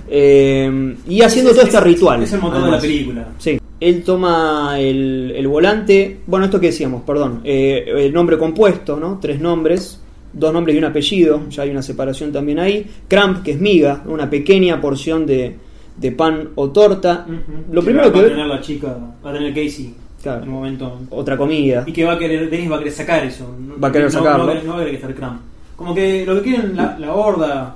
Eh, 0.09 0.95
y 1.07 1.21
haciendo 1.21 1.51
Es- 1.51 1.57
todo 1.57 1.67
es- 1.67 1.73
este 1.73 1.85
ritual. 1.85 2.23
Es 2.23 2.33
el 2.33 2.41
motor 2.41 2.63
de 2.65 2.71
la 2.71 2.79
película. 2.79 3.27
Sí. 3.37 3.59
Él 3.79 4.03
toma 4.03 4.75
el, 4.79 5.33
el 5.35 5.47
volante. 5.47 6.19
Bueno, 6.25 6.45
esto 6.45 6.59
que 6.59 6.67
decíamos, 6.67 7.03
perdón. 7.03 7.41
eh, 7.43 7.85
el 7.97 8.13
nombre 8.13 8.37
compuesto, 8.37 8.97
¿no? 8.97 9.19
Tres 9.21 9.39
nombres. 9.39 10.01
Dos 10.33 10.51
nombres 10.53 10.75
y 10.75 10.79
un 10.79 10.85
apellido. 10.85 11.41
Ya 11.49 11.63
hay 11.63 11.69
una 11.69 11.81
separación 11.81 12.31
también 12.31 12.59
ahí. 12.59 12.85
Cramp, 13.07 13.43
que 13.43 13.51
es 13.51 13.59
miga, 13.59 14.03
una 14.05 14.29
pequeña 14.29 14.79
porción 14.81 15.25
de, 15.25 15.55
de 15.97 16.11
pan 16.11 16.49
o 16.55 16.69
torta. 16.71 17.25
Lo 17.71 17.81
Que 17.81 17.85
primero 17.85 18.07
va 18.07 18.13
que 18.13 18.19
a 18.19 18.23
ve- 18.23 18.29
tener 18.29 18.45
la 18.47 18.61
chica, 18.61 18.97
va 19.25 19.29
a 19.29 19.33
tener 19.33 19.53
Casey 19.53 19.93
Claro. 20.21 20.43
en 20.43 20.49
un 20.49 20.55
momento. 20.55 20.99
Otra 21.11 21.37
comida. 21.37 21.83
Y 21.85 21.91
que 21.93 22.03
va 22.03 22.13
a 22.13 22.17
querer, 22.17 22.49
Dennis 22.49 22.71
va 22.71 22.75
a 22.75 22.79
querer 22.79 22.93
sacar 22.93 23.23
eso. 23.25 23.45
Va 23.81 23.87
a 23.87 23.91
querer 23.91 24.07
no- 24.07 24.11
sacarlo. 24.11 24.39
No, 24.39 24.45
va 24.45 24.51
a 24.51 24.55
querer- 24.55 24.65
no 24.67 24.71
va 24.73 24.77
a 24.77 24.79
querer 24.85 24.91
que 24.99 25.01
estar 25.07 25.15
Cramp. 25.15 25.41
Como 25.75 25.93
que 25.93 26.25
lo 26.25 26.35
que 26.35 26.41
quieren 26.41 26.75
la, 26.75 26.97
la 26.99 27.13
horda. 27.13 27.75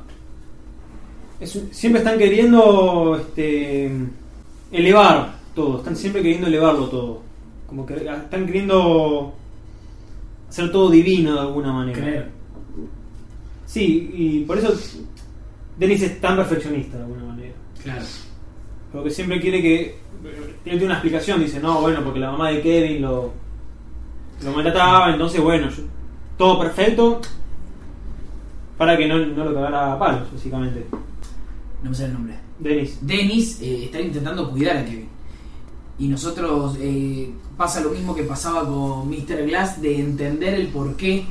es- 1.39 1.63
siempre 1.71 1.99
están 2.01 2.17
queriendo 2.17 3.17
este, 3.19 3.91
elevar. 4.71 5.37
todo, 5.55 5.79
están 5.79 5.95
siempre 5.95 6.21
queriendo 6.21 6.47
elevarlo 6.47 6.87
todo. 6.87 7.21
Como 7.67 7.85
que 7.85 7.95
están 7.95 8.45
queriendo. 8.45 9.33
hacer 10.49 10.71
todo 10.71 10.89
divino 10.89 11.33
de 11.33 11.39
alguna 11.41 11.71
manera. 11.73 11.99
Creer. 11.99 12.29
Sí, 13.65 14.09
y 14.13 14.39
por 14.45 14.57
eso 14.57 14.73
Dennis 15.77 16.01
es 16.01 16.19
tan 16.21 16.35
perfeccionista 16.37 16.97
de 16.97 17.03
alguna 17.03 17.23
manera. 17.25 17.53
Claro. 17.83 18.01
Porque 18.91 19.09
siempre 19.11 19.39
quiere 19.39 19.61
que. 19.61 19.99
Él 20.23 20.55
tiene 20.63 20.85
una 20.85 20.95
explicación, 20.95 21.39
dice, 21.39 21.59
no, 21.59 21.79
bueno, 21.81 22.03
porque 22.03 22.19
la 22.19 22.31
mamá 22.31 22.49
de 22.49 22.61
Kevin 22.61 23.01
lo, 23.03 23.31
lo 24.43 24.51
maltrataba, 24.51 25.11
entonces, 25.13 25.39
bueno, 25.41 25.69
yo- 25.69 25.83
todo 26.37 26.59
perfecto 26.59 27.21
para 28.79 28.97
que 28.97 29.07
no, 29.07 29.19
no 29.19 29.45
lo 29.45 29.53
cagara 29.53 29.93
a 29.93 29.99
palos, 29.99 30.31
básicamente. 30.33 30.85
No 31.83 31.89
me 31.91 31.95
sale 31.95 32.07
el 32.07 32.13
nombre. 32.13 32.35
Dennis. 32.57 32.97
Dennis 33.01 33.59
eh, 33.61 33.83
está 33.85 34.01
intentando 34.01 34.49
cuidar 34.49 34.77
a 34.77 34.85
Kevin. 34.85 35.07
Y 35.99 36.07
nosotros 36.07 36.77
eh, 36.81 37.29
pasa 37.57 37.81
lo 37.81 37.89
mismo 37.91 38.15
que 38.15 38.23
pasaba 38.23 38.61
con 38.65 39.07
Mr. 39.09 39.45
Glass 39.45 39.81
de 39.81 39.99
entender 39.99 40.53
el 40.55 40.67
por 40.69 40.95
qué 40.95 41.25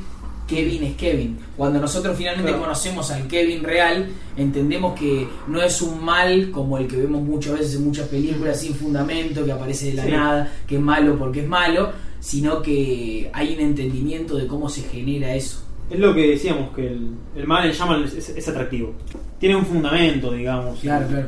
Kevin 0.47 0.83
es 0.83 0.95
Kevin. 0.95 1.37
Cuando 1.57 1.79
nosotros 1.79 2.15
finalmente 2.17 2.49
Claro. 2.51 2.63
conocemos 2.65 3.11
al 3.11 3.27
Kevin 3.27 3.63
real, 3.63 4.09
entendemos 4.37 4.97
que 4.97 5.27
no 5.47 5.61
es 5.61 5.81
un 5.81 6.03
mal 6.03 6.49
como 6.51 6.77
el 6.77 6.87
que 6.87 6.97
vemos 6.97 7.21
muchas 7.21 7.53
veces 7.59 7.75
en 7.75 7.83
muchas 7.85 8.07
películas 8.07 8.59
sin 8.61 8.73
fundamento, 8.75 9.43
que 9.45 9.51
aparece 9.51 9.87
de 9.87 9.93
la 9.95 10.05
Sí. 10.05 10.11
nada, 10.11 10.53
que 10.67 10.75
es 10.77 10.81
malo 10.81 11.17
porque 11.19 11.41
es 11.41 11.47
malo, 11.47 11.91
sino 12.19 12.61
que 12.63 13.29
hay 13.33 13.53
un 13.55 13.59
entendimiento 13.59 14.35
de 14.37 14.47
cómo 14.47 14.69
se 14.69 14.81
genera 14.83 15.33
eso. 15.35 15.63
Es 15.89 15.99
lo 15.99 16.13
que 16.13 16.29
decíamos, 16.31 16.69
que 16.75 16.87
el, 16.87 17.09
el 17.35 17.47
mal 17.47 17.65
en 17.65 17.71
Shaman 17.73 18.03
es, 18.03 18.29
es- 18.29 18.47
atractivo. 18.47 18.93
Tiene 19.39 19.55
un 19.55 19.65
fundamento, 19.65 20.31
digamos. 20.31 20.79
Claro, 20.79 21.07
claro. 21.07 21.27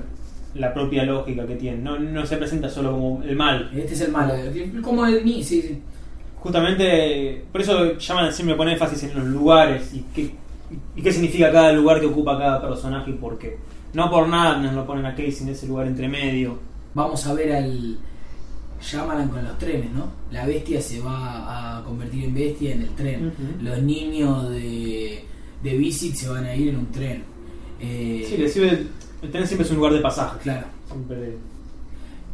La 0.56 0.74
propia 0.74 1.04
lógica 1.04 1.48
que 1.48 1.56
tiene. 1.56 1.78
No, 1.78 1.98
no 1.98 2.26
se 2.26 2.38
presenta 2.38 2.70
solo 2.70 2.92
como 2.92 3.24
el 3.24 3.36
mal. 3.36 3.72
Este 3.76 3.94
es 3.94 4.02
el 4.02 4.12
malo. 4.12 4.34
Como 4.84 5.06
el 5.06 5.24
ni, 5.26 5.44
sí, 5.44 5.62
sí. 5.62 5.82
Justamente, 6.40 7.46
por 7.52 7.62
eso 7.62 7.94
Shaman 7.98 8.34
siempre 8.34 8.56
pone 8.56 8.74
énfasis 8.74 9.04
en 9.04 9.16
los 9.16 9.26
lugares 9.28 9.94
y 9.94 10.04
qué, 10.14 10.32
y 10.96 11.02
qué 11.02 11.12
significa 11.12 11.52
cada 11.52 11.72
lugar 11.72 12.00
que 12.00 12.08
ocupa 12.08 12.38
cada 12.38 12.62
personaje 12.62 13.12
y 13.12 13.14
por 13.14 13.38
qué. 13.38 13.58
No 13.94 14.10
por 14.10 14.28
nada 14.28 14.58
nos 14.58 14.74
lo 14.74 14.86
ponen 14.86 15.06
a 15.06 15.12
Casey 15.12 15.44
en 15.44 15.50
ese 15.50 15.68
lugar 15.68 15.88
entre 15.88 16.08
medio. 16.08 16.58
vamos 16.94 17.26
a 17.28 17.34
ver 17.34 17.54
al 17.54 17.98
Shyamalan 18.82 19.30
con 19.30 19.44
los 19.44 19.58
trenes, 19.58 19.92
¿no? 19.92 20.08
La 20.32 20.46
bestia 20.46 20.82
se 20.82 21.00
va 21.02 21.78
a 21.80 21.84
convertir 21.84 22.26
en 22.26 22.34
bestia 22.34 22.74
en 22.74 22.82
el 22.82 22.90
tren. 22.90 23.34
Los 23.62 23.82
niños 23.84 24.50
de, 24.50 25.24
de 25.64 25.78
Visit 25.78 26.16
se 26.16 26.30
van 26.30 26.46
a 26.46 26.56
ir 26.56 26.70
en 26.70 26.78
un 26.78 26.92
tren. 26.92 27.24
Eh, 27.80 28.26
Sí, 28.28 28.38
le 28.38 28.48
sirve- 28.50 28.88
el 29.22 29.32
tren 29.32 29.46
siempre 29.46 29.66
es 29.66 29.72
un 29.72 29.78
lugar 29.78 29.94
de 29.94 30.00
pasaje. 30.00 30.40
Claro. 30.42 30.68
Siempre- 30.92 31.38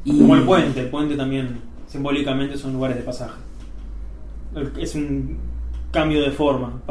Y, 0.06 0.20
Como 0.20 0.36
el 0.36 0.44
puente, 0.44 0.80
el 0.80 0.90
puente 0.90 1.16
también 1.18 1.60
simbólicamente 1.88 2.58
son 2.58 2.72
lugares 2.74 2.96
de 2.98 3.04
pasaje. 3.04 3.40
Es 4.80 4.96
un 4.96 5.38
cambio 5.92 6.22
de 6.22 6.32
forma. 6.32 6.82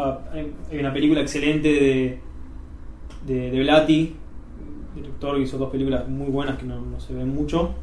Hay 0.71 0.79
una 0.79 0.93
película 0.93 1.23
excelente 1.23 1.69
de, 1.69 2.19
de, 3.27 3.51
de 3.51 3.61
Blati, 3.61 4.15
director 4.95 5.37
que 5.37 5.43
hizo 5.43 5.57
dos 5.59 5.71
películas 5.71 6.07
muy 6.09 6.29
buenas 6.29 6.59
que 6.59 6.67
no, 6.67 6.81
no 6.81 7.01
se 7.01 7.15
ven 7.15 7.35
mucho, 7.35 7.75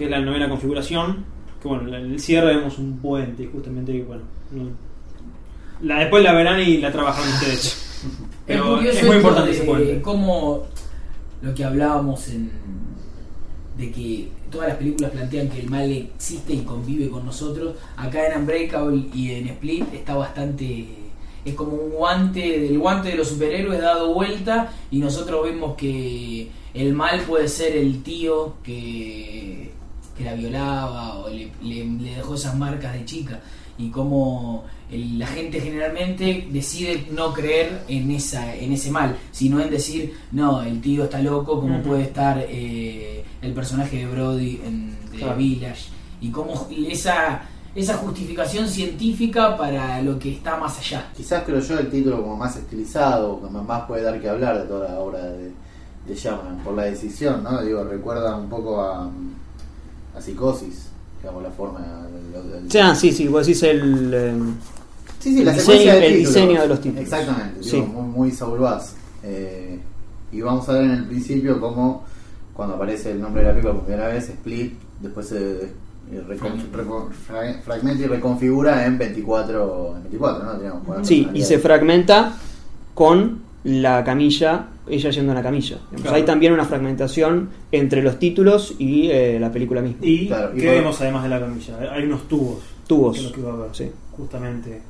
que 0.00 0.06
es 0.06 0.10
la 0.10 0.20
novena 0.20 0.48
configuración. 0.48 1.24
Que 1.60 1.68
bueno, 1.68 1.94
en 1.94 2.12
el 2.12 2.18
cierre 2.20 2.56
vemos 2.56 2.78
un 2.78 2.96
puente, 2.96 3.46
justamente 3.52 3.92
que 3.92 4.02
bueno. 4.02 4.22
no- 4.50 4.70
la, 5.82 5.98
después 6.00 6.24
la 6.24 6.32
verán 6.32 6.58
y 6.60 6.78
la 6.78 6.90
trabajan 6.90 7.28
ustedes. 7.28 7.64
es 8.02 8.10
Pero 8.46 8.80
es 8.80 9.04
muy 9.04 9.16
importante 9.16 9.50
ese 9.50 9.64
puente. 9.64 10.00
cómo 10.00 10.62
lo 11.42 11.54
que 11.54 11.64
hablábamos 11.64 12.28
en 12.28 12.50
de 13.76 13.90
que 13.92 14.28
todas 14.50 14.68
las 14.68 14.76
películas 14.78 15.10
plantean 15.10 15.48
que 15.50 15.60
el 15.60 15.68
mal 15.70 15.90
existe 15.90 16.54
y 16.54 16.60
convive 16.62 17.10
con 17.10 17.26
nosotros. 17.26 17.74
Acá 17.96 18.26
en 18.26 18.40
Unbreakable 18.40 19.04
y 19.14 19.32
en 19.32 19.48
Split 19.48 19.84
está 19.92 20.14
bastante 20.16 20.86
es 21.44 21.54
como 21.54 21.72
un 21.72 21.90
guante 21.90 22.60
del 22.60 22.78
guante 22.78 23.10
de 23.10 23.16
los 23.16 23.28
superhéroes 23.28 23.80
dado 23.80 24.12
vuelta 24.14 24.72
y 24.90 24.98
nosotros 24.98 25.44
vemos 25.44 25.74
que 25.76 26.48
el 26.74 26.92
mal 26.94 27.20
puede 27.22 27.48
ser 27.48 27.76
el 27.76 28.02
tío 28.02 28.54
que, 28.62 29.72
que 30.20 30.24
la 30.26 30.34
violaba 30.34 31.18
o 31.18 31.28
le, 31.28 31.50
le- 31.62 31.84
le 31.86 32.14
dejó 32.16 32.34
esas 32.34 32.54
marcas 32.56 32.92
de 32.92 33.04
chica 33.04 33.40
y 33.78 33.88
cómo 33.90 34.64
el- 34.90 35.18
la 35.18 35.26
gente 35.26 35.60
generalmente 35.60 36.46
decide 36.52 37.06
no 37.10 37.32
creer 37.32 37.82
en 37.88 38.10
esa 38.10 38.54
en 38.54 38.72
ese 38.72 38.90
mal 38.90 39.16
sino 39.32 39.60
en 39.60 39.70
decir 39.70 40.14
no 40.32 40.62
el 40.62 40.80
tío 40.82 41.04
está 41.04 41.20
loco 41.22 41.58
como 41.60 41.80
puede 41.82 42.02
estar 42.02 42.44
eh, 42.46 43.24
el 43.40 43.52
personaje 43.54 43.96
de 43.98 44.06
Brody 44.06 44.60
en 44.64 44.94
The 45.12 45.18
Claro. 45.18 45.36
Village 45.36 45.84
y 46.20 46.28
cómo 46.30 46.68
esa 46.88 47.42
esa 47.74 47.94
justificación 47.98 48.68
científica 48.68 49.56
para 49.56 50.02
lo 50.02 50.18
que 50.18 50.32
está 50.32 50.56
más 50.58 50.76
allá 50.78 51.08
Quizás 51.16 51.44
creo 51.46 51.60
yo 51.60 51.78
el 51.78 51.88
título 51.88 52.20
como 52.22 52.36
más 52.36 52.56
estilizado, 52.56 53.40
que 53.40 53.48
más 53.48 53.82
puede 53.86 54.02
dar 54.02 54.20
que 54.20 54.28
hablar 54.28 54.58
de 54.60 54.66
toda 54.66 54.88
la 54.90 54.98
obra 54.98 55.24
de, 55.24 55.52
de 56.06 56.14
Shyamalan, 56.14 56.58
por 56.64 56.74
la 56.74 56.84
decisión, 56.84 57.44
¿no? 57.44 57.62
Digo, 57.62 57.84
recuerda 57.84 58.34
un 58.36 58.48
poco 58.48 58.80
a, 58.82 59.08
a 60.16 60.20
Psicosis, 60.20 60.88
digamos, 61.20 61.42
la 61.42 61.50
forma 61.50 61.80
del... 61.80 62.50
del- 62.50 62.66
O 62.66 62.70
sea, 62.70 62.94
sí, 62.94 63.12
sí, 63.12 63.28
vos 63.28 63.46
decís 63.46 63.62
el. 63.62 64.10
eh, 64.14 64.34
Sí, 65.18 65.34
sí, 65.36 65.44
la 65.44 65.52
el 65.52 65.60
secuencia 65.60 65.94
diseño- 65.94 66.00
de 66.00 66.06
el 66.06 66.18
diseño 66.18 66.60
de 66.62 66.68
los 66.68 66.80
títulos. 66.80 67.02
Exactamente, 67.04 67.62
Sí. 67.62 67.76
digo, 67.76 67.86
muy, 67.88 68.02
muy 68.10 68.30
Saul 68.30 68.58
Bass. 68.60 68.94
Eh, 69.22 69.78
y 70.32 70.40
vamos 70.40 70.66
a 70.68 70.72
ver 70.74 70.82
en 70.84 70.90
el 70.92 71.04
principio 71.04 71.60
cómo 71.60 72.04
cuando 72.54 72.76
aparece 72.76 73.10
el 73.12 73.20
nombre 73.20 73.42
de 73.42 73.48
la 73.48 73.52
película 73.54 73.74
por 73.74 73.84
primera 73.84 74.08
vez, 74.08 74.28
Split, 74.30 74.72
después 75.00 75.26
se 75.28 75.64
eh, 76.12 76.22
fragmenta 77.64 78.02
y 78.02 78.06
reconfigura 78.06 78.86
en 78.86 78.98
24, 78.98 79.96
en 79.96 80.02
24 80.04 80.44
¿no? 80.44 80.52
Teníamos 80.52 80.82
cuatro 80.86 81.04
Sí, 81.04 81.28
y 81.34 81.42
se 81.42 81.58
fragmenta 81.58 82.32
con 82.94 83.42
la 83.64 84.02
camilla, 84.04 84.66
ella 84.90 85.10
yendo 85.10 85.32
en 85.32 85.36
la 85.36 85.42
camilla. 85.42 85.76
Digamos, 85.76 86.02
Claro. 86.02 86.16
Hay 86.16 86.22
también 86.24 86.52
una 86.52 86.64
fragmentación 86.64 87.50
entre 87.72 88.02
los 88.02 88.18
títulos 88.18 88.74
y 88.78 89.10
eh, 89.10 89.38
la 89.40 89.50
película 89.52 89.80
misma. 89.82 89.98
Y 90.06 90.26
Claro, 90.28 90.56
y 90.56 90.60
¿qué 90.60 90.70
vemos 90.70 91.00
además 91.00 91.22
de 91.24 91.28
la 91.28 91.40
camilla? 91.40 91.76
Hay 91.92 92.04
unos 92.04 92.26
tubos. 92.28 92.58
Tubos. 92.86 93.14
Que 93.18 93.20
es 93.24 93.30
lo 93.30 93.32
que 93.36 93.42
va 93.42 93.52
a 93.52 93.56
ver. 93.56 93.68
Sí. 93.72 93.90
Justamente. 94.16 94.82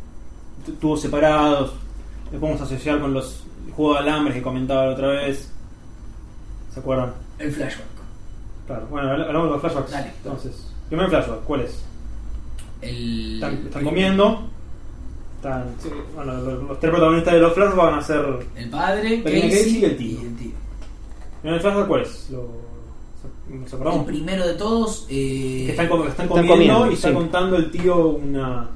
Tu- 0.64 0.72
Tubos 0.72 1.00
separados. 1.00 1.72
Le 2.32 2.38
podemos 2.38 2.60
asociar 2.62 3.00
con 3.00 3.12
los 3.14 3.44
juegos 3.72 4.02
de 4.04 4.10
alambres 4.10 4.34
que 4.36 4.42
comentaba 4.42 4.86
la 4.86 4.92
otra 4.92 5.08
vez. 5.08 5.50
¿Se 6.72 6.80
acuerdan? 6.80 7.12
el 7.38 7.50
flashback 7.52 7.86
Claro. 8.66 8.86
Bueno, 8.90 9.08
habl- 9.08 9.26
hablamos 9.26 9.44
de 9.48 9.50
los 9.52 9.60
flashbacks. 9.60 9.90
Dale. 9.90 10.12
Entonces, 10.22 10.72
primer 10.88 11.08
flashback, 11.08 11.44
¿cuál 11.44 11.60
es? 11.62 11.84
el 12.82 13.34
Están, 13.34 13.54
están 13.66 13.84
comiendo. 13.84 14.48
Están, 15.40 15.74
sí, 15.82 15.88
bueno, 16.14 16.34
los, 16.34 16.62
los 16.64 16.80
tres 16.80 16.90
protagonistas 16.92 17.32
de 17.32 17.40
los 17.40 17.54
flashbacks 17.54 17.76
van 17.76 17.94
a 17.94 18.02
ser. 18.02 18.46
el 18.56 18.68
padre 18.68 19.22
Casey, 19.22 19.42
Casey 19.50 19.78
y 19.78 19.84
el 19.84 19.96
tío. 19.96 20.18
tío. 20.38 20.50
¿Primer 21.40 21.60
flashback 21.62 21.88
cuál 21.88 22.02
es? 22.02 22.28
Lo, 22.30 22.48
¿Se 23.66 23.76
el 23.76 24.04
primero 24.04 24.46
de 24.46 24.54
todos 24.54 25.06
eh, 25.08 25.64
Que 25.66 25.70
están, 25.70 25.86
están 25.86 26.08
Están 26.08 26.28
comiendo, 26.28 26.52
comiendo, 26.54 26.90
y 26.90 26.94
está 26.94 27.08
sí. 27.08 27.14
contando 27.14 27.56
el 27.56 27.70
tío 27.70 28.06
una. 28.08 28.68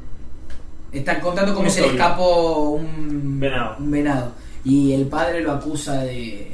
Están 0.90 1.20
contando 1.20 1.54
cómo 1.54 1.68
se 1.68 1.82
le 1.82 1.86
escapó 1.88 2.70
un 2.70 3.38
Venado. 3.38 3.76
un 3.78 3.90
venado. 3.90 4.32
Y 4.64 4.92
el 4.92 5.06
padre 5.06 5.42
lo 5.42 5.52
acusa 5.52 6.02
de 6.04 6.50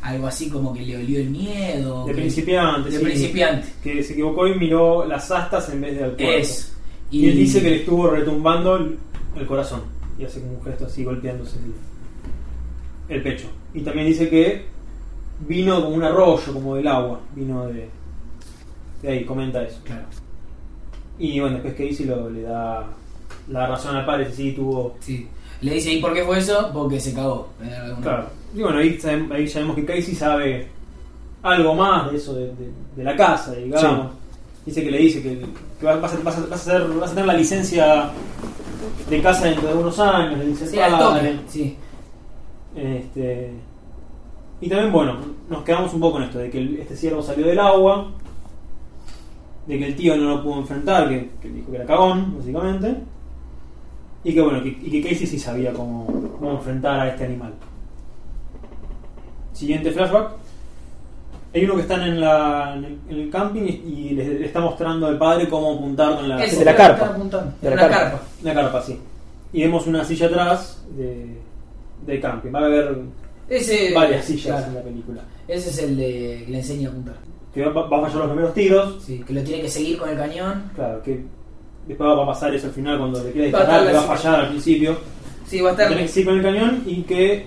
algo 0.00 0.26
así 0.26 0.48
como 0.48 0.72
que 0.72 0.80
le 0.80 0.96
olió 0.96 1.20
el 1.20 1.28
miedo. 1.28 2.06
De 2.06 2.12
que- 2.14 2.20
principiante. 2.22 2.88
De 2.90 2.96
sí. 2.98 3.04
principiante. 3.04 3.68
Que 3.82 4.02
se 4.02 4.14
equivocó 4.14 4.46
y 4.46 4.58
miró 4.58 5.04
las 5.04 5.30
astas 5.30 5.68
en 5.68 5.82
vez 5.82 5.98
del 5.98 6.12
cuerpo. 6.12 6.24
Es. 6.24 6.72
Y, 7.10 7.28
él 7.28 7.36
dice 7.36 7.60
que 7.60 7.70
le 7.70 7.76
estuvo 7.76 8.08
retumbando 8.08 8.78
el, 9.36 9.46
corazón. 9.46 9.82
Y 10.18 10.24
hace 10.24 10.40
como 10.40 10.54
un 10.54 10.62
gesto 10.64 10.86
así 10.86 11.04
golpeándose 11.04 11.56
el, 11.58 13.16
el 13.16 13.22
pecho. 13.22 13.46
Y 13.74 13.80
también 13.80 14.06
dice 14.06 14.28
que 14.28 14.66
vino 15.46 15.82
como 15.82 15.94
un 15.96 16.04
arroyo, 16.04 16.52
como 16.52 16.76
del 16.76 16.86
agua. 16.88 17.20
Vino 17.34 17.66
de. 17.66 17.88
De 19.02 19.08
ahí, 19.08 19.24
comenta 19.24 19.62
eso. 19.62 19.78
Claro. 19.84 20.04
Y 21.18 21.40
bueno, 21.40 21.58
después 21.60 21.74
Casey 21.90 22.06
lo, 22.06 22.28
le 22.30 22.42
da 22.42 22.86
la 23.48 23.66
razón 23.66 23.96
al 23.96 24.04
padre, 24.06 24.30
sí, 24.32 24.52
tuvo. 24.52 24.96
Sí. 25.00 25.26
Le 25.62 25.74
dice, 25.74 25.92
¿y 25.92 26.00
por 26.00 26.14
qué 26.14 26.24
fue 26.24 26.38
eso? 26.38 26.70
Porque 26.72 26.98
se 27.00 27.12
cagó. 27.14 27.48
Claro. 28.02 28.26
Y 28.54 28.60
bueno, 28.62 28.78
ahí, 28.78 28.98
sabem- 28.98 29.30
ahí 29.32 29.46
sabemos 29.48 29.76
que 29.76 29.84
Casey 29.84 30.14
sabe 30.14 30.68
algo 31.42 31.74
más 31.74 32.10
de 32.10 32.16
eso, 32.18 32.34
de, 32.34 32.46
de- 32.46 32.72
de 32.96 33.04
la 33.04 33.16
casa, 33.16 33.52
digamos. 33.54 34.12
Dice 34.66 34.82
que 34.84 34.90
le 34.90 34.98
dice 34.98 35.22
que, 35.22 35.38
que 35.78 35.86
vas 35.86 35.96
a, 35.96 36.00
vas 36.00 36.14
a- 36.14 36.20
vas 36.22 36.36
a 36.52 36.54
hacer- 36.54 36.88
vas 36.98 37.10
a 37.10 37.14
tener 37.14 37.26
la 37.26 37.34
licencia 37.34 38.10
de 39.08 39.22
casa 39.22 39.46
dentro 39.46 39.68
de 39.68 39.74
unos 39.74 39.98
años, 39.98 40.38
le 40.38 40.46
dice 40.46 40.66
Sí, 40.66 40.76
padre. 40.98 41.30
Este, 42.76 43.50
y 44.60 44.68
también, 44.68 44.92
bueno, 44.92 45.16
nos 45.48 45.62
quedamos 45.64 45.92
un 45.94 46.00
poco 46.00 46.18
en 46.18 46.24
esto, 46.24 46.38
de 46.38 46.50
que 46.50 46.58
el- 46.58 46.78
este 46.78 46.96
ciervo 46.96 47.22
salió 47.22 47.46
del 47.46 47.58
agua, 47.58 48.10
de 49.66 49.78
que 49.78 49.86
el 49.86 49.96
tío 49.96 50.16
no 50.16 50.36
lo 50.36 50.42
pudo 50.42 50.58
enfrentar, 50.60 51.08
que, 51.08 51.30
que 51.40 51.48
dijo 51.48 51.70
que 51.70 51.76
era 51.76 51.86
cagón, 51.86 52.36
básicamente, 52.38 52.96
y 54.24 54.34
que 54.34 54.40
bueno, 54.40 54.62
que, 54.62 54.68
y 54.68 54.90
que 54.90 55.02
Casey 55.02 55.26
sí 55.26 55.38
sabía 55.38 55.72
cómo, 55.72 56.06
cómo 56.38 56.52
enfrentar 56.52 57.00
a 57.00 57.08
este 57.08 57.24
animal. 57.24 57.52
Siguiente 59.52 59.90
flashback. 59.92 60.30
Hay 61.52 61.64
uno 61.64 61.74
que 61.74 61.82
están 61.82 62.02
en, 62.02 62.20
la, 62.20 62.74
en, 62.76 62.84
el, 62.84 62.98
en 63.08 63.18
el 63.24 63.30
camping 63.30 63.62
y, 63.62 64.10
le, 64.10 64.38
le 64.38 64.46
está 64.46 64.60
mostrando 64.60 65.06
al 65.08 65.18
padre 65.18 65.48
cómo 65.48 65.74
apuntar 65.74 66.14
con 66.16 66.28
la, 66.28 66.44
Eso, 66.44 66.60
de 66.60 66.64
la 66.64 66.76
carpa. 66.76 67.08
De 67.60 67.68
la 67.70 67.74
Una 67.74 67.76
carpa. 67.88 67.98
carpa. 68.10 68.20
la 68.44 68.54
carpa, 68.54 68.82
sí. 68.82 68.98
y 69.52 69.62
vemos 69.62 69.86
una 69.88 70.04
silla 70.04 70.26
atrás 70.26 70.84
de, 70.96 71.36
de 72.06 72.20
camping. 72.20 72.52
Va 72.54 72.60
a 72.60 72.64
haber 72.66 72.98
Ese, 73.48 73.92
varias 73.92 74.24
sillas 74.26 74.44
claro, 74.46 74.66
en 74.68 74.74
la 74.76 74.82
película. 74.82 75.22
Ese 75.48 75.70
es 75.70 75.78
el 75.82 75.96
de 75.96 76.42
que 76.46 76.52
le 76.52 76.58
enseña 76.58 76.88
a 76.88 76.92
apuntar. 76.92 77.16
Que 77.52 77.64
va, 77.64 77.82
va 77.88 77.98
a 77.98 78.00
fallar 78.02 78.16
los 78.18 78.26
primeros 78.28 78.54
tiros, 78.54 79.02
Sí, 79.04 79.24
que 79.26 79.32
lo 79.32 79.42
tiene 79.42 79.62
que 79.62 79.68
seguir 79.70 79.98
con 79.98 80.08
el 80.08 80.16
cañón. 80.16 80.70
claro, 80.76 81.02
que 81.02 81.20
después 81.88 82.08
va 82.10 82.22
a 82.22 82.26
pasar 82.26 82.54
eso 82.54 82.68
al 82.68 82.72
final 82.72 82.96
cuando 82.98 83.24
le 83.24 83.32
quiera 83.32 83.50
Va 83.50 83.58
a 83.58 83.62
disparar, 83.62 83.86
que 83.88 83.92
va 83.92 83.98
a 83.98 84.02
la- 84.06 84.16
fallar 84.16 84.40
al 84.42 84.48
principio. 84.50 84.96
Sí, 85.48 85.60
va 85.60 85.70
a 85.70 85.72
estar. 85.72 85.88
Tiene 85.88 86.02
que 86.02 86.08
seguir 86.08 86.28
con 86.28 86.36
el 86.38 86.42
cañón 86.44 86.82
y 86.86 87.02
que 87.02 87.46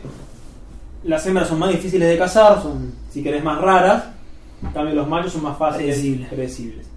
las 1.04 1.26
hembras 1.28 1.48
son 1.48 1.60
más 1.60 1.70
difíciles 1.72 2.08
de 2.10 2.18
cazar, 2.18 2.62
son, 2.62 2.92
si 3.10 3.22
querés, 3.24 3.44
más 3.44 3.60
raras. 3.62 4.06
En 4.64 4.72
cambio, 4.72 4.96
los 4.96 5.08
machos 5.08 5.34
son 5.34 5.44
más 5.44 5.58
fáciles 5.58 5.96
Predecibles. 5.96 6.30
predecibles. 6.30 6.88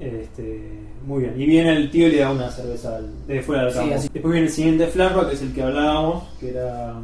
Este, 0.00 0.60
muy 1.06 1.22
bien. 1.22 1.40
Y 1.40 1.46
viene 1.46 1.76
el 1.76 1.90
tío 1.90 2.08
y 2.08 2.12
le 2.12 2.18
da 2.20 2.32
una 2.32 2.50
cerveza 2.50 2.96
al- 2.96 3.10
desde 3.26 3.42
fuera 3.42 3.62
del 3.64 3.72
Sí, 3.72 3.78
campo. 3.78 3.94
así. 3.94 4.08
Después 4.12 4.32
viene 4.32 4.46
el 4.48 4.52
siguiente 4.52 4.86
flashback, 4.88 5.28
que 5.28 5.34
es 5.34 5.42
el 5.42 5.52
que 5.52 5.62
hablábamos, 5.62 6.24
que 6.40 6.50
era 6.50 6.94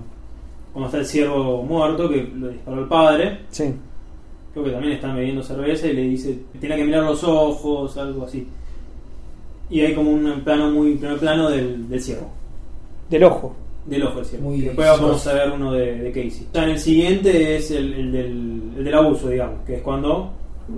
cuando 0.72 0.86
está 0.86 0.99
el 0.99 1.07
ciervo 1.07 1.62
muerto, 1.62 2.09
que 2.09 2.22
lo 2.34 2.49
disparó 2.49 2.80
el 2.82 2.88
padre. 2.88 3.38
Sí. 3.51 3.74
Creo 4.53 4.64
que 4.64 4.70
también 4.72 4.95
están 4.95 5.14
bebiendo 5.16 5.43
cerveza 5.43 5.86
y 5.86 5.93
le 5.93 6.03
dice, 6.03 6.38
tiene 6.59 6.76
que 6.76 6.84
mirar 6.84 7.05
los 7.05 7.22
ojos, 7.24 7.97
algo 7.97 8.24
así. 8.24 8.47
Y 9.68 9.80
hay 9.80 9.95
como 9.95 10.11
un 10.11 10.41
plano 10.43 10.70
muy, 10.70 10.97
primer 10.97 11.18
plano 11.18 11.49
del, 11.49 11.88
del 11.88 12.01
ciervo. 12.01 12.28
Del 13.09 13.24
ojo. 13.24 13.55
Del 13.87 14.03
ojo 14.05 14.16
del 14.16 14.24
ciervo. 14.26 14.49
Muy 14.51 14.61
Después 14.61 14.89
bien. 14.89 15.01
vamos 15.01 15.26
a 15.26 15.33
ver 15.33 15.51
uno 15.51 15.72
de, 15.72 15.95
de 15.99 16.09
Casey. 16.12 16.47
Ya 16.53 16.64
en 16.64 16.70
el 16.70 16.78
siguiente 16.78 17.57
es 17.57 17.70
el, 17.70 17.93
el 17.95 18.12
del, 18.12 18.62
el 18.78 18.85
del 18.85 18.95
abuso, 18.95 19.28
digamos, 19.28 19.61
que 19.66 19.76
es 19.76 19.83
cuando 19.83 20.33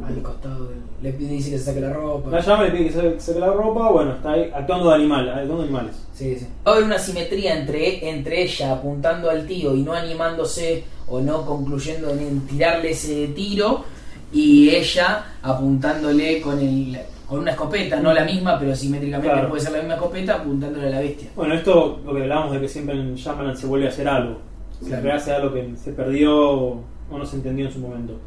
Al 0.07 0.23
costado 0.23 0.67
del- 0.67 0.79
Le 1.03 1.13
pide 1.13 1.31
dice 1.35 1.51
que 1.51 1.59
se 1.59 1.65
saque 1.65 1.81
la 1.81 1.93
ropa. 1.93 2.31
la 2.31 2.41
llama 2.41 2.65
le 2.65 2.71
pide 2.71 2.85
que 2.87 2.93
se 2.93 3.21
saque 3.21 3.41
la 3.41 3.53
ropa, 3.53 3.91
bueno, 3.91 4.13
está 4.13 4.33
ahí 4.33 4.51
actuando 4.55 4.89
de 4.89 4.95
animal, 4.95 5.29
actuando 5.29 5.59
de 5.59 5.65
animales. 5.65 5.95
Sí, 6.15 6.37
sí. 6.39 6.47
Va 6.67 6.71
a 6.73 6.75
haber 6.77 6.85
una 6.87 6.99
simetría 6.99 7.59
entre, 7.59 8.09
entre 8.09 8.43
ella 8.45 8.73
apuntando 8.73 9.29
al 9.29 9.47
tío 9.47 9.75
y 9.75 9.83
no 9.83 9.93
animándose 9.93 10.85
o 11.09 11.21
no 11.21 11.45
concluyendo 11.45 12.11
en 12.11 12.41
tirarle 12.47 12.93
ese 12.93 13.27
tiro 13.29 13.85
y 14.33 14.71
ella 14.71 15.25
apuntándole 15.43 16.41
con 16.41 16.59
el 16.61 16.97
con 17.33 17.41
una 17.41 17.53
escopeta, 17.53 17.99
no 18.01 18.13
la 18.13 18.25
misma, 18.27 18.59
pero 18.59 18.77
simétricamente 18.77 19.33
Claro. 19.33 19.49
puede 19.49 19.63
ser 19.63 19.73
la 19.73 19.79
misma 19.79 19.95
escopeta 19.95 20.35
apuntándole 20.35 20.87
a 20.87 20.91
la 20.91 21.01
bestia. 21.01 21.31
Bueno, 21.35 21.55
esto 21.55 22.01
lo 22.05 22.15
que 22.15 22.23
hablábamos 22.23 22.53
de 22.53 22.61
que 22.61 22.69
siempre 22.69 22.95
en 22.95 23.15
Shyamalan 23.15 23.57
se 23.57 23.67
vuelve 23.67 23.87
a 23.87 23.89
hacer 23.89 24.07
algo. 24.07 24.37
Siempre 24.79 25.01
Claro. 25.01 25.17
hace 25.17 25.33
algo 25.33 25.55
que 25.55 25.73
se 25.77 25.93
perdió 25.93 26.37
o 26.51 26.85
no 27.11 27.25
se 27.25 27.37
entendió 27.37 27.67
en 27.67 27.73
su 27.73 27.79
momento. 27.79 28.19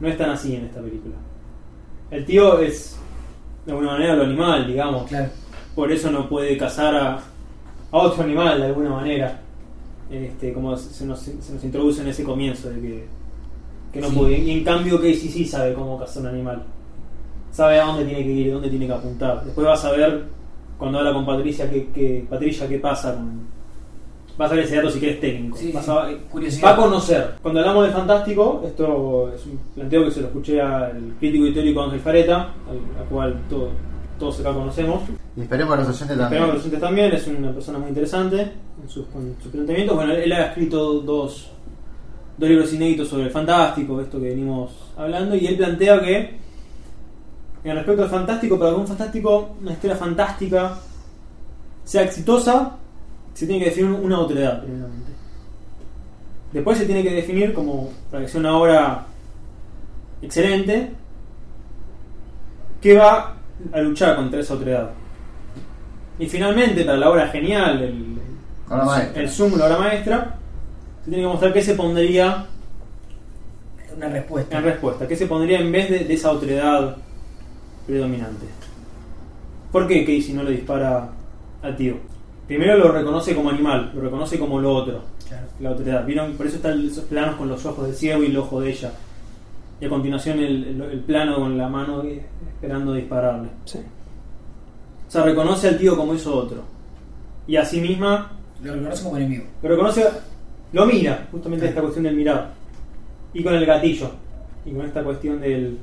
No 0.00 0.08
es 0.08 0.18
tan 0.18 0.30
así 0.30 0.56
en 0.56 0.64
esta 0.64 0.80
película. 0.80 1.14
El 2.10 2.24
tío 2.24 2.58
es, 2.58 2.98
de 3.66 3.72
alguna 3.72 3.92
manera, 3.92 4.14
lo 4.16 4.24
animal, 4.24 4.66
digamos. 4.66 5.04
Claro. 5.08 5.28
Por 5.76 5.92
eso 5.92 6.10
no 6.10 6.28
puede 6.28 6.56
cazar 6.58 6.94
a, 6.94 7.12
a 7.92 7.96
otro 7.98 8.24
animal 8.24 8.58
de 8.60 8.66
alguna 8.66 8.90
manera. 8.90 9.40
Este, 10.10 10.52
como 10.52 10.76
se 10.76 11.06
nos, 11.06 11.20
se 11.20 11.52
nos 11.54 11.62
introduce 11.64 12.02
en 12.02 12.08
ese 12.08 12.24
comienzo 12.24 12.68
de 12.70 12.80
que, 12.80 13.04
que 13.92 14.00
no 14.00 14.08
Sí. 14.10 14.16
puede. 14.16 14.38
Y 14.38 14.50
en 14.50 14.64
cambio 14.64 14.96
Casey 14.96 15.28
sí 15.28 15.44
sabe 15.44 15.72
cómo 15.74 15.98
cazar 15.98 16.22
un 16.24 16.28
animal. 16.30 16.62
Sabe 17.54 17.78
a 17.80 17.84
dónde 17.86 18.04
tiene 18.04 18.24
que 18.24 18.30
ir, 18.30 18.52
dónde 18.52 18.68
tiene 18.68 18.86
que 18.88 18.92
apuntar. 18.92 19.44
Después 19.44 19.64
vas 19.64 19.84
a 19.84 19.92
ver, 19.92 20.24
cuando 20.76 20.98
habla 20.98 21.12
con 21.12 21.24
Patricia, 21.24 21.70
que, 21.70 21.86
que 21.92 22.26
Patricia 22.28 22.68
qué 22.68 22.78
pasa 22.80 23.14
con... 23.14 23.42
Vas 24.36 24.50
a 24.50 24.54
ver 24.56 24.64
ese 24.64 24.74
dato 24.76 24.90
si 24.90 24.98
quieres 24.98 25.20
técnico. 25.20 25.56
Sí, 25.56 25.70
Vas 25.70 25.88
a- 25.88 26.08
Curiosidad. 26.28 26.66
va 26.68 26.72
a 26.72 26.76
conocer. 26.76 27.34
Cuando 27.40 27.60
hablamos 27.60 27.86
de 27.86 27.92
Fantástico, 27.92 28.62
esto 28.66 29.32
es 29.32 29.46
un 29.46 29.56
planteo 29.76 30.04
que 30.06 30.10
se 30.10 30.20
lo 30.22 30.26
escuché 30.26 30.60
al 30.60 31.14
crítico 31.20 31.46
y 31.46 31.54
teórico 31.54 31.82
Ángel 31.84 32.00
Fareta, 32.00 32.36
al, 32.68 33.00
al 33.00 33.08
cual 33.08 33.36
todo- 33.48 33.68
todos 34.18 34.40
acá 34.40 34.52
conocemos. 34.52 35.02
Y 35.36 35.42
esperemos 35.42 35.74
a 35.74 35.76
los 35.76 35.86
oyentes 35.88 36.10
Esperamos 36.18 36.30
que 36.30 36.36
también. 36.36 36.54
los 36.54 36.60
oyentes 36.66 36.80
también, 36.80 37.12
es 37.12 37.26
una 37.28 37.52
persona 37.52 37.78
muy 37.78 37.88
interesante 37.90 38.40
en 38.82 38.88
sus, 38.88 39.06
con 39.06 39.36
sus 39.40 39.52
planteamientos. 39.52 39.94
Bueno, 39.96 40.12
él 40.14 40.32
ha 40.32 40.46
escrito 40.46 40.94
dos, 41.02 41.50
dos 42.36 42.48
libros 42.48 42.72
inéditos 42.72 43.06
sobre 43.06 43.24
el 43.26 43.30
fantástico, 43.30 44.00
esto 44.00 44.18
que 44.18 44.30
venimos 44.30 44.72
hablando, 44.96 45.36
y 45.36 45.46
él 45.46 45.56
plantea 45.56 46.00
que, 46.00 46.42
en 47.64 47.76
respecto 47.76 48.02
al 48.02 48.10
fantástico, 48.10 48.58
para 48.58 48.70
que 48.72 48.76
un 48.76 48.86
fantástico, 48.86 49.56
una 49.60 49.72
historia 49.72 49.96
fantástica, 49.96 50.78
sea 51.82 52.02
exitosa, 52.02 52.76
se 53.32 53.46
tiene 53.46 53.64
que 53.64 53.70
definir 53.70 53.92
una 53.92 54.18
otredad, 54.18 54.62
primeramente. 54.62 55.12
Después 56.52 56.78
se 56.78 56.84
tiene 56.84 57.02
que 57.02 57.10
definir 57.10 57.54
como, 57.54 57.90
para 58.10 58.22
que 58.22 58.28
sea 58.28 58.40
una 58.40 58.56
obra 58.56 59.06
excelente, 60.20 60.92
que 62.80 62.96
va 62.96 63.34
a 63.72 63.80
luchar 63.80 64.16
contra 64.16 64.40
esa 64.40 64.54
otredad. 64.54 64.90
Y 66.18 66.26
finalmente, 66.26 66.84
para 66.84 66.98
la 66.98 67.10
obra 67.10 67.28
genial, 67.28 67.82
el, 67.82 68.14
Obra 68.68 69.10
el 69.14 69.28
Zoom, 69.28 69.56
la 69.58 69.66
obra 69.66 69.78
maestra, 69.78 70.36
se 71.04 71.10
tiene 71.10 71.24
que 71.24 71.28
mostrar 71.28 71.52
qué 71.52 71.62
se 71.62 71.74
pondría 71.74 72.46
Una 73.96 74.08
respuesta. 74.08 74.58
en 74.58 74.64
respuesta, 74.64 75.08
qué 75.08 75.16
se 75.16 75.26
pondría 75.26 75.60
en 75.60 75.70
vez 75.70 75.90
de, 75.90 75.98
de 76.00 76.14
esa 76.14 76.30
otredad 76.30 76.96
predominante. 77.86 78.46
¿Por 79.72 79.86
qué 79.88 80.04
Casey 80.04 80.32
no 80.34 80.42
le 80.42 80.52
dispara 80.52 81.10
al 81.62 81.76
tío? 81.76 81.94
Primero 82.46 82.76
lo 82.76 82.92
reconoce 82.92 83.34
como 83.34 83.50
animal, 83.50 83.90
lo 83.94 84.02
reconoce 84.02 84.38
como 84.38 84.60
lo 84.60 84.74
otro, 84.74 85.02
Claro. 85.28 85.46
la 85.60 85.70
otredad. 85.70 86.04
¿Vieron? 86.06 86.32
Por 86.34 86.46
eso 86.46 86.56
están 86.56 86.86
esos 86.86 87.04
planos 87.04 87.36
con 87.36 87.48
los 87.48 87.64
ojos 87.64 87.86
del 87.86 87.94
ciervo 87.94 88.22
y 88.22 88.26
el 88.26 88.36
ojo 88.36 88.60
de 88.60 88.70
ella. 88.70 88.92
Y 89.80 89.86
a 89.86 89.88
continuación 89.88 90.38
el, 90.38 90.64
el- 90.64 90.82
el 90.82 91.00
plano 91.00 91.36
con 91.36 91.56
la 91.58 91.68
mano 91.68 92.02
esperando 92.02 92.92
dispararle. 92.92 93.48
Sí. 93.64 93.78
O 95.08 95.10
sea, 95.10 95.22
reconoce 95.22 95.68
al 95.68 95.78
tío 95.78 95.96
como 95.96 96.14
eso 96.14 96.36
otro. 96.36 96.62
Y 97.46 97.56
a 97.56 97.64
sí 97.64 97.80
misma 97.80 98.32
Lo 98.62 98.74
reconoce 98.74 99.02
como 99.04 99.16
enemigo. 99.16 99.44
lo 99.62 99.68
reconoce, 99.68 100.04
lo 100.72 100.86
mira, 100.86 101.28
justamente 101.32 101.66
esta 101.66 101.80
cuestión 101.80 102.04
del 102.04 102.14
mirar. 102.16 102.52
Y 103.32 103.42
con 103.42 103.54
el 103.54 103.66
gatillo. 103.66 104.10
Y 104.64 104.72
con 104.72 104.86
esta 104.86 105.02
cuestión 105.02 105.40
del. 105.40 105.78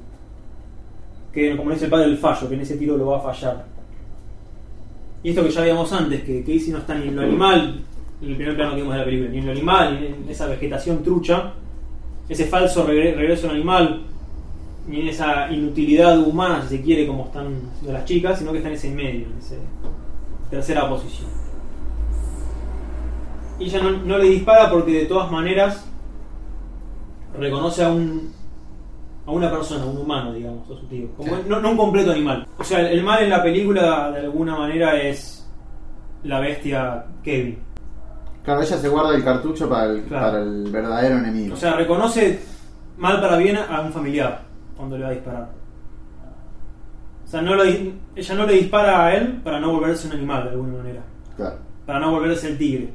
Que 1.34 1.56
como 1.56 1.72
dice 1.72 1.86
el 1.86 1.92
padre, 1.92 2.06
el 2.06 2.18
fallo, 2.18 2.50
que 2.50 2.56
en 2.56 2.62
ese 2.62 2.78
tiro 2.78 2.98
lo 2.98 3.08
va 3.08 3.18
a 3.18 3.22
fallar. 3.22 3.66
Y 5.24 5.30
esto 5.30 5.44
que 5.44 5.52
ya 5.52 5.62
veíamos 5.62 5.92
antes, 5.94 6.24
que 6.24 6.42
Casey 6.42 6.72
no 6.72 6.80
está 6.80 6.96
ni 6.96 7.08
en 7.08 7.16
lo 7.16 7.22
animal, 7.22 7.82
en 8.22 8.30
el 8.30 8.36
primer 8.36 8.56
plano 8.56 8.72
que 8.72 8.78
vimos 8.82 8.94
de 8.94 9.00
la 9.00 9.06
película, 9.06 9.30
ni 9.30 9.38
en 9.38 9.46
lo 9.46 9.52
animal, 9.52 10.00
ni 10.00 10.08
en 10.08 10.30
esa 10.30 10.48
vegetación 10.48 11.04
trucha, 11.04 11.54
ese 12.28 12.46
falso 12.46 12.88
regre- 12.88 13.16
regreso 13.16 13.50
al 13.50 13.56
animal, 13.56 14.04
ni 14.88 15.02
en 15.02 15.08
esa 15.10 15.52
inutilidad 15.52 16.20
humana, 16.20 16.62
si 16.64 16.78
se 16.78 16.82
quiere, 16.84 17.06
como 17.06 17.26
están 17.26 17.54
las 17.86 18.04
chicas, 18.06 18.40
sino 18.40 18.52
que 18.52 18.58
está 18.58 18.70
en 18.70 18.76
ese 18.76 18.90
medio, 18.92 19.28
en 19.28 19.38
esa 19.38 19.56
tercera 20.50 20.90
posición. 20.90 21.30
Y 23.60 23.66
ella 23.66 23.80
no 23.84 24.18
le 24.18 24.28
dispara 24.28 24.72
porque 24.72 24.92
de 24.92 25.06
todas 25.06 25.32
maneras 25.32 25.86
reconoce 27.38 27.84
a 27.84 27.90
un 27.90 28.34
a 29.26 29.32
una 29.32 29.52
persona, 29.52 29.84
a 29.84 29.88
un 29.88 29.98
humano, 29.98 30.34
digamos, 30.34 30.64
a 30.70 30.80
su 30.80 30.86
tío. 30.88 31.08
Como 31.16 31.30
Claro. 31.30 31.44
no, 31.48 31.60
no 31.60 31.72
un 31.72 31.78
completo 31.78 32.12
animal. 32.12 32.46
O 32.58 32.64
sea, 32.64 32.80
el 32.90 33.04
mal 33.04 33.24
en 33.24 33.30
la 33.30 33.44
película 33.44 34.12
de 34.12 34.20
alguna 34.22 34.58
manera 34.58 35.00
es 35.02 35.48
la 36.24 36.40
bestia 36.40 37.06
Kevin. 37.24 37.58
Claro, 38.44 38.62
ella 38.62 38.78
se 38.78 38.90
guarda 38.90 39.16
el 39.16 39.24
cartucho 39.24 39.70
para 39.70 39.86
el, 39.92 40.04
Claro. 40.04 40.26
para 40.26 40.44
el 40.44 40.72
verdadero 40.72 41.18
enemigo. 41.18 41.54
O 41.54 41.58
sea, 41.58 41.74
reconoce 41.76 42.40
mal 42.98 43.22
para 43.22 43.38
bien 43.38 43.58
a 43.58 43.82
un 43.82 43.92
familiar 43.94 44.42
cuando 44.76 44.98
le 44.98 45.04
va 45.04 45.10
a 45.10 45.14
disparar. 45.14 45.50
O 47.26 47.28
sea, 47.32 47.42
no 47.42 47.56
lo 47.56 47.64
di- 47.64 47.94
ella 48.16 48.36
no 48.36 48.46
le 48.46 48.54
dispara 48.54 49.06
a 49.06 49.16
él 49.16 49.40
para 49.44 49.60
no 49.60 49.72
volverse 49.72 50.08
un 50.08 50.14
animal 50.14 50.44
de 50.46 50.50
alguna 50.50 50.74
manera. 50.80 51.02
Claro. 51.38 51.56
Para 51.86 52.00
no 52.00 52.12
volverse 52.12 52.48
el 52.50 52.58
tigre. 52.58 52.90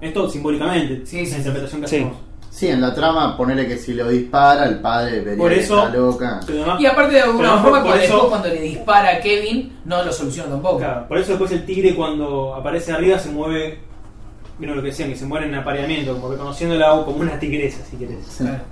Esto 0.00 0.28
simbólicamente, 0.28 1.04
Sí, 1.04 1.24
sí, 1.26 1.32
la 1.32 1.38
interpretación 1.38 1.80
que 1.80 1.88
sí. 1.88 1.96
hacemos. 1.96 2.16
Sí, 2.58 2.66
en 2.66 2.80
la 2.80 2.92
trama 2.92 3.36
ponele 3.36 3.68
que 3.68 3.76
si 3.78 3.94
lo 3.94 4.08
dispara, 4.08 4.64
el 4.66 4.80
padre 4.80 5.20
vería 5.20 5.38
Por 5.38 5.52
que 5.52 5.60
está 5.60 5.88
loca. 5.90 6.40
Y 6.80 6.86
aparte 6.86 7.14
de 7.14 7.20
alguna 7.20 7.50
Pero 7.50 7.62
forma, 7.62 7.78
por 7.78 7.86
cuando, 7.86 8.02
eso- 8.02 8.12
después 8.14 8.28
cuando 8.30 8.48
le 8.48 8.60
dispara 8.62 9.08
a 9.16 9.20
Kevin, 9.20 9.78
no 9.84 10.02
lo 10.02 10.10
soluciona 10.12 10.50
tampoco. 10.50 10.78
Claro, 10.78 11.06
por 11.06 11.18
eso 11.18 11.28
después 11.30 11.52
el 11.52 11.64
tigre 11.64 11.94
cuando 11.94 12.56
aparece 12.56 12.90
arriba 12.90 13.16
se 13.16 13.30
mueve, 13.30 13.78
vieron 14.58 14.76
lo 14.76 14.82
que 14.82 14.88
decían, 14.88 15.08
que 15.08 15.16
se 15.16 15.24
muere 15.24 15.46
en 15.46 15.54
apareamiento, 15.54 16.14
como 16.14 16.32
reconociéndola 16.32 16.90
como 17.04 17.18
una 17.18 17.38
tigresa, 17.38 17.84
si 17.88 17.96
querés. 17.96 18.24
Sí. 18.26 18.42
Claro. 18.42 18.62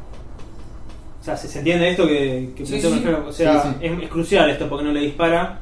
O 1.21 1.25
sea, 1.25 1.37
¿se, 1.37 1.47
se 1.47 1.59
entiende 1.59 1.89
esto 1.89 2.09
que, 2.09 2.55
que 2.57 2.67
Sí, 2.67 2.73
planteó 2.73 2.91
sí. 2.91 2.97
Alfredo? 2.97 3.25
O 3.29 3.33
sea, 3.33 3.63
Sí, 3.63 3.69
sí. 3.69 3.87
Es, 3.87 4.03
es 4.03 4.09
crucial 4.09 4.51
esto 4.51 4.69
porque 4.69 4.85
no 4.85 4.91
le 4.93 5.01
dispara 5.03 5.61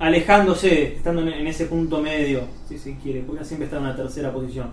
alejándose, 0.00 0.94
estando 0.96 1.22
en, 1.22 1.28
en 1.28 1.46
ese 1.46 1.66
punto 1.66 2.00
medio, 2.00 2.40
si 2.68 2.78
se 2.78 2.96
quiere, 2.96 3.20
porque 3.20 3.44
siempre 3.44 3.66
está 3.66 3.76
en 3.76 3.84
una 3.84 3.96
tercera 3.96 4.32
posición. 4.32 4.70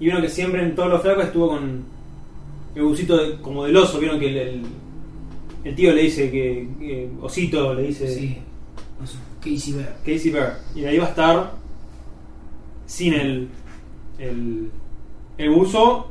Y 0.00 0.04
vieron 0.04 0.22
que 0.22 0.28
siempre 0.28 0.62
en 0.62 0.74
todos 0.74 0.88
los 0.90 1.02
flacos 1.02 1.24
estuvo 1.24 1.48
con 1.48 1.84
el 2.74 2.82
busito 2.82 3.16
de- 3.16 3.36
como 3.40 3.64
del 3.64 3.76
oso, 3.76 3.98
vieron 3.98 4.18
que 4.20 4.28
el, 4.28 4.36
el, 4.36 4.62
el 5.64 5.74
tío 5.74 5.92
le 5.92 6.02
dice 6.02 6.30
que, 6.30 6.68
que 6.78 7.08
Osito 7.20 7.74
le 7.74 7.82
dice 7.82 8.06
Sí. 8.14 8.38
Eso. 9.02 9.18
Casey 9.40 9.72
Bear. 9.74 9.96
Casey 10.04 10.30
Bear. 10.30 10.58
Y 10.74 10.80
de 10.82 10.88
ahí 10.88 10.98
va 10.98 11.06
a 11.06 11.08
estar 11.10 11.52
sin 12.86 13.14
el, 13.14 13.48
el, 14.18 14.70
el 15.36 15.50
buzo, 15.50 16.08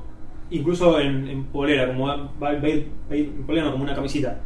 incluso 0.52 1.00
en, 1.00 1.28
en 1.28 1.44
polera, 1.46 1.88
como 1.88 2.08
va, 2.08 2.30
va 2.42 2.50
a 2.50 2.54
ir, 2.70 2.88
va 3.12 3.16
ir 3.16 3.26
en 3.38 3.44
polera, 3.46 3.66
no, 3.66 3.72
como 3.74 3.84
una 3.84 3.96
camisita. 3.96 4.40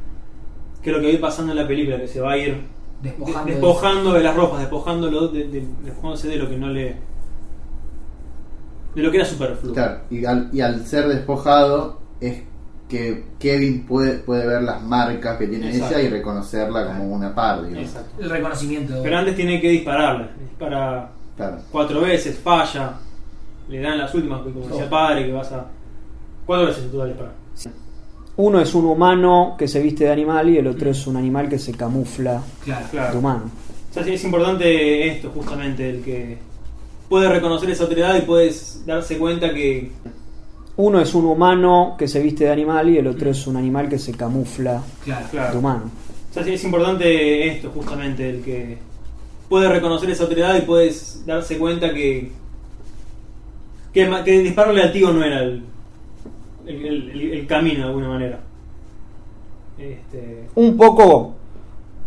Que 0.82 0.90
es 0.90 0.96
lo 0.96 1.00
que 1.02 1.08
va 1.08 1.12
a 1.12 1.16
ir 1.16 1.22
pasando 1.22 1.52
en 1.52 1.58
la 1.60 1.68
película, 1.68 1.98
que 2.00 2.08
se 2.08 2.22
va 2.22 2.32
a 2.34 2.38
ir 2.38 2.58
Despojando 3.02 3.40
de- 3.40 3.46
de- 3.46 3.52
despojando 3.60 4.14
de 4.14 4.24
las 4.24 4.36
ropas, 4.36 4.60
despojándolo 4.60 5.28
de, 5.28 5.48
de- 5.48 5.68
despojándose 5.84 6.28
de 6.28 6.36
lo 6.38 6.50
que 6.50 6.58
no 6.58 6.70
le. 6.70 6.96
De 8.96 9.02
lo 9.02 9.12
que 9.12 9.18
era 9.18 9.26
superfluo. 9.26 9.74
Claro, 9.74 10.02
y 10.10 10.26
al, 10.26 10.50
y 10.54 10.62
al 10.62 10.86
ser 10.86 11.08
despojado 11.08 12.00
es 12.20 12.44
que 12.90 13.24
Kevin 13.40 13.86
puede, 13.86 14.20
puede 14.20 14.46
ver 14.46 14.64
las 14.64 14.82
marcas 14.82 15.38
que 15.38 15.48
tiene 15.48 15.70
Exacto. 15.70 15.98
ella 15.98 16.08
y 16.08 16.12
reconocerla 16.12 16.88
como 16.88 17.06
una 17.06 17.34
par, 17.34 17.66
digamos. 17.66 17.88
Exacto. 17.90 18.22
El 18.22 18.30
reconocimiento. 18.30 19.00
Pero 19.02 19.18
antes 19.18 19.36
tiene 19.36 19.62
que 19.62 19.70
dispararle. 19.70 20.28
Dispara 20.42 21.10
Claro. 21.38 21.58
cuatro 21.72 22.02
veces, 22.02 22.38
falla. 22.38 22.94
Le 23.70 23.80
dan 23.80 23.98
las 23.98 24.14
últimas, 24.14 24.42
como 24.42 24.68
decía 24.68 24.84
el 24.84 24.90
padre, 24.90 25.26
que 25.26 25.32
vas 25.32 25.52
a. 25.54 25.66
Cuatro 26.46 26.68
veces 26.68 26.84
en 26.84 26.92
total 26.92 27.08
disparar. 27.08 27.34
Uno 28.38 28.60
es 28.60 28.74
un 28.74 28.86
humano 28.86 29.56
que 29.58 29.68
se 29.68 29.82
viste 29.82 30.06
de 30.06 30.12
animal 30.12 30.50
y 30.50 30.58
el 30.58 30.68
otro 30.68 30.90
es 30.90 31.06
un 31.08 31.16
animal 31.18 31.48
que 31.48 31.60
se 31.60 31.74
camufla 31.74 32.42
Claro. 32.64 32.86
de 32.86 32.92
Claro. 32.92 33.20
humano. 33.20 33.44
O 33.90 33.94
sea, 33.94 34.04
sí, 34.04 34.14
es 34.14 34.24
importante 34.24 35.08
esto, 35.08 35.30
justamente, 35.32 35.90
el 35.90 36.02
que 36.02 36.38
puede 37.12 37.28
reconocer 37.28 37.70
esa 37.70 37.84
autoridad 37.84 38.16
y 38.18 38.22
puedes 38.22 38.86
darse 38.86 39.18
cuenta 39.18 39.54
que. 39.54 39.92
Uno 40.78 41.02
es 41.02 41.14
un 41.14 41.26
humano 41.26 41.96
que 42.00 42.08
se 42.08 42.22
viste 42.22 42.46
de 42.46 42.52
animal 42.52 42.90
y 42.90 42.98
el 42.98 43.06
otro 43.08 43.30
es 43.30 43.46
un 43.48 43.58
animal 43.58 43.90
que 43.90 44.00
se 44.00 44.14
camufla 44.14 44.82
Claro. 45.04 45.26
de 45.26 45.30
Claro. 45.32 45.60
humano. 45.60 45.84
O 46.30 46.34
sea, 46.34 46.42
sí, 46.46 46.54
es 46.54 46.64
importante 46.64 47.48
esto, 47.50 47.70
justamente, 47.76 48.30
el 48.30 48.42
que 48.42 48.78
puede 49.50 49.68
reconocer 49.68 50.10
esa 50.10 50.24
autoridad 50.24 50.56
y 50.58 50.62
puedes 50.62 51.26
darse 51.26 51.58
cuenta 51.58 51.94
que. 51.94 52.32
que, 53.94 54.10
que 54.24 54.40
dispararle 54.40 54.84
al 54.84 54.94
tío 54.94 55.12
no 55.12 55.22
era 55.22 55.44
el, 55.44 55.64
el, 56.66 56.86
el- 57.12 57.34
el 57.34 57.46
camino 57.46 57.80
de 57.80 57.84
alguna 57.88 58.08
manera. 58.08 58.40
Este, 59.78 60.48
Un 60.56 60.78
poco 60.78 61.36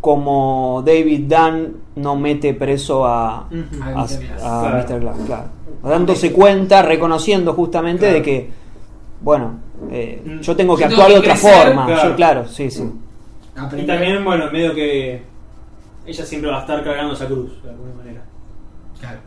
como 0.04 0.82
David 0.84 1.22
Dunn 1.32 1.76
no 1.96 2.14
mete 2.14 2.52
preso 2.52 3.06
a. 3.06 3.48
Glass. 3.50 4.20
a 4.42 4.60
Claro. 4.60 4.76
Mr. 4.86 5.00
Glass, 5.00 5.16
claro. 5.24 5.44
Dándose 5.82 6.30
cuenta, 6.30 6.82
reconociendo 6.82 7.54
justamente 7.54 8.00
Claro. 8.00 8.14
de 8.14 8.22
que, 8.22 8.50
bueno, 9.22 9.60
eh, 9.90 10.20
Mm. 10.22 10.40
yo 10.40 10.54
tengo 10.54 10.76
que 10.76 10.82
Yo 10.82 10.88
actuar 10.88 11.08
de 11.08 11.14
tengo 11.14 11.20
otra 11.22 11.32
crecer, 11.32 11.64
forma. 11.68 11.86
claro. 11.86 12.10
Yo, 12.10 12.16
claro, 12.16 12.48
sí, 12.48 12.70
sí. 12.70 12.84
Y 13.78 13.86
también, 13.86 14.22
bueno, 14.22 14.50
medio 14.52 14.74
que 14.74 15.22
ella 16.04 16.26
siempre 16.26 16.50
va 16.50 16.58
a 16.58 16.60
estar 16.60 16.84
cargando 16.84 17.14
esa 17.14 17.24
cruz, 17.26 17.62
de 17.62 17.70
alguna 17.70 17.94
manera. 17.94 18.20
Claro. 19.00 19.20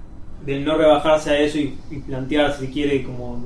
De 0.45 0.59
no 0.59 0.77
rebajarse 0.77 1.31
a 1.31 1.39
eso 1.39 1.57
y, 1.57 1.75
y 1.89 1.97
plantear, 2.01 2.53
si 2.53 2.67
quiere, 2.67 3.03
como 3.03 3.39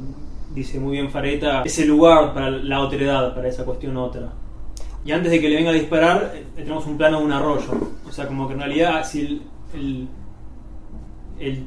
dice 0.53 0.81
muy 0.81 0.91
bien 0.97 1.09
Fareta, 1.09 1.61
ese 1.63 1.85
lugar 1.85 2.33
para 2.33 2.49
la 2.51 2.81
otredad, 2.81 3.33
para 3.33 3.47
esa 3.47 3.63
cuestión 3.63 3.95
otra. 3.95 4.33
Y 5.03 5.11
antes 5.11 5.31
de 5.31 5.41
que 5.41 5.49
le 5.49 5.55
venga 5.55 5.71
a 5.71 5.73
disparar, 5.73 6.31
eh, 6.35 6.45
tenemos 6.55 6.85
un 6.85 6.97
plano 6.97 7.19
de 7.19 7.25
un 7.25 7.31
arroyo. 7.31 7.71
O 8.07 8.11
sea, 8.11 8.27
como 8.27 8.47
que 8.47 8.53
en 8.53 8.59
realidad, 8.59 9.03
si 9.05 9.21
el, 9.21 9.41
el, 9.73 10.07
el, 11.39 11.63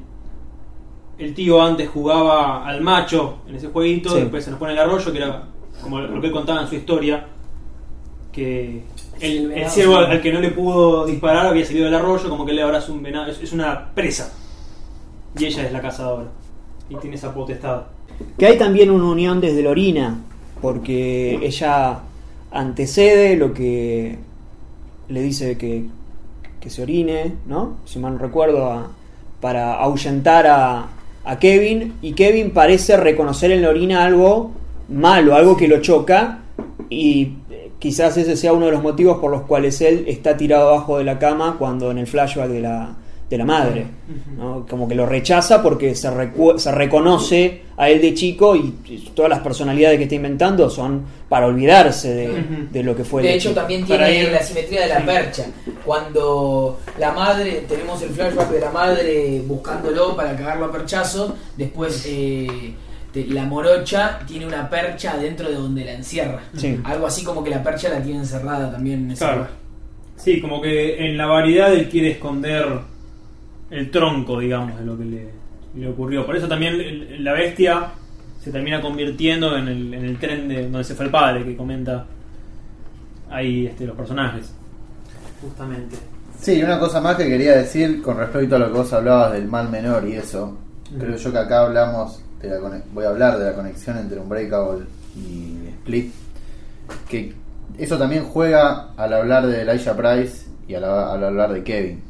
el 1.19 1.35
tío 1.35 1.61
antes 1.61 1.89
jugaba 1.89 2.67
al 2.67 2.81
macho 2.81 3.39
en 3.49 3.57
ese 3.57 3.69
jueguito, 3.69 4.11
Sí. 4.11 4.21
después 4.21 4.45
se 4.45 4.51
nos 4.51 4.59
pone 4.61 4.73
el 4.73 4.79
arroyo, 4.79 5.11
que 5.11 5.19
era 5.19 5.43
como 5.83 6.01
lo 6.01 6.21
que 6.21 6.27
él 6.29 6.33
contaba 6.33 6.61
en 6.63 6.69
su 6.69 6.77
historia, 6.77 7.27
que 8.31 8.83
el, 9.21 9.53
el 9.53 9.65
al, 9.65 10.07
al 10.13 10.21
que 10.21 10.33
no 10.33 10.41
le 10.41 10.51
pudo 10.51 11.05
disparar 11.07 11.47
había 11.47 11.65
salido 11.65 11.87
del 11.87 11.95
arroyo, 11.95 12.29
como 12.29 12.45
que 12.47 12.53
él 12.53 12.61
ahora 12.61 12.79
es 12.79 12.89
un 12.89 13.03
venado, 13.03 13.31
es, 13.31 13.41
es 13.41 13.53
una 13.53 13.91
presa. 13.95 14.33
Y 15.39 15.47
ella 15.47 15.67
es 15.67 15.73
la 15.73 15.81
cazadora. 15.81 16.27
Y 16.89 16.95
tiene 16.97 17.17
esa 17.17 17.35
potestad. 17.35 17.83
Que 18.39 18.47
hay 18.47 18.59
también 18.59 18.91
una 18.91 19.07
unión 19.07 19.41
desde 19.41 19.63
la 19.63 19.71
orina, 19.71 20.19
porque 20.61 21.41
ella 21.43 21.99
antecede 22.55 23.37
lo 23.37 23.53
que 23.53 24.17
le 25.09 25.21
dice 25.23 25.59
que, 25.59 25.85
que 26.61 26.71
se 26.71 26.83
orine, 26.83 27.35
¿no? 27.47 27.77
Si 27.85 27.99
mal 27.99 28.15
no 28.15 28.19
recuerdo, 28.21 28.71
a- 28.73 28.91
para 29.41 29.75
ahuyentar 29.75 30.47
a, 30.47 30.87
a 31.25 31.39
Kevin, 31.39 31.95
y 32.01 32.13
Kevin 32.15 32.53
parece 32.53 32.97
reconocer 32.97 33.51
en 33.53 33.61
la 33.61 33.69
orina 33.69 34.05
algo 34.07 34.53
malo, 34.89 35.35
algo 35.35 35.57
que 35.57 35.69
lo 35.69 35.81
choca, 35.83 36.39
y 36.89 37.35
eh, 37.51 37.71
quizás 37.79 38.17
ese 38.17 38.37
sea 38.37 38.53
uno 38.55 38.67
de 38.67 38.73
los 38.73 38.83
motivos 38.83 39.19
por 39.19 39.31
los 39.31 39.43
cuales 39.43 39.81
él 39.83 40.05
está 40.07 40.37
tirado 40.39 40.69
abajo 40.71 40.97
de 40.97 41.05
la 41.05 41.19
cama 41.19 41.57
cuando 41.59 41.91
en 41.91 41.99
el 41.99 42.07
flashback 42.07 42.49
de 42.49 42.61
la, 42.61 42.95
de 43.31 43.39
la 43.39 43.45
madre. 43.45 43.87
¿no? 44.37 44.67
Como 44.69 44.87
que 44.87 44.95
lo 44.95 45.07
rechaza 45.07 45.63
porque 45.63 45.95
se, 45.95 46.09
recu- 46.11 46.59
se 46.59 46.71
reconoce 46.71 47.63
a 47.77 47.89
él 47.89 48.01
de 48.01 48.15
chico 48.15 48.55
y, 48.55 48.75
y 48.87 49.11
todas 49.15 49.29
las 49.31 49.41
personalidades 49.41 49.97
que 49.99 50.05
está 50.05 50.15
inventando 50.15 50.69
son 50.71 51.03
para 51.29 51.47
olvidarse 51.47 52.15
de, 52.71 52.83
lo 52.83 52.95
que 52.95 53.03
fue 53.05 53.23
De 53.23 53.29
de 53.29 53.35
hecho, 53.35 53.49
chico. 53.49 53.61
también 53.61 53.85
tiene 53.85 54.23
ir- 54.25 54.31
la 54.31 54.43
simetría 54.43 54.83
de 54.83 54.89
la 54.89 55.01
Sí. 55.01 55.07
percha. 55.07 55.45
Cuando 55.85 56.81
la 56.99 57.13
madre, 57.13 57.65
tenemos 57.69 58.01
el 58.03 58.11
flashback 58.11 58.51
de 58.51 58.61
la 58.61 58.71
madre 58.71 59.43
buscándolo 59.47 60.15
para 60.17 60.37
cagarlo 60.37 60.67
a 60.67 60.73
perchazo, 60.73 61.35
después 61.57 62.05
eh, 62.09 62.75
la 63.29 63.45
morocha 63.45 64.19
tiene 64.27 64.47
una 64.47 64.69
percha 64.69 65.17
dentro 65.17 65.49
de 65.49 65.55
donde 65.55 65.85
la 65.85 65.93
encierra. 65.93 66.41
Sí. 66.57 66.79
Algo 66.85 67.07
así 67.07 67.25
como 67.25 67.43
que 67.43 67.51
la 67.51 67.63
percha 67.63 67.89
la 67.89 68.03
tiene 68.03 68.19
encerrada 68.21 68.71
también 68.71 69.05
en 69.05 69.11
ese 69.13 69.21
Claro. 69.25 69.37
lugar. 69.37 69.51
Sí, 70.17 70.41
como 70.41 70.61
que 70.61 71.05
en 71.07 71.17
la 71.17 71.27
variedad 71.27 71.73
él 71.73 71.89
quiere 71.89 72.13
esconder 72.13 72.67
el 73.75 73.91
tronco, 73.91 74.39
digamos, 74.39 74.79
de 74.79 74.85
lo 74.85 74.97
que 74.99 75.05
le, 75.05 75.29
le 75.77 75.89
ocurrió. 75.89 76.25
Por 76.27 76.37
eso 76.37 76.49
también 76.49 76.75
el- 76.75 77.25
la 77.25 77.33
bestia 77.33 77.89
se 78.41 78.51
termina 78.53 78.81
convirtiendo 78.81 79.57
en 79.57 79.69
el, 79.69 79.95
en 79.95 80.05
el 80.05 80.19
tren 80.19 80.49
de 80.49 80.65
donde 80.65 80.85
se 80.85 80.95
fue 80.95 81.07
el 81.07 81.11
padre, 81.11 81.45
que 81.45 81.57
comenta 81.57 82.07
ahí 83.31 83.67
este, 83.67 83.87
los 83.87 83.97
personajes. 83.97 84.55
Justamente. 85.41 85.97
Sí, 86.41 86.63
una 86.63 86.79
cosa 86.79 87.01
más 87.01 87.17
que 87.17 87.27
quería 87.27 87.57
decir 87.57 88.03
con 88.03 88.19
respecto 88.19 88.57
a 88.57 88.59
lo 88.59 88.67
que 88.67 88.79
vos 88.79 88.93
hablabas 88.93 89.33
del 89.33 89.47
mal 89.49 89.71
menor 89.71 90.07
y 90.07 90.13
eso. 90.15 90.57
Ujú. 90.91 90.99
Creo 90.99 91.17
yo 91.17 91.33
que 91.33 91.39
acá 91.39 91.63
hablamos, 91.63 92.23
de 92.41 92.51
la 92.51 92.59
cone- 92.61 92.83
voy 92.93 93.05
a 93.05 93.09
hablar 93.09 93.39
de 93.39 93.47
la 93.47 93.55
conexión 93.55 93.97
entre 93.99 94.19
Unbreakable 94.21 94.85
y 95.17 95.69
Split. 95.81 96.13
Que 97.09 97.33
eso 97.79 97.97
también 97.99 98.25
juega 98.25 98.91
al 98.97 99.13
hablar 99.15 99.47
de 99.47 99.63
Elijah 99.63 99.97
Price 99.97 100.47
y 100.69 100.75
al, 100.75 100.85
al 100.85 101.25
hablar 101.25 101.53
de 101.53 101.63
Kevin. 101.65 102.03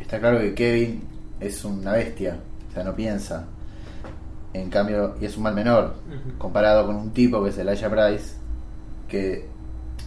Está 0.00 0.18
claro 0.18 0.38
que 0.40 0.54
Kevin 0.54 1.02
es 1.40 1.64
una 1.64 1.92
bestia, 1.92 2.38
o 2.70 2.72
sea, 2.74 2.84
no 2.84 2.94
piensa. 2.94 3.46
En 4.52 4.70
cambio, 4.70 5.16
y 5.20 5.26
es 5.26 5.36
un 5.36 5.42
mal 5.42 5.54
menor, 5.54 5.94
comparado 6.38 6.86
con 6.86 6.96
un 6.96 7.10
tipo 7.10 7.42
que 7.42 7.50
es 7.50 7.58
Elijah 7.58 7.90
Price, 7.90 8.34
que 9.08 9.46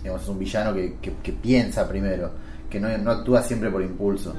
digamos, 0.01 0.23
es 0.23 0.29
un 0.29 0.39
villano 0.39 0.73
que, 0.73 0.95
que- 1.01 1.13
que 1.21 1.33
piensa 1.33 1.87
primero, 1.87 2.31
que 2.69 2.79
no, 2.79 2.95
no 2.97 3.11
actúa 3.11 3.41
siempre 3.43 3.69
por 3.69 3.81
impulso. 3.81 4.33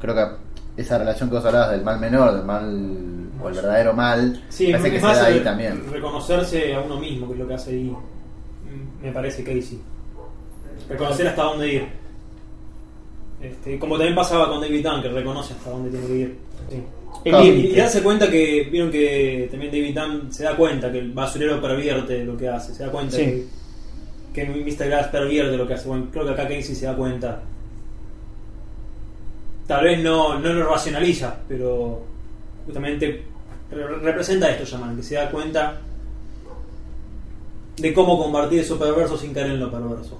Creo 0.00 0.14
que 0.14 0.82
esa 0.82 0.98
relación 0.98 1.28
que 1.30 1.36
vos 1.36 1.44
hablabas 1.44 1.70
del 1.72 1.82
mal 1.82 1.98
menor, 1.98 2.34
del 2.34 2.44
mal 2.44 3.28
o 3.42 3.48
el 3.48 3.54
verdadero 3.54 3.92
mal, 3.92 4.42
Sí, 4.48 4.70
parece 4.70 4.88
es 4.88 4.94
que 4.94 5.00
se 5.00 5.06
da 5.06 5.24
ahí 5.26 5.40
también. 5.40 5.82
reconocerse 5.90 6.74
a 6.74 6.80
uno 6.80 6.98
mismo, 7.00 7.26
que 7.26 7.32
es 7.32 7.38
lo 7.38 7.48
que 7.48 7.54
hace 7.54 7.70
ahí, 7.70 7.96
me 9.02 9.10
parece 9.12 9.42
Casey. 9.42 9.80
Reconocer 10.88 11.26
hasta 11.28 11.42
dónde 11.42 11.72
ir. 11.72 11.88
Este, 13.40 13.78
como 13.78 13.96
también 13.96 14.14
pasaba 14.14 14.48
con 14.48 14.60
David 14.60 14.84
Dunn, 14.86 15.02
que 15.02 15.08
reconoce 15.08 15.52
hasta 15.54 15.70
dónde 15.70 15.90
tiene 15.90 16.06
que 16.06 16.14
ir. 16.16 16.36
Sí. 16.70 16.82
Claro. 17.24 17.44
Y, 17.44 17.48
y 17.48 17.74
darse 17.76 18.02
cuenta 18.02 18.30
que, 18.30 18.68
vieron 18.70 18.90
que 18.90 19.48
también 19.50 19.70
David 19.72 19.98
Dunn 19.98 20.32
se 20.32 20.44
da 20.44 20.56
cuenta 20.56 20.90
que 20.92 20.98
el 20.98 21.12
basurero 21.12 21.60
pervierte 21.60 22.24
lo 22.24 22.36
que 22.36 22.48
hace, 22.48 22.74
se 22.74 22.84
da 22.84 22.90
cuenta 22.90 23.16
Sí. 23.16 23.46
que, 24.32 24.44
que 24.46 24.48
Mr. 24.48 24.86
Glass 24.86 25.08
pervierte 25.08 25.56
lo 25.56 25.66
que 25.66 25.74
hace. 25.74 25.88
Bueno, 25.88 26.06
creo 26.12 26.24
que 26.24 26.30
acá 26.32 26.42
Casey 26.44 26.74
se 26.74 26.86
da 26.86 26.94
cuenta. 26.96 27.42
Tal 29.66 29.84
vez 29.84 30.02
no, 30.02 30.38
no 30.38 30.52
lo 30.52 30.68
racionaliza, 30.70 31.36
pero 31.48 32.02
justamente 32.64 33.22
re- 33.70 33.98
representa 33.98 34.48
esto, 34.50 34.64
llaman, 34.64 34.96
que 34.96 35.02
se 35.02 35.16
da 35.16 35.28
cuenta 35.30 35.80
de 37.76 37.92
cómo 37.92 38.16
combatir 38.22 38.60
eso 38.60 38.78
perverso 38.78 39.18
sin 39.18 39.34
caer 39.34 39.48
en 39.48 39.60
lo 39.60 39.70
perverso. 39.70 40.18